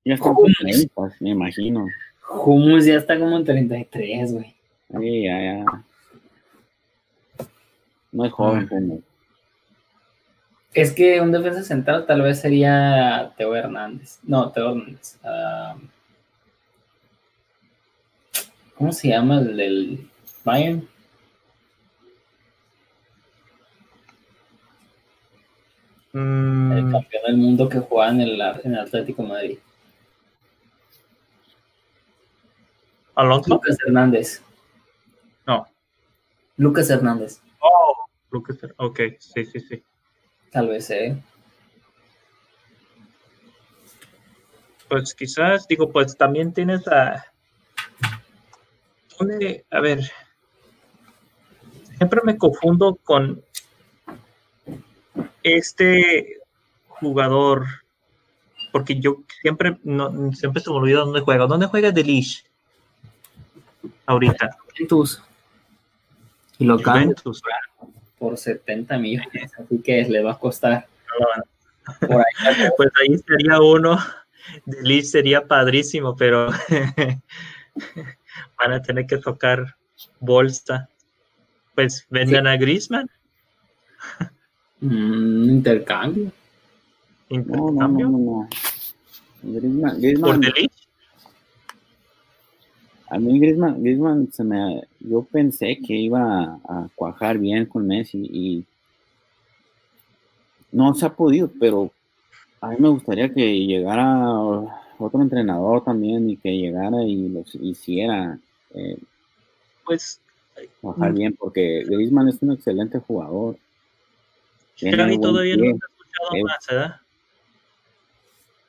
[0.05, 1.87] ya está como 30, me imagino.
[2.29, 4.55] Hummels ya está como en 33, güey.
[5.01, 5.65] Sí, ya, ya.
[8.13, 8.75] No es joven, ah.
[8.75, 9.08] Hummels.
[10.75, 14.19] Es que un defensa central tal vez sería Teo Hernández.
[14.23, 15.19] No, Teo Hernández.
[15.25, 15.77] Ah,
[18.77, 20.11] ¿Cómo se llama el del
[20.45, 20.89] Bayern?
[26.13, 29.59] Mm, El campeón del mundo que juega en el, en Atlético de Madrid.
[33.15, 33.55] Alonso.
[33.55, 34.43] Lucas Hernández.
[35.45, 35.67] No.
[36.57, 37.41] Lucas Hernández.
[37.59, 38.59] Oh, Lucas.
[38.77, 39.83] Ok, sí, sí, sí.
[40.51, 41.17] Tal vez, ¿eh?
[44.89, 47.27] Pues quizás, digo, pues también tienes a.
[49.19, 49.67] ¿Dónde?
[49.71, 50.11] A ver.
[51.97, 53.43] Siempre me confundo con
[55.43, 56.39] este
[56.89, 57.67] jugador.
[58.73, 61.47] Porque yo siempre, no, siempre se me olvida dónde juega.
[61.47, 62.45] ¿Dónde juega Delish?
[64.07, 64.57] Ahorita.
[64.67, 65.23] Juventus.
[66.59, 67.43] Y lo Juventus.
[68.19, 69.53] Por 70 millones.
[69.59, 70.87] Así que le va a costar.
[72.01, 72.25] Por ahí.
[72.77, 73.99] Pues ahí sería uno.
[74.67, 76.49] Delish sería padrísimo, pero
[78.59, 79.77] van a tener que tocar
[80.21, 80.89] bolsa.
[81.75, 83.09] Pues venden a Griezmann.
[84.81, 86.31] Un intercambio.
[87.31, 88.09] No, no, no, Intercambio.
[88.09, 88.19] no.
[88.19, 88.49] no.
[89.43, 90.88] Griezmann, Por Griezmann, Delish.
[93.11, 98.19] A mí Griezmann, Griezmann se me, yo pensé que iba a, cuajar bien con Messi
[98.19, 98.65] y
[100.73, 101.91] no se ha podido, pero
[102.61, 104.31] a mí me gustaría que llegara
[104.99, 108.39] otro entrenador también y que llegara y los hiciera
[108.75, 108.99] eh,
[109.85, 110.21] Pues
[110.81, 111.15] cuajar Mm.
[111.15, 113.57] bien, porque Griezmann es un excelente jugador.
[114.77, 115.71] Tiene Xavi buen todavía no pie.
[115.73, 116.43] se ha escuchado Eh.
[116.45, 116.97] más, ¿verdad?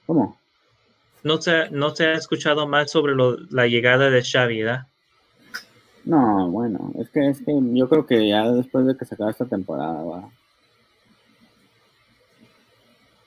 [0.05, 0.38] ¿Cómo?
[1.23, 4.87] No se, no se ha escuchado más sobre lo- la llegada de Xavi, ¿verdad?
[6.05, 9.31] No, bueno, es que, es que yo creo que ya después de que se acabe
[9.31, 10.29] esta temporada va.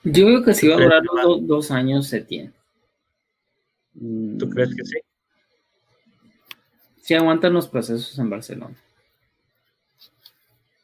[0.03, 2.51] Yo creo que si va a ¿Tú crees durar dos, años se tiene.
[4.39, 4.97] ¿Tú crees que sí?
[7.01, 8.75] Si aguantan los procesos en Barcelona.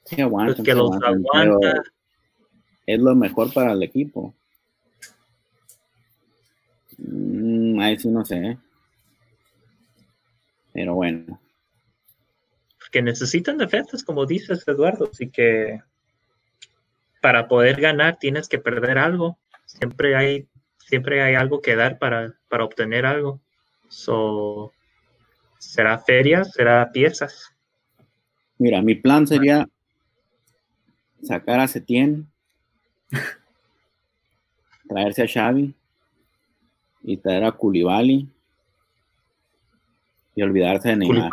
[0.06, 1.84] Sí, aguantan, Pues que sí los aguantan, pero aguanta.
[2.86, 4.34] es lo mejor para el equipo.
[6.98, 8.58] Mm, ahí sí no sé.
[10.74, 11.40] Pero bueno,
[12.92, 15.82] que necesitan defensas, como dices, Eduardo, así que
[17.22, 19.38] para poder ganar tienes que perder algo.
[19.66, 20.48] Siempre hay,
[20.78, 23.40] siempre hay algo que dar para, para obtener algo.
[23.90, 24.72] So,
[25.58, 27.54] será ferias, será piezas.
[28.58, 29.68] mira, mi plan sería
[31.22, 32.28] sacar a Setién,
[34.88, 35.76] traerse a Xavi
[37.10, 38.28] y traer a Koulibaly
[40.36, 41.32] y olvidarse de Neymar.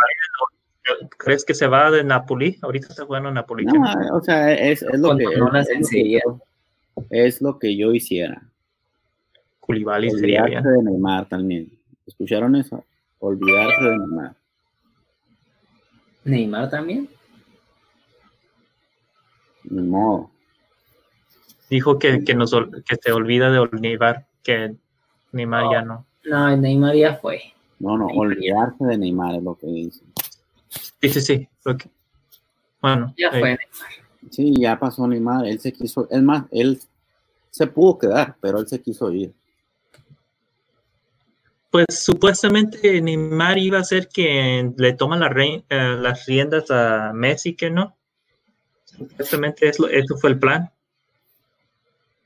[1.19, 2.59] ¿Crees que se va de Napoli?
[2.63, 3.67] Ahorita está jugando en Napoli.
[3.67, 3.75] No,
[4.17, 6.41] o sea, es, es lo que es, es lo que yo-
[7.11, 8.43] es lo que yo hiciera.
[9.61, 10.85] Koulibaly sería Olvidarse bien.
[10.85, 11.79] de Neymar también.
[12.07, 12.83] ¿Escucharon eso?
[13.19, 14.35] Olvidarse de Neymar.
[16.25, 17.09] Neymar también.
[19.65, 20.31] Ni modo.
[21.69, 22.53] Dijo que, que, nos,
[22.89, 24.75] que se olvida de Neymar, que
[25.37, 26.05] Neymar ya no.
[26.25, 27.41] No, Neymar ya fue.
[27.79, 30.01] No, no, olvidarse de Neymar es lo que dice.
[31.01, 31.49] Sí, sí, sí.
[31.65, 31.91] que-
[32.81, 33.61] Bueno, Ya eh, fue Neymar.
[34.31, 35.47] Sí, ya pasó Neymar.
[35.47, 36.09] Él se quiso.
[36.11, 36.81] Es más, él
[37.51, 39.33] se pudo quedar, pero él se quiso ir.
[41.71, 47.55] Pues supuestamente Neymar iba a ser quien le toma la eh, las riendas a Messi,
[47.55, 47.95] que no.
[48.85, 50.71] Supuestamente es lo- eso fue el plan.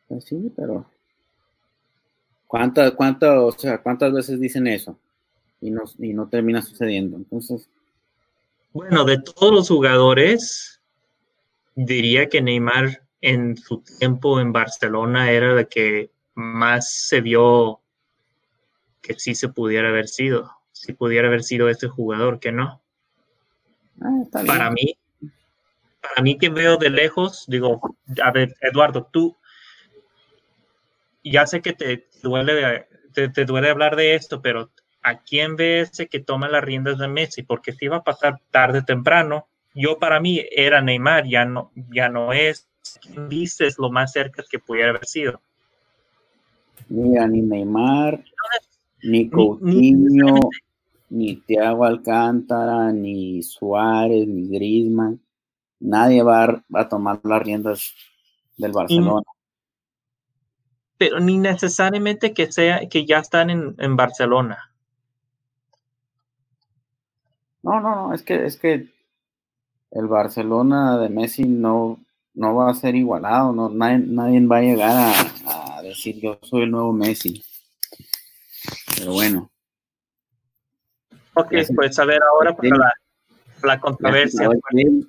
[0.09, 0.87] Pues sí, pero.
[2.51, 4.99] ¿Cuántas, cuántas, o sea, cuántas veces dicen eso?
[5.61, 7.17] Y no, y no termina sucediendo.
[7.17, 7.69] Entonces,
[8.73, 10.81] Bueno, de todos los jugadores,
[11.77, 17.79] diría que Neymar en su tiempo en Barcelona era el que más se vio
[19.01, 22.83] que sí se pudiera haber sido, si pudiera haber sido este jugador, que no.
[24.01, 24.25] ah.
[24.45, 24.99] Para mí,
[26.03, 27.81] para mí que veo de lejos, digo,
[28.21, 29.37] a ver, Eduardo, tú,
[31.23, 34.71] ya sé que te duele, te, te duele hablar de esto, pero
[35.03, 37.43] ¿a quién ves que toma las riendas de Messi?
[37.43, 41.73] Porque si va a pasar tarde o temprano, yo para mí era Neymar, ya no,
[41.91, 42.67] ya no es.
[43.03, 45.41] ¿Quién dices lo más cerca que pudiera haber sido?
[46.89, 48.25] Mira, ni Neymar,
[49.03, 50.51] ni ni- Coutinho,
[51.11, 55.21] ni Thiago Alcántara, ni Suárez, ni Griezmann,
[55.81, 57.95] nadie va a, va a tomar las riendas
[58.57, 59.27] del Barcelona.
[61.01, 64.71] Pero ni necesariamente que sea que ya están en, en Barcelona.
[67.63, 68.93] No, no, no, es que es que
[69.93, 72.01] el Barcelona de Messi no
[72.35, 75.15] no va a ser igualado, no, nadie, nadie va a llegar
[75.47, 77.43] a, decir yo soy el nuevo Messi.
[78.99, 79.51] Pero bueno.
[81.33, 82.93] Ok, pues a ver ahora para la,
[83.63, 84.51] la controversia.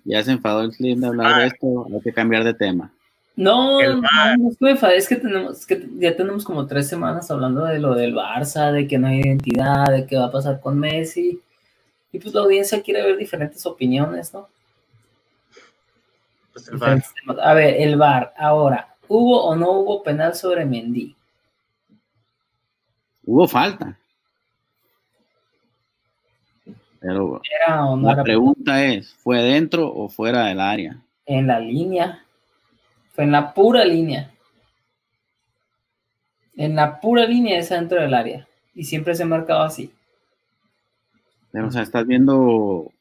[0.06, 1.48] Ya se, enfadó el clip de hablar de ah.
[1.48, 2.94] esto, hay que cambiar de tema.
[3.36, 4.02] No, no,
[4.38, 7.64] no es que me enfadé, es que tenemos, que ya tenemos como tres semanas hablando
[7.64, 10.78] de lo del Barça, de que no hay identidad, de qué va a pasar con
[10.78, 11.41] Messi.
[12.12, 14.48] Y pues la audiencia quiere ver diferentes opiniones, ¿no?
[16.52, 16.70] Pues
[17.41, 18.34] a ver, el VAR.
[18.38, 21.16] Ahora, ¿hubo o no hubo penal sobre Mendy?
[23.26, 23.98] Hubo falta.
[26.99, 27.41] Pero
[28.02, 31.02] la pregunta es, ¿fue dentro o fuera del área?
[31.26, 32.24] En la línea.
[33.14, 34.32] Fue en la pura línea.
[36.56, 38.48] En la pura línea es dentro del área.
[38.74, 39.92] Y siempre se ha marcado así.
[41.52, 42.92] Pero, o sea, estás viendo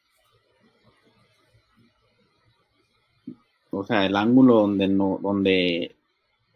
[3.71, 5.95] o sea, el ángulo donde no, donde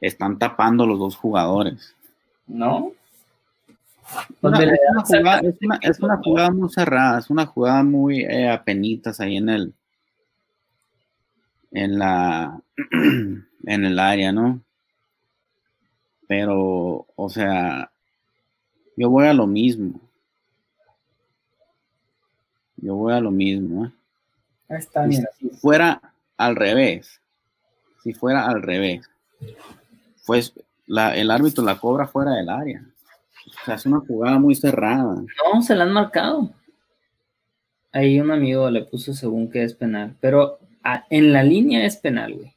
[0.00, 1.94] están tapando los dos jugadores.
[2.46, 2.92] ¿No?
[5.80, 9.74] es, una jugada, muy cerrada, es una jugada muy eh, apenitas ahí en el
[11.74, 12.58] en la
[12.92, 14.62] en el área, ¿no?
[16.26, 17.90] Pero, o sea,
[18.96, 20.00] yo voy a lo mismo.
[22.76, 23.86] Yo voy a lo mismo.
[23.86, 23.90] ¿eh?
[24.68, 25.26] Está bien.
[25.38, 26.00] Si fuera
[26.36, 27.20] al revés,
[28.02, 29.10] si fuera al revés,
[30.26, 30.52] pues
[30.86, 32.84] la, el árbitro la cobra fuera del área.
[33.46, 35.22] O sea, es una jugada muy cerrada.
[35.52, 36.50] No, se la han marcado.
[37.92, 40.58] Ahí un amigo le puso según que es penal, pero
[41.10, 42.54] en la línea es penal, güey.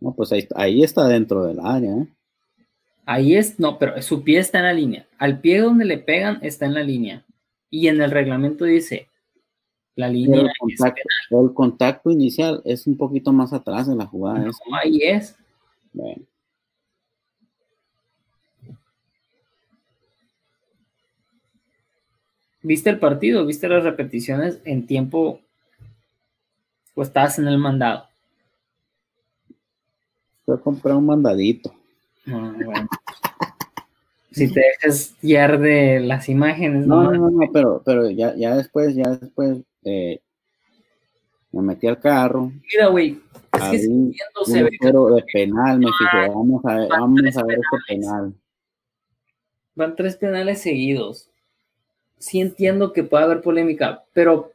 [0.00, 2.08] No, pues ahí, ahí está dentro del área, ¿eh?
[3.04, 5.06] Ahí es, no, pero su pie está en la línea.
[5.18, 7.24] Al pie donde le pegan está en la línea.
[7.68, 9.08] Y en el reglamento dice,
[9.96, 10.40] la línea.
[10.40, 14.50] El contacto, el contacto, inicial es un poquito más atrás de la jugada.
[14.82, 15.36] ahí es.
[22.62, 23.44] ¿Viste el partido?
[23.44, 25.40] ¿Viste las repeticiones en tiempo?
[26.94, 28.06] ¿O estás en el mandado?
[30.44, 31.72] Fue a comprar un mandadito.
[32.26, 32.52] Ah,
[34.30, 36.86] si te dejas guiar de las imágenes.
[36.86, 40.20] No, no, no, pero, pero ya, ya después, ya después eh,
[41.52, 42.52] me metí al carro.
[42.72, 43.20] Mira, güey,
[43.52, 43.78] es que
[44.44, 48.34] se ve de penal, me fijé, vamos a ver, vamos a ver este penal.
[49.74, 51.30] Van tres penales seguidos.
[52.18, 54.52] Sí entiendo que puede haber polémica, pero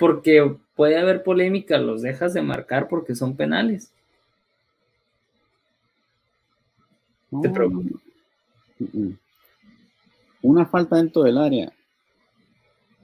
[0.00, 3.92] porque puede haber polémica, los dejas de marcar porque son penales.
[7.42, 8.00] Te pregunto.
[10.42, 11.70] Una falta dentro del área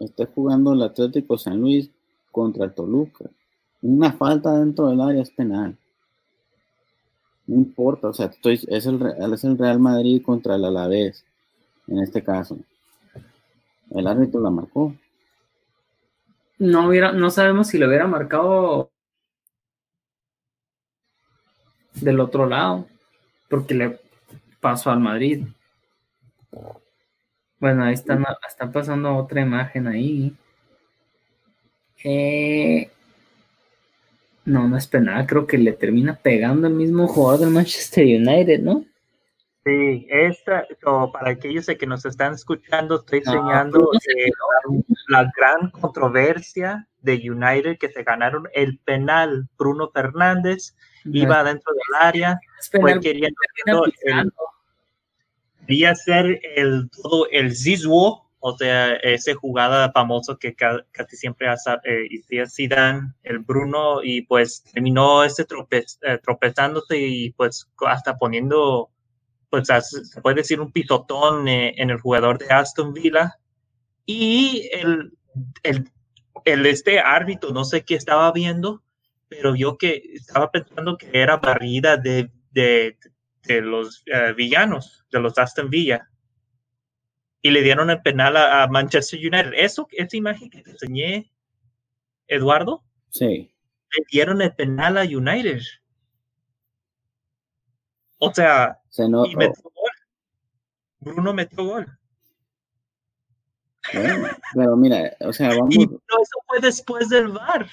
[0.01, 1.91] esté jugando el Atlético San Luis
[2.33, 3.27] contra el Toluca.
[3.83, 5.77] Una falta dentro del área es penal.
[7.47, 9.01] No importa, o sea, estoy, es, el,
[9.33, 11.25] es el Real Madrid contra el Alavés,
[11.87, 12.59] en este caso.
[13.91, 14.95] El árbitro la marcó.
[16.59, 18.91] No, hubiera, no sabemos si lo hubiera marcado
[21.95, 22.87] del otro lado,
[23.49, 24.01] porque le
[24.61, 25.47] pasó al Madrid.
[27.59, 30.35] Bueno, ahí están, están pasando otra imagen ahí.
[32.05, 32.91] Eh,
[34.45, 38.61] no, no es penal, creo que le termina pegando el mismo jugador del Manchester United,
[38.61, 38.85] ¿no?
[39.67, 40.65] Sí, esta,
[41.13, 44.31] para aquellos que nos están escuchando, estoy enseñando eh,
[45.09, 49.49] la, gran controversia de United que se ganaron el penal.
[49.59, 52.39] Bruno Fernández iba dentro del área,
[52.71, 53.35] fue queriendo
[55.67, 61.73] Quería ser el todo el Zizwo, o sea, ese jugada famoso que casi siempre hace
[61.83, 68.91] eh, Zidane, el Bruno, y pues terminó ese eh, tropezándose y pues hasta poniendo,
[69.51, 73.39] pues se puede decir un pisotón eh, en el jugador de Aston Villa.
[74.05, 75.13] Y el,
[75.63, 75.91] el,
[76.45, 78.83] el, este árbitro, no sé qué estaba viendo,
[79.29, 82.99] pero vio que estaba pensando que era barrida de, de,
[83.43, 86.09] de los eh, villanos, de los Aston Villa.
[87.43, 89.53] Y le dieron el penal a, Manchester United.
[89.55, 91.31] Eso, esa imagen que te enseñé,
[92.27, 92.83] Eduardo.
[93.11, 93.55] Sí.
[93.97, 95.61] Le dieron el penal a United.
[98.19, 99.91] O sea, y metió gol.
[101.01, 101.99] Bruno metió gol.
[104.55, 105.75] pero mira, o sea, vamos.
[105.75, 107.67] Y eso fue después del VAR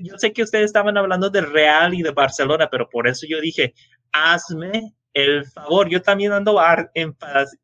[0.00, 3.40] yo sé que ustedes estaban hablando del Real y de Barcelona, pero por eso yo
[3.40, 3.74] dije,
[4.12, 5.88] hazme el favor.
[5.88, 6.60] Yo también ando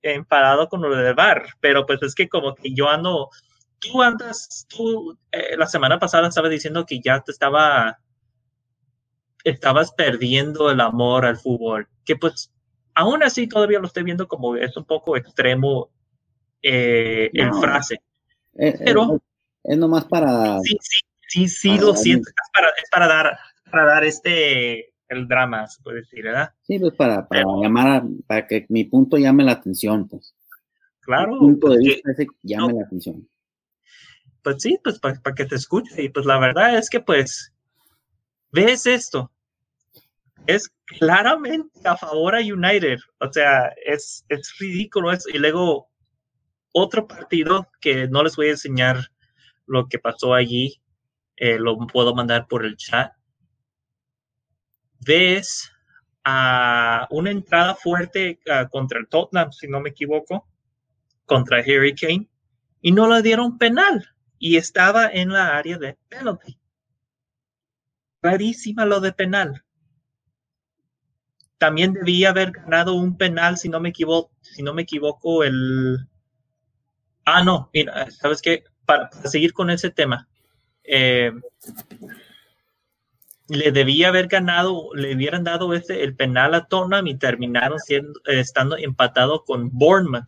[0.02, 3.28] enfadado con lo del bar, pero pues es que como que yo ando,
[3.78, 7.98] tú andas, tú eh, la semana pasada estabas diciendo que ya te estaba
[9.44, 12.52] estabas perdiendo el amor al fútbol, que pues
[12.94, 15.90] aún así todavía lo estoy viendo como es un poco extremo
[16.62, 17.96] eh, el frase.
[18.54, 19.20] Eh, eh, Pero
[19.62, 20.60] es, nomás para...
[20.60, 23.38] Sí, sí, sí, sí lo siento, es para, es para, dar,
[23.70, 26.52] para dar este, el drama, se puede decir, ¿verdad?
[26.62, 30.34] Sí, pues para, para llamar, para que mi punto llame la atención, pues.
[31.00, 31.32] Claro.
[31.32, 33.28] Mi punto de vista ese llame la atención.
[34.42, 36.02] Pues sí, pues para, para que te escuche.
[36.02, 37.52] Y pues la verdad es que pues,
[38.52, 39.30] ves esto,
[40.46, 42.98] es claramente a favor a United.
[43.18, 45.28] O sea, es, es ridículo eso.
[45.30, 45.88] Y luego
[46.72, 49.10] otro partido que no les voy a enseñar
[49.66, 50.80] lo que pasó allí,
[51.36, 53.12] eh, lo puedo mandar por el chat.
[55.00, 55.70] Ves
[56.24, 60.46] a una entrada fuerte ah, contra el Tottenham, si no me equivoco,
[61.24, 62.28] contra Harry Kane,
[62.82, 64.06] y no le dieron penal,
[64.38, 66.59] y estaba en la área de penalty.
[68.20, 69.64] Clarísima lo de penal
[71.60, 76.08] también debía haber ganado un penal, si no me equivoco, si no me equivoco, el...
[77.26, 78.64] Ah, no, mira, ¿sabes qué?
[78.86, 80.26] Para, seguir con ese tema,
[80.84, 81.32] eh,
[83.48, 88.18] le debía haber ganado, le hubieran dado ese, el penal a Tottenham y terminaron siendo,
[88.24, 90.24] estando empatado con Bournemouth.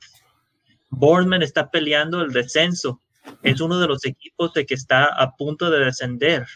[0.91, 3.01] Bournemouth está peleando el descenso.
[3.43, 6.47] Es uno de los equipos de que está a punto de descender.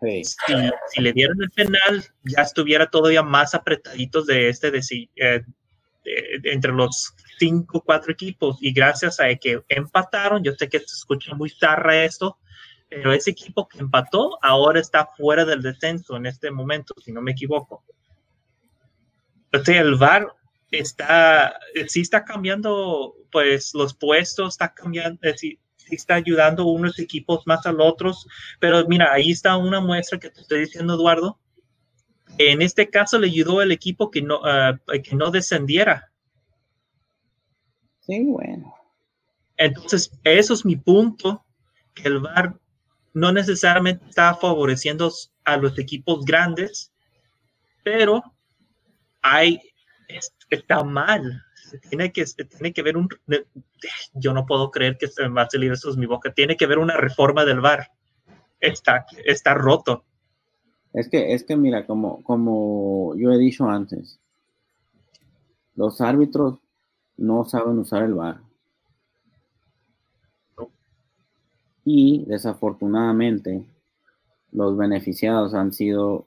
[0.00, 4.80] Si, le dieran el penal, ya estuviera todavía más apretaditos de este de,
[5.16, 5.42] eh,
[6.44, 8.56] entre los cinco, cuatro equipos.
[8.60, 12.38] Y gracias a que empataron, yo sé que se escucha muy zarra esto,
[12.88, 17.20] pero ese equipo que empató ahora está fuera del descenso en este momento, si no
[17.20, 17.84] me equivoco.
[19.64, 20.28] Sea, el VAR
[20.70, 21.58] está,
[21.88, 25.20] sí está cambiando, pues los puestos, está cambiando,
[25.96, 28.26] está ayudando unos equipos más a los otros,
[28.58, 31.38] pero mira, ahí está una muestra que te estoy diciendo, Eduardo.
[32.38, 36.10] En este caso le ayudó el equipo que no, ah, que no descendiera.
[38.00, 38.74] Sí, bueno.
[39.56, 41.44] Entonces, eso es mi punto,
[41.94, 42.58] que el VAR
[43.12, 45.12] no necesariamente está favoreciendo
[45.44, 46.92] a los equipos grandes,
[47.82, 48.22] pero
[49.20, 49.60] hay,
[50.48, 51.42] está mal
[51.88, 53.08] tiene que, tiene que ver un,
[54.14, 56.66] yo no puedo creer que se va a salir eso es mi boca, tiene que
[56.66, 57.88] ver una reforma del VAR.
[58.60, 60.04] Está, está roto.
[60.92, 64.20] Es que, es que mira, como, como yo he dicho antes,
[65.76, 66.58] los árbitros
[67.16, 68.40] no saben usar el VAR.
[71.84, 73.64] Y desafortunadamente,
[74.52, 76.26] los beneficiados han sido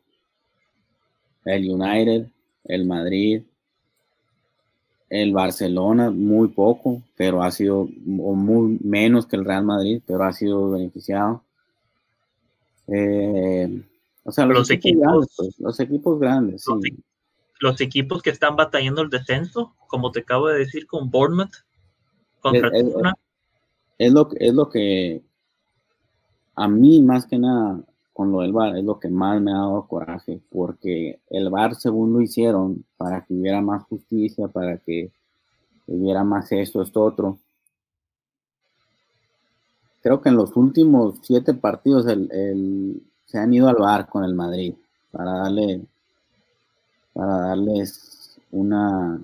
[1.46, 2.28] el United,
[2.64, 3.44] el Madrid,
[5.14, 10.34] el Barcelona muy poco, pero ha sido muy menos que el Real Madrid, pero ha
[10.34, 11.44] sido beneficiado.
[12.88, 13.84] Eh,
[14.24, 16.98] o sea, los, equipos, grandes, pues, los equipos grandes, los, sí.
[17.60, 21.58] los, equipos que están batallando el descenso, como te acabo de decir con Bournemouth
[22.40, 22.88] contra es,
[24.00, 25.22] es, lo, es lo que
[26.56, 27.84] a mí más que nada
[28.14, 31.76] con lo del VAR es lo que más me ha dado coraje, porque el VAR
[31.76, 35.12] según lo hicieron para que hubiera más justicia, para que
[35.88, 37.40] hubiera más esto, esto, otro.
[40.02, 44.36] Creo que en los últimos siete partidos el, se han ido al VAR con el
[44.36, 44.76] Madrid
[45.12, 45.82] para darle
[47.14, 49.20] para darles una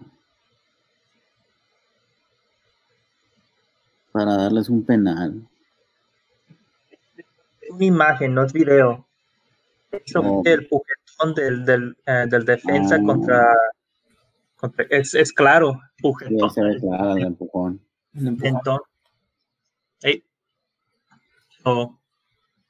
[4.12, 5.48] para darles un penal
[7.70, 9.08] una imagen, no es video.
[9.92, 13.04] El pujetón del, del, eh, del defensa ah.
[13.04, 13.56] contra,
[14.56, 16.50] contra, es, es claro, pujetón.
[16.50, 17.82] Sí, se claro el empujón.
[18.14, 18.88] Entonces,
[20.02, 20.24] hey.
[21.64, 21.98] oh.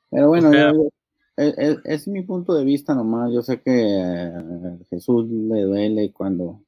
[0.10, 0.90] Pero bueno, yo,
[1.36, 3.32] es, es, es, mi punto de vista nomás.
[3.34, 6.62] Yo sé que a Jesús le duele cuando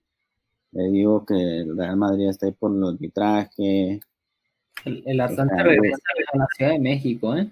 [0.72, 3.99] le digo que el Real Madrid está ahí por el arbitraje.
[4.86, 5.98] El, el Atlanta regresa
[6.34, 7.52] a la Ciudad de México, ¿eh?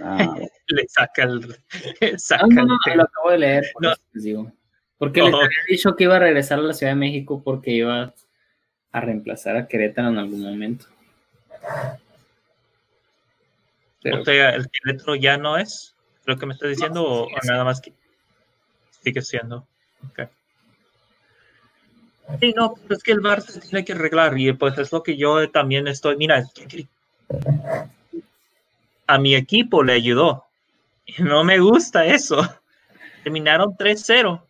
[0.00, 0.34] Ah.
[0.68, 1.56] Le saca el.
[2.18, 3.94] Saca no, no, lo acabo de leer, por no.
[4.14, 4.52] digo.
[4.98, 5.26] Porque oh.
[5.26, 8.14] les había dicho que iba a regresar a la Ciudad de México porque iba
[8.92, 10.86] a reemplazar a Querétaro en algún momento.
[14.00, 15.94] Pero, o sea, el Querétaro ya no es
[16.24, 17.92] lo que me estás diciendo no, o, o nada más que
[19.02, 19.66] sigue siendo.
[20.10, 20.26] Okay.
[22.40, 25.02] Sí, no, pues es que el bar se tiene que arreglar y pues es lo
[25.02, 26.16] que yo también estoy.
[26.16, 26.44] Mira,
[29.12, 30.46] a mi equipo le ayudó.
[31.18, 32.38] No me gusta eso.
[33.22, 34.42] Terminaron 3-0.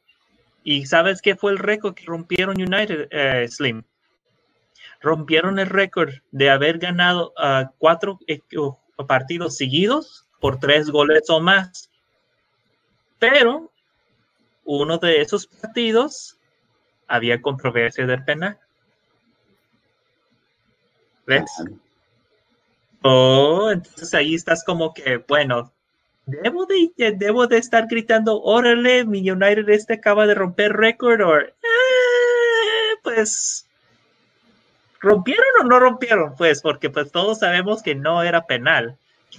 [0.62, 3.82] ¿Y sabes qué fue el récord que rompieron United, eh, Slim?
[5.00, 8.20] Rompieron el récord de haber ganado uh, cuatro
[9.08, 11.90] partidos seguidos por tres goles o más.
[13.18, 13.72] Pero
[14.64, 16.38] uno de esos partidos
[17.08, 18.60] había controversia del penal.
[21.26, 21.50] ¿Ves?
[23.02, 25.72] Oh, entonces ahí estás como que, bueno,
[26.26, 31.38] debo de, debo de estar gritando, órale, mi United este acaba de romper récord, o
[31.38, 31.52] eh,
[33.02, 33.66] pues,
[35.00, 36.34] ¿rompieron o no rompieron?
[36.36, 38.96] Pues, porque pues todos sabemos que no era penal.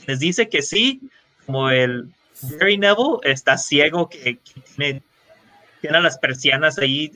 [0.07, 1.01] Les dice que sí,
[1.45, 2.11] como el
[2.41, 4.39] Gary Neville está ciego que,
[4.75, 5.01] tiene,
[5.79, 7.11] tiene, las persianas ahí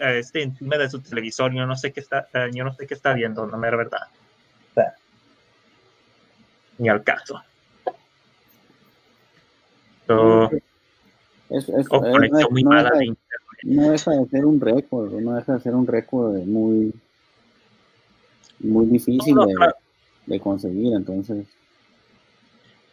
[0.00, 3.14] este, encima de su televisor, yo no sé qué está, yo no sé qué está
[3.14, 4.06] viendo, no me verdad.
[6.78, 7.42] Ni al caso.
[13.64, 16.94] no, deja, de ser un récord, no deja de ser un récord muy,
[18.60, 19.36] muy difícil
[20.26, 21.46] de, conseguir, entonces.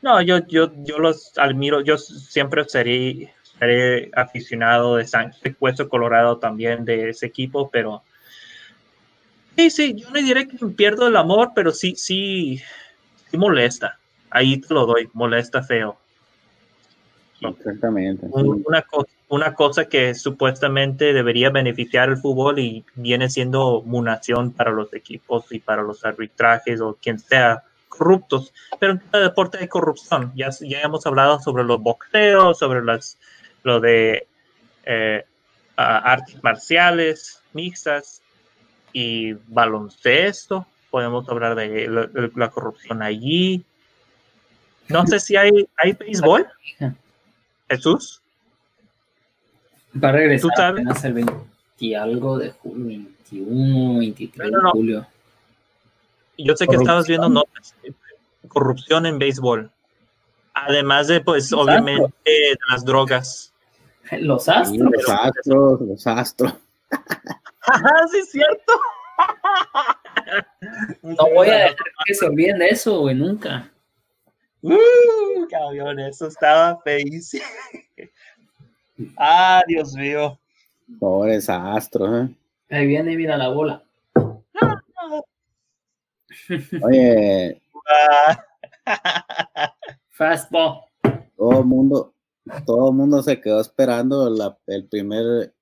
[0.02, 6.38] No, yo, yo, yo los admiro, yo siempre seré, seré aficionado de Sánchez, puesto colorado
[6.38, 8.04] también de ese equipo, pero
[9.58, 12.62] sí, sí, yo no diré que pierdo el amor, pero sí, sí,
[13.36, 14.00] sí molesta.
[14.30, 15.98] Ahí te lo doy, molesta feo.
[17.42, 18.28] Exactamente.
[18.32, 18.86] Una,
[19.28, 25.46] una cosa que supuestamente debería beneficiar el fútbol y viene siendo munición para los equipos
[25.52, 28.54] y para los arbitrajes o quien sea corruptos.
[28.80, 30.32] Pero en cada deporte hay corrupción.
[30.36, 33.18] Ya, ya hemos hablado sobre los boxeos, sobre las,
[33.64, 34.28] lo de
[34.86, 35.26] eh,
[35.76, 38.22] artes marciales mixtas
[38.94, 40.66] y baloncesto.
[40.96, 41.90] Podemos hablar de
[42.36, 43.66] la, corrupción allí.
[44.88, 46.48] No sé si hay, hay béisbol.
[47.70, 48.22] Jesús.
[50.02, 51.34] Va a regresar ¿Tú apenas el 20
[51.80, 55.08] y algo de julio, 21, 23 de julio.
[56.38, 57.94] Yo sé que estabas viendo notas de
[58.48, 59.70] corrupción en béisbol.
[60.54, 63.52] Además de, pues, obviamente, de las drogas.
[64.14, 64.80] Los astros.
[64.80, 66.54] los astros, los astros.
[68.12, 68.74] sí, es cierto.
[71.02, 71.76] no voy a dejar
[72.06, 73.72] que se olviden de eso, güey, nunca.
[74.62, 77.44] Uh, cabrón, eso estaba feísimo.
[79.18, 80.40] ah, Dios mío.
[81.00, 82.36] Pobres astros, ¿eh?
[82.70, 83.84] Ahí viene, mira la bola.
[86.84, 87.62] Oye.
[90.10, 90.82] Fastball.
[91.36, 92.14] Todo el mundo,
[92.66, 95.54] todo el mundo se quedó esperando el primer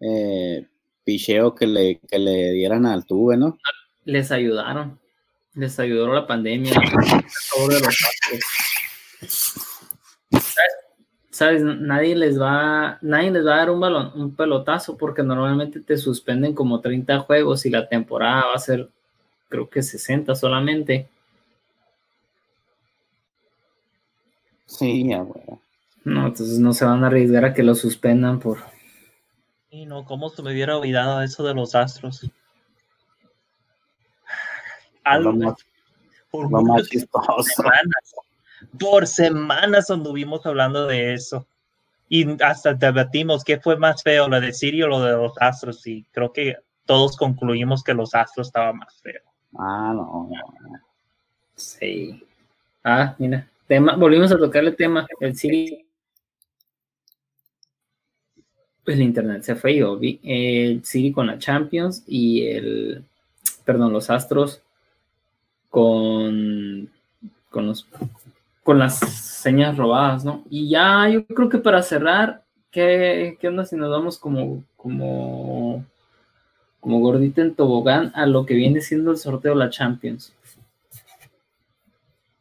[0.00, 0.66] eh,
[1.04, 3.58] picheo que le, que le dieran al tuve, ¿no?
[4.04, 4.98] Les ayudaron.
[5.54, 6.72] Les ayudó la pandemia.
[11.30, 11.62] ¿Sabes?
[11.62, 15.96] Nadie les va, nadie les va a dar un balón, un pelotazo, porque normalmente te
[15.96, 18.88] suspenden como 30 juegos y la temporada va a ser,
[19.48, 21.08] creo que 60 solamente.
[24.66, 25.60] Sí, ya, bueno.
[26.04, 28.58] No, entonces no se van a arriesgar a que lo suspendan por.
[29.74, 32.30] Y no, ¿cómo se me hubiera olvidado eso de los astros?
[35.02, 35.32] algo
[36.30, 36.48] por,
[36.94, 38.14] semanas,
[38.78, 41.44] por semanas anduvimos hablando de eso.
[42.08, 45.84] Y hasta debatimos qué fue más feo, lo de Siri o lo de los Astros.
[45.88, 46.56] Y creo que
[46.86, 49.22] todos concluimos que los Astros estaban más feo.
[49.58, 50.30] Ah, no.
[51.56, 52.24] Sí.
[52.84, 53.48] Ah, mira.
[53.66, 55.04] Tema, volvimos a tocar el tema.
[55.18, 55.83] El Siri.
[58.86, 63.04] El internet se fue vi el Siri con la Champions y el.
[63.64, 64.60] Perdón, los Astros
[65.70, 66.88] con,
[67.50, 67.88] con, los,
[68.62, 70.44] con las señas robadas, ¿no?
[70.48, 75.84] Y ya yo creo que para cerrar, ¿qué, qué onda si nos vamos como, como,
[76.78, 80.32] como gordita en tobogán a lo que viene siendo el sorteo de la Champions?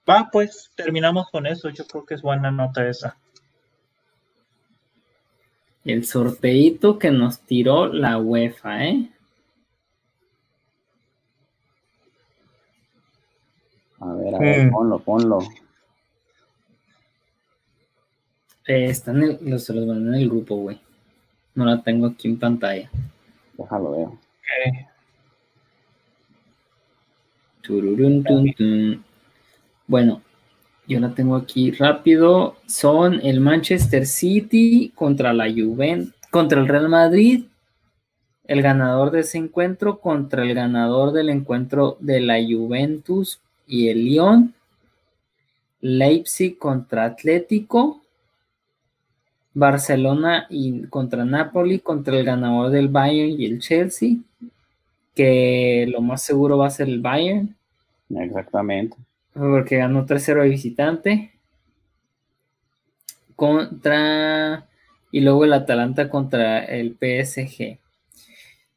[0.07, 1.70] Va, pues terminamos con eso.
[1.70, 3.18] Yo creo que es buena nota esa.
[5.86, 9.10] El sorteito que nos tiró la UEFA, ¿eh?
[14.00, 14.72] A ver, a ver, mm.
[14.72, 15.40] ponlo, ponlo.
[18.68, 20.80] Eh, están en los, se los mandé en el grupo, güey.
[21.56, 22.90] No la tengo aquí en pantalla.
[23.58, 24.20] Déjalo veo.
[29.88, 30.22] Bueno,
[30.88, 32.58] yo la tengo aquí rápido.
[32.66, 37.46] Son el Manchester City contra la Juventus, contra el Real Madrid.
[38.46, 44.04] El ganador de ese encuentro contra el ganador del encuentro de la Juventus y el
[44.04, 44.54] Lyon,
[45.80, 48.02] Leipzig contra Atlético,
[49.54, 54.18] Barcelona y contra Napoli, contra el ganador del Bayern y el Chelsea,
[55.16, 57.56] que lo más seguro va a ser el Bayern.
[58.10, 58.98] Exactamente.
[59.34, 61.34] Porque ganó 3-0 de visitante.
[63.36, 64.68] contra
[65.12, 67.78] y luego el Atalanta contra el PSG.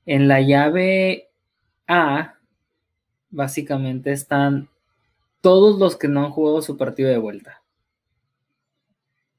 [0.04, 1.28] En la llave
[1.86, 2.34] A,
[3.30, 4.68] básicamente están
[5.40, 7.62] todos los que no han jugado su partido de vuelta.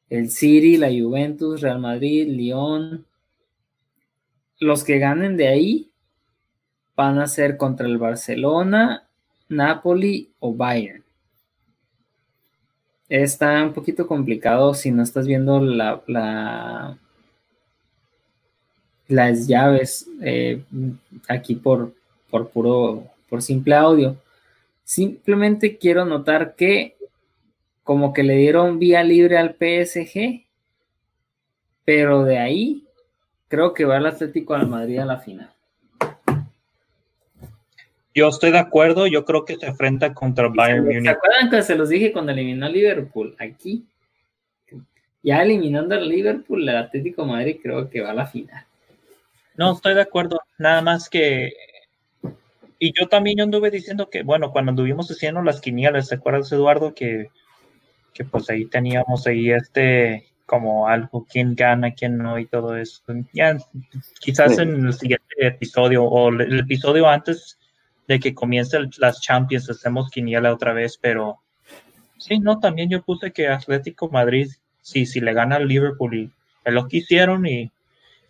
[0.10, 3.06] El City, la Juventus, Real Madrid, Lyon.
[4.60, 5.92] Los que ganen de ahí
[6.96, 9.08] van a ser contra el Barcelona,
[9.50, 11.04] Napoli o Bayern.
[13.10, 16.98] Está un poquito complicado si no estás viendo la,
[19.08, 20.62] las llaves eh,
[21.28, 21.94] aquí por,
[22.30, 24.18] por puro, por simple audio.
[24.84, 26.96] Simplemente quiero notar que
[27.84, 30.44] como que le dieron vía libre al PSG,
[31.86, 32.84] pero de ahí
[33.48, 35.50] creo que va el Atlético al Madrid a la final.
[38.18, 41.04] Yo estoy de acuerdo, yo creo que se enfrenta contra Bayern Munich.
[41.04, 43.36] ¿Se acuerdan que se los dije cuando eliminó a Liverpool?
[43.38, 43.86] Aquí,
[45.22, 48.66] ya eliminando al Liverpool, el Atlético de Madrid creo que va a la final.
[49.56, 51.54] No, estoy de acuerdo, nada más que...
[52.80, 56.52] Y yo también yo anduve diciendo que, bueno, cuando anduvimos haciendo las quinielas, ¿te acuerdas,
[56.52, 56.96] Eduardo?
[56.96, 57.30] Que,
[58.16, 63.04] que pues ahí teníamos ahí este, como algo, quién gana, quién no y todo eso.
[63.32, 63.56] Ya,
[64.20, 67.60] quizás en el siguiente episodio o el episodio antes
[68.08, 71.40] de que comience las Champions, hacemos quiniela otra vez, pero
[72.18, 74.50] sí, no, también yo puse que Atlético Madrid,
[74.82, 76.32] sí, si le gana al Liverpool y
[76.66, 77.72] lo quisieron y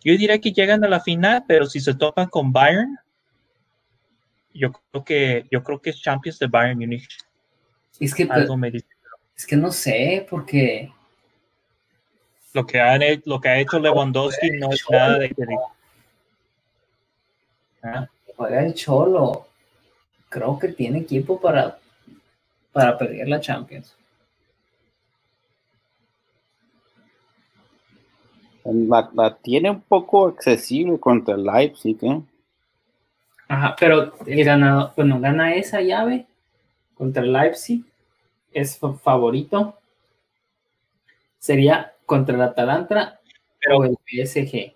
[0.04, 2.96] yo diría que llegan a la final, pero si se topan con Bayern,
[4.54, 7.08] yo creo que yo creo que es Champions de Bayern Munich.
[7.98, 8.86] Es que Algo me dice.
[9.36, 10.92] es que no sé, porque
[12.52, 15.44] lo que han lo que ha hecho Lewandowski no es nada de que
[17.82, 18.08] ¿Ah?
[18.36, 19.47] Juega el Cholo
[20.28, 21.78] creo que tiene equipo para,
[22.72, 23.94] para perder la Champions.
[28.64, 32.20] La, tiene un poco accesible contra el Leipzig, ¿eh?
[33.48, 36.26] Ajá, pero el ganador, bueno, gana esa llave
[36.94, 37.82] contra el Leipzig,
[38.52, 39.74] es favorito.
[41.38, 43.20] Sería contra el Atalanta
[43.74, 44.74] o el PSG.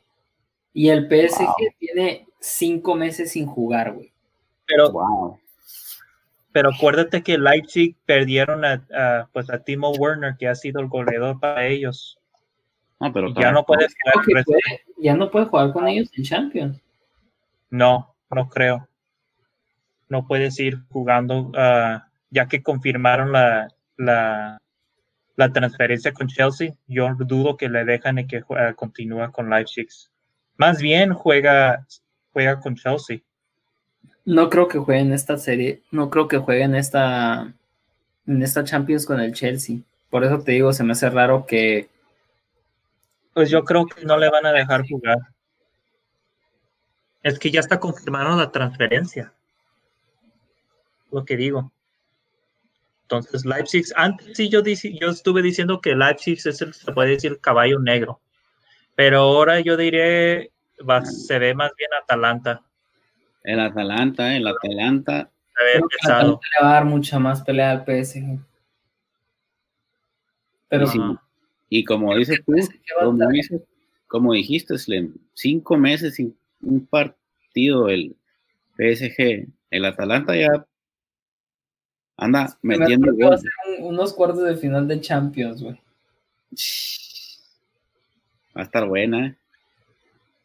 [0.72, 4.10] Y el PSG tiene cinco meses sin jugar, güey.
[4.66, 5.38] Pero,
[6.52, 11.40] pero acuérdate que Leipzig perdieron a, pues a Timo Werner, que ha sido el goleador
[11.40, 12.18] para ellos.
[13.12, 14.54] pero ya no puede jugar.
[14.98, 16.80] ya no puede jugar con ellos en Champions.
[17.70, 18.86] No, no creo.
[20.08, 24.60] No puedes ir jugando, ah, ya que confirmaron la, la,
[25.36, 26.74] la, transferencia con Chelsea.
[26.86, 29.88] Yo dudo que le dejan que uh, continúe con Leipzig.
[30.58, 31.86] Más bien juega,
[32.32, 33.20] juega con Chelsea.
[34.24, 37.52] No creo que juegue en esta serie, no creo que juegue en esta,
[38.26, 39.78] en esta Champions con el Chelsea.
[40.10, 41.88] Por eso te digo, se me hace raro que...
[43.34, 45.18] Pues yo creo que no le van a dejar jugar.
[47.22, 49.32] Es que ya está confirmando la transferencia.
[51.10, 51.72] Lo que digo.
[53.02, 57.40] Entonces, Leipzig, antes sí yo, yo estuve diciendo que Leipzig es el, se puede decir,
[57.40, 58.20] caballo negro.
[58.94, 60.50] Pero ahora yo diré,
[61.04, 62.62] se ve más bien Atalanta.
[63.44, 65.30] El Atalanta, el Atalanta.
[65.74, 65.80] le
[66.62, 68.38] va a dar mucha más pelea al PSG.
[70.68, 70.98] Pero sí.
[71.68, 72.54] Y como dices tú,
[74.06, 78.14] como, dijiste, Slim, cinco meses sin un partido el
[78.76, 80.66] PSG, el Atalanta ya
[82.16, 83.12] anda metiendo
[83.80, 85.80] unos cuartos de final de Champions, güey.
[88.56, 89.36] Va a estar buena, ¿eh?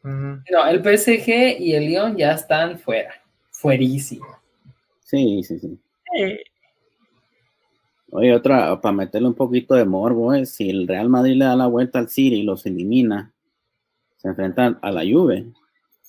[0.02, 3.14] No, el PSG y el Lyon ya están fuera,
[3.50, 4.26] fuerísimo.
[5.04, 5.78] Sí, sí, sí.
[8.10, 11.56] Oye, otra, para meterle un poquito de morbo, es si el Real Madrid le da
[11.56, 13.32] la vuelta al City y los elimina,
[14.16, 15.46] se enfrentan a la Juve.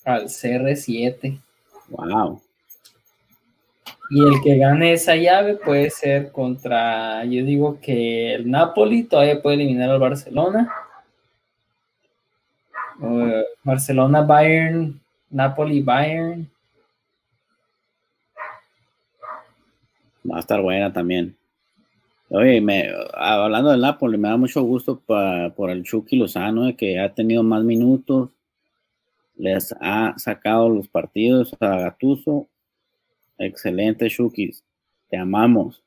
[0.05, 1.41] Al CR7.
[1.89, 2.41] Wow.
[4.11, 9.41] Y el que gane esa llave puede ser contra, yo digo que el Napoli todavía
[9.41, 10.73] puede eliminar al Barcelona
[13.69, 16.49] Barcelona, Bayern, Napoli, Bayern.
[20.29, 21.37] Va a estar buena también.
[22.29, 27.13] Oye, me, hablando del Napoli, me da mucho gusto por el Chucky Lozano, que ha
[27.13, 28.29] tenido más minutos,
[29.35, 32.47] les ha sacado los partidos a Gatuso.
[33.37, 34.51] Excelente, Chucky.
[35.09, 35.83] Te amamos.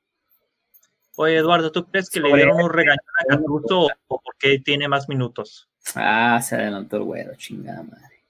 [1.16, 5.09] Oye, Eduardo, ¿tú crees que le dieron un regaño a Gatuso o porque tiene más
[5.09, 5.68] minutos?
[5.94, 8.22] Ah, se adelantó el güero, chingada madre.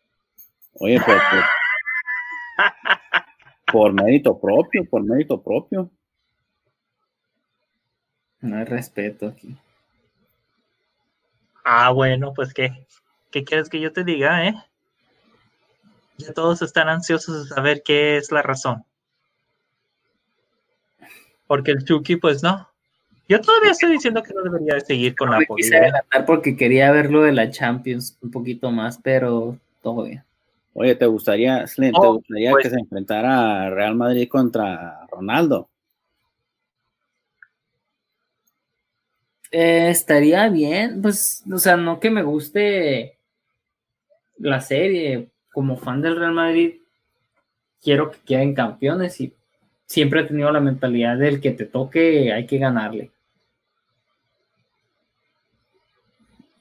[0.74, 1.20] Oye, pero
[3.72, 5.90] por, mérito propio, por mérito propio.
[8.40, 9.56] No hay respeto aquí.
[11.64, 12.86] Ah, bueno, pues qué,
[13.30, 14.54] ¿qué quieres que yo te diga, eh?
[16.18, 18.84] Ya todos están ansiosos de saber qué es la razón.
[21.46, 22.71] Porque el Chucky, pues no.
[23.28, 26.90] Yo todavía estoy diciendo que no debería seguir con no la quise adelantar porque quería
[26.90, 30.22] ver lo de la Champions un poquito más, pero todo bien.
[30.74, 35.68] Oye, ¿te gustaría, Slim, ¿te Oh, gustaría pues- que se enfrentara Real Madrid contra Ronaldo?
[39.50, 43.18] Eh, estaría bien, pues, o sea, no que me guste
[44.38, 46.76] la serie, como fan del Real Madrid,
[47.82, 49.34] quiero que queden campeones y
[49.92, 53.10] siempre he tenido la mentalidad del que te toque, hay que ganarle.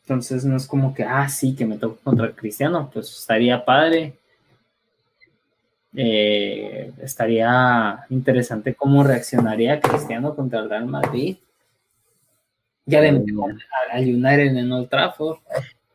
[0.02, 4.18] Entonces no es como que, ah, sí, que me toque contra Cristiano, pues estaría padre.
[5.96, 11.38] Eh, estaría interesante cómo reaccionaría Cristiano contra el Real Madrid.
[12.86, 13.08] Ya de
[13.92, 15.38] al United en Old Trafford,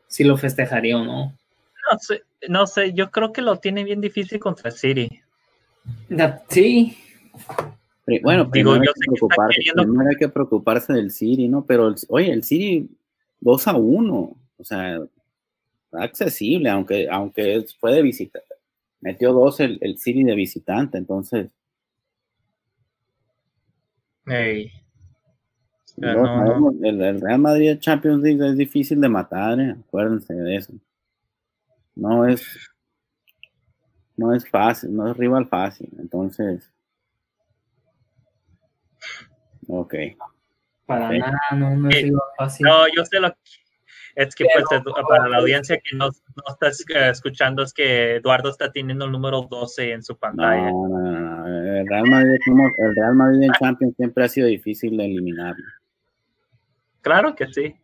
[0.07, 1.37] si lo festejaría o no.
[1.91, 5.21] No sé, no sé, yo creo que lo tiene bien difícil contra el City.
[6.49, 6.97] Sí,
[8.23, 11.65] Bueno, Digo, primero, hay que preocuparse, queriendo- primero hay que preocuparse del City, ¿no?
[11.65, 12.89] Pero, el- oye, el City
[13.41, 14.99] 2 a 1, o sea,
[15.91, 18.39] accesible, aunque, aunque fue de visita.
[19.01, 21.49] Metió dos el, el City de visitante, entonces,
[24.25, 24.71] Ey.
[25.97, 26.25] no, no, no.
[26.47, 29.71] sabemos, el, el Real Madrid Champions League es difícil de matar, ¿eh?
[29.79, 30.73] acuérdense de eso.
[31.95, 32.43] No es,
[34.15, 36.69] no es fácil, no es rival fácil, entonces,
[39.67, 39.93] ok.
[40.85, 41.13] para Ok.
[41.17, 42.65] nada, no, no es Eh, fácil.
[42.65, 43.37] No, yo sé lo que...
[44.15, 48.15] Es que Pero- pues, para la audiencia que no, no está eh, escuchando es que
[48.15, 50.71] Eduardo está teniendo el número 12 en su pantalla.
[50.71, 51.47] no, no, no.
[51.79, 55.63] El Real Madrid, como- el Real Madrid en Champions siempre ha sido difícil de eliminarlo.
[57.01, 57.75] Claro que sí.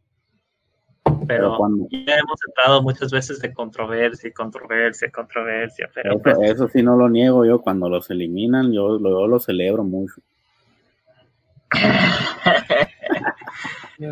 [1.03, 6.53] Pero Pero cuando, ya hemos entrado muchas veces de controversia, controversia, controversia, pero pues, eso,
[6.53, 10.21] eso sí no lo niego yo, cuando los eliminan, yo lo celebro mucho.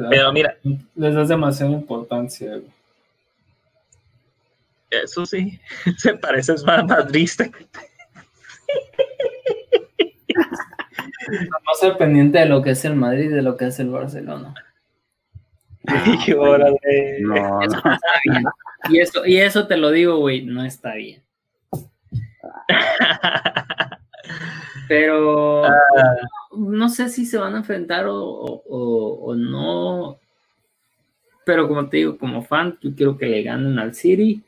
[0.09, 0.55] Pero mira,
[0.95, 2.49] Les das demasiada importancia.
[2.51, 2.63] güey.
[4.89, 5.59] eso sí,
[5.97, 7.45] se parece más madrista.
[11.29, 13.89] No ser pendiente de lo que es el Madrid y de lo que es el
[13.89, 14.53] Barcelona.
[16.27, 16.77] Y órale.
[17.21, 17.93] No, Eso no.
[17.93, 18.43] está bien.
[18.89, 21.21] Y eso, y eso te lo digo, güey, no está bien.
[24.87, 25.63] Pero
[26.57, 30.19] no sé si se van a enfrentar o, o- no.
[31.45, 34.41] Pero como te digo, como fan, yo quiero que le ganen al City.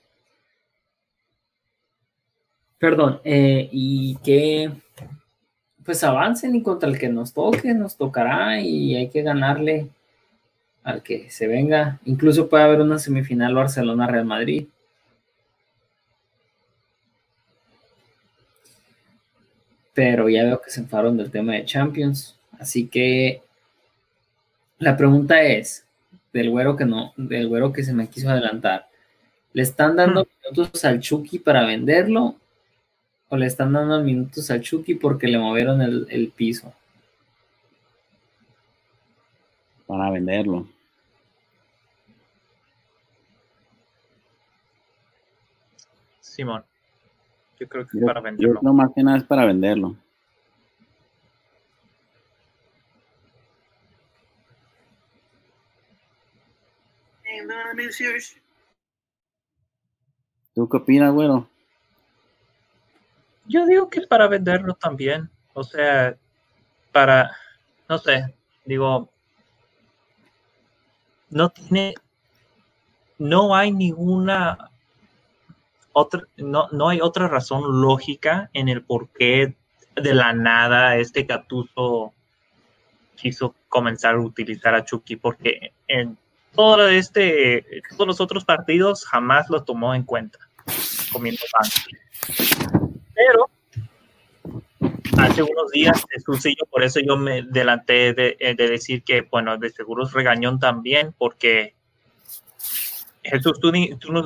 [2.78, 4.70] Perdón, eh, y que
[5.86, 9.90] pues avancen y contra el que nos toque, nos tocará y hay que ganarle
[10.84, 12.00] al que se venga.
[12.06, 14.68] Incluso puede haber una semifinal Barcelona-Real Madrid.
[19.94, 22.36] Pero ya veo que se enfadaron del tema de Champions.
[22.60, 23.42] Así que
[24.80, 25.86] la pregunta es,
[26.34, 28.88] del güero que no, del güero que se me quiso adelantar,
[29.54, 32.36] ¿le están dando minutos al Chucky para venderlo?
[33.30, 36.74] ¿O le están dando minutos al Chucky porque le movieron el, el piso?
[39.88, 40.68] Para venderlo.
[46.20, 46.64] Simón,
[47.60, 48.60] yo creo que Yo, para venderlo.
[48.60, 49.96] creo más que nada es para venderlo.
[60.54, 61.50] ¿Tú qué opinas, güero?
[63.46, 65.30] Yo digo que es para venderlo también.
[65.54, 66.16] O sea,
[66.92, 67.32] para,
[67.90, 68.34] no sé,
[68.66, 69.10] digo,
[71.30, 71.96] no tiene,
[73.18, 74.72] no hay ninguna
[75.94, 79.56] otra, no, no hay otra razón lógica en el por qué
[79.96, 82.14] de la nada este Gattuso
[83.16, 86.18] quiso comenzar a utilizar a Chucky, porque en
[86.54, 90.40] todo este, todos los otros partidos jamás lo tomó en cuenta,
[91.12, 91.70] comiendo pan.
[93.16, 93.50] Pero
[95.18, 99.58] hace unos días yo, por eso yo me delanté de, eh, de decir que, bueno,
[99.58, 101.76] de seguro es regañón también, porque
[103.24, 103.72] Jesús, tú,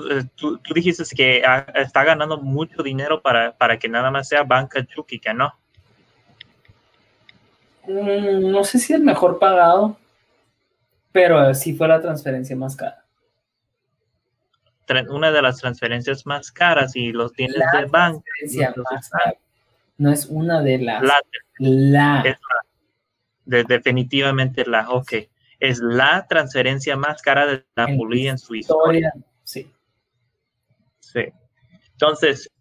[0.09, 4.27] eh, tú- tú dijiste que ah, está ganando mucho dinero para, para que nada más
[4.27, 5.53] sea banca que no.
[7.87, 9.97] Mm, No sé si el mejor pagado,
[11.11, 13.03] pero sí fue la transferencia más cara.
[15.09, 18.21] Una de las transferencias más caras y los tienes La de banca.
[18.39, 19.35] Transferencia entonces, más cara.
[19.97, 21.03] No es una de las.
[21.03, 21.15] La,
[21.59, 22.21] La.
[22.25, 22.37] es
[23.45, 25.13] de- definitivamente la, ok.
[25.59, 29.13] Es la transferencia más cara de Napoli en, su historia.
[29.43, 29.71] Sí.
[30.99, 31.25] Sí.
[31.91, 32.51] Entonces,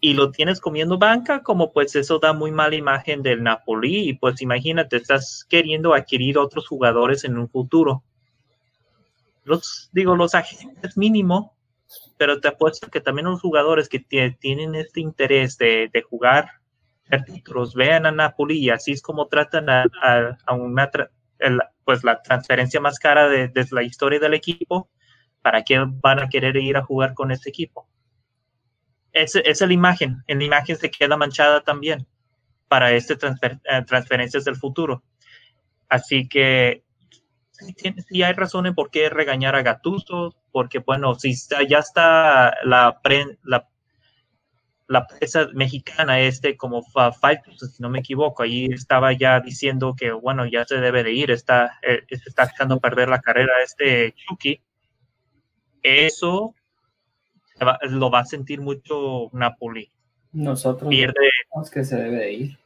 [0.00, 4.12] y lo tienes comiendo banca, como pues eso da muy mala imagen del Napoli y
[4.14, 8.02] pues imagínate, estás queriendo adquirir otros jugadores en un futuro.
[9.44, 11.56] Los, digo, los agentes mínimo,
[12.16, 16.58] pero te apuesto que también los jugadores que tienen este interés de, de jugar
[17.16, 19.84] títulos vean a Napoli y así es como tratan a,
[20.46, 20.90] a, una
[21.84, 24.90] pues la transferencia más cara de, la historia del equipo,
[25.42, 27.88] ¿para qué van a querer ir a jugar con este equipo?
[29.12, 32.06] Esa es la imagen, en la imagen se queda manchada también
[32.68, 35.02] para este transfer, eh, transferencias del futuro.
[35.88, 36.84] Así que
[38.08, 41.34] sí, hay razones por qué regañar a Gatuso, porque bueno, si
[41.68, 43.00] ya está la,
[43.42, 43.68] la
[44.88, 50.10] la prensa mexicana, este como Fight, si no me equivoco, ahí estaba ya diciendo que,
[50.12, 54.60] bueno, ya se debe de ir, está, eh, está echando perder la carrera este Chucky.
[55.82, 56.54] Eso
[57.82, 59.90] lo va a sentir mucho Napoli.
[60.32, 61.28] Nosotros pierde
[61.72, 62.58] que se debe de ir.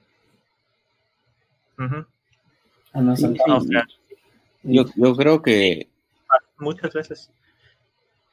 [4.63, 5.89] yo, yo creo que
[6.59, 7.31] muchas veces.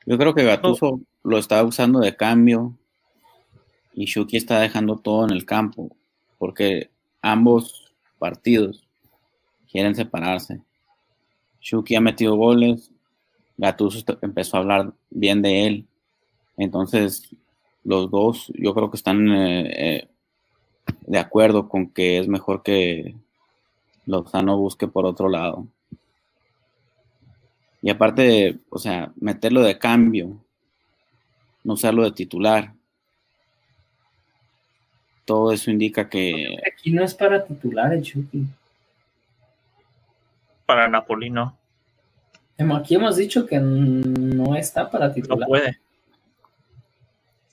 [0.05, 2.77] Yo creo que Gatuso lo está usando de cambio
[3.93, 5.95] y Shuki está dejando todo en el campo
[6.37, 6.89] porque
[7.21, 8.87] ambos partidos
[9.71, 10.61] quieren separarse.
[11.61, 12.91] Shuki ha metido goles,
[13.57, 15.87] Gattuso empezó a hablar bien de él,
[16.57, 17.35] entonces
[17.83, 20.07] los dos yo creo que están eh, eh,
[21.01, 23.15] de acuerdo con que es mejor que
[24.05, 25.67] Lozano busque por otro lado.
[27.81, 30.43] Y aparte, o sea, meterlo de cambio,
[31.63, 32.73] no usarlo de titular,
[35.29, 36.57] todo eso indica que.
[36.65, 38.47] Aquí no es para titular el Chucky.
[40.65, 41.55] Para Napoli no.
[42.75, 45.41] Aquí hemos dicho que no está para titular.
[45.41, 45.77] No puede.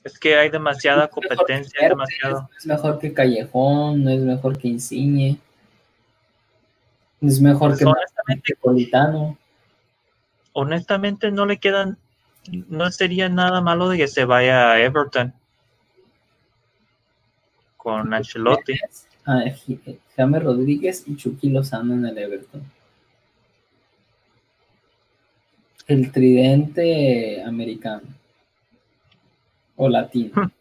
[0.03, 2.49] Es que hay demasiada competencia, es demasiado.
[2.57, 5.37] Es mejor que Callejón, no es mejor que Insigne.
[7.21, 9.37] Es mejor pues que honestamente, Politano.
[10.53, 11.99] Honestamente, no le quedan.
[12.69, 15.31] No sería nada malo de que se vaya a Everton
[17.87, 18.73] con Ancelotti.
[19.25, 19.45] Ah,
[20.17, 22.61] James Rodríguez y Chucky Lozano en el Everton.
[25.87, 28.01] El tridente americano.
[29.77, 30.33] O latino.
[30.35, 30.51] Hmm.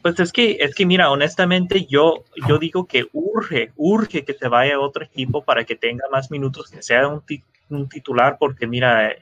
[0.00, 4.48] Pues es que, es que mira, honestamente, yo, yo digo que urge, urge que se
[4.48, 7.22] vaya a otro equipo para que tenga más minutos, que sea un,
[7.68, 9.14] un titular, porque mira,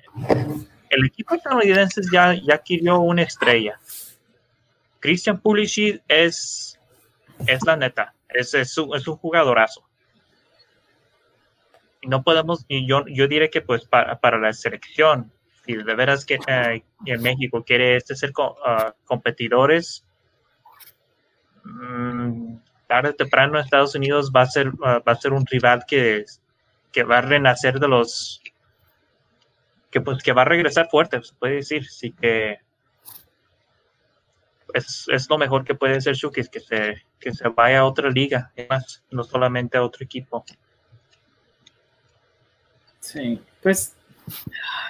[0.91, 3.79] el equipo estadounidense ya, ya adquirió una estrella.
[5.01, 6.79] Christian Pulisic es,
[7.47, 9.85] es la neta, es, es, un, jugadorazo.
[12.03, 15.31] No podemos, yo, yo diré que pues para, para la selección,
[15.65, 16.83] si de veras que eh,
[17.19, 20.05] México quiere este ser uh, competidores,
[21.65, 22.57] mm,
[22.87, 26.25] tarde o temprano Estados Unidos va a ser, uh, va a ser un rival que,
[26.91, 28.41] que va a renacer de los
[29.91, 32.59] que pues que va a regresar fuerte, se puede decir, sí que
[34.75, 38.53] es, lo mejor que puede ser Shuki, que se, que se vaya a otra liga,
[39.11, 40.45] no solamente a otro equipo.
[43.01, 43.95] Sí, pues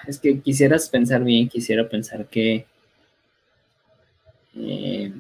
[0.07, 2.67] es que quisieras pensar bien, quisiera pensar que
[4.57, 5.13] eh,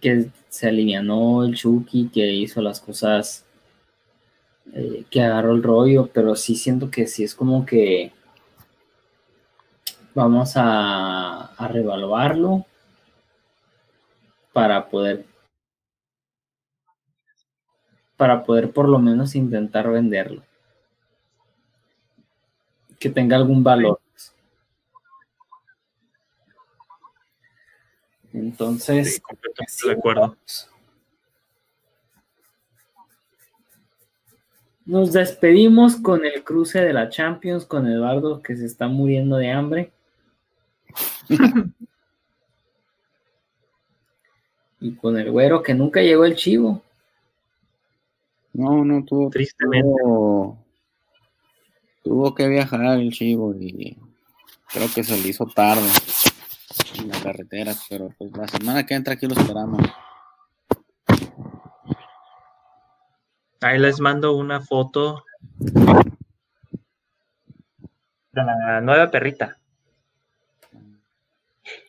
[0.00, 3.44] que se alineó el Chucky, que hizo las cosas,
[4.72, 8.12] eh, que agarró el rollo, pero sí siento que sí es como que
[10.16, 12.64] Vamos a, a revaluarlo
[14.54, 15.26] para poder
[18.16, 20.42] para poder por lo menos intentar venderlo.
[22.98, 24.00] Que tenga algún valor.
[28.32, 29.20] Entonces,
[29.84, 30.34] de acuerdo.
[34.86, 39.50] Nos despedimos con el cruce de la Champions, con Eduardo que se está muriendo de
[39.50, 39.92] hambre.
[44.80, 46.82] y con el güero que nunca llegó el chivo.
[48.52, 49.30] No, no tuvo.
[49.30, 49.88] Tristemente.
[52.02, 53.96] Tuvo, que viajar el chivo y
[54.68, 55.88] creo que se le hizo tarde
[56.98, 59.82] en la carretera, pero pues la semana que entra aquí lo esperamos.
[63.60, 65.24] Ahí les mando una foto
[65.58, 65.82] de
[68.44, 69.58] la nueva perrita.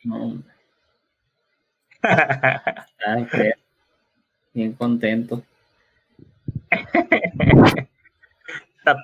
[0.04, 0.42] No.
[4.54, 5.42] Bien contento.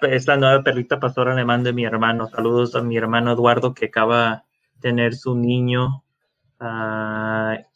[0.02, 2.28] es la nueva perrita pastor alemán de mi hermano.
[2.28, 4.44] Saludos a mi hermano Eduardo que acaba
[4.76, 6.02] de tener su niño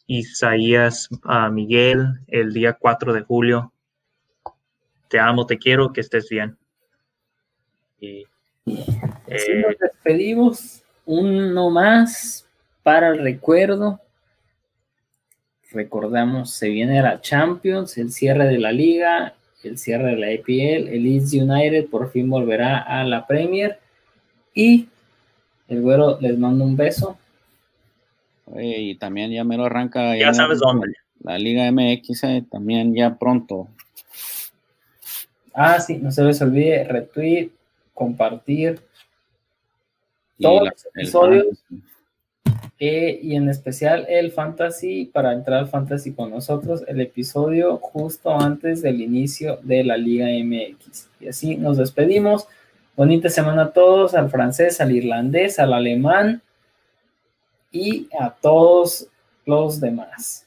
[0.07, 1.09] Isaías
[1.51, 3.71] Miguel el día 4 de julio.
[5.07, 6.57] Te amo, te quiero, que estés bien.
[7.99, 8.25] Y,
[8.65, 10.83] eh, nos despedimos.
[11.05, 12.48] Uno más
[12.89, 14.01] para el recuerdo.
[15.71, 20.87] Recordamos, se viene la Champions, el cierre de la liga, el cierre de la EPL,
[20.87, 23.77] el Leeds United por fin volverá a la Premier
[24.55, 24.87] y
[25.67, 27.15] el güero les mando un beso.
[28.57, 30.17] y también ya me lo arranca.
[30.17, 30.91] Ya, sabes dónde.
[31.21, 33.67] La Liga MX eh, también ya pronto.
[35.53, 37.51] Ah, sí, no se les olvide retweet,
[37.93, 38.81] compartir
[40.39, 41.63] todos los episodios.
[42.81, 48.31] Eh, y en especial el fantasy, para entrar al fantasy con nosotros, el episodio justo
[48.31, 51.09] antes del inicio de la Liga MX.
[51.19, 52.47] Y así nos despedimos.
[52.95, 56.41] Bonita semana a todos, al francés, al irlandés, al alemán
[57.69, 59.07] y a todos
[59.45, 60.45] los demás.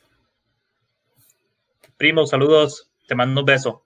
[1.98, 2.88] Primo, saludos.
[3.06, 3.81] Te mando un beso.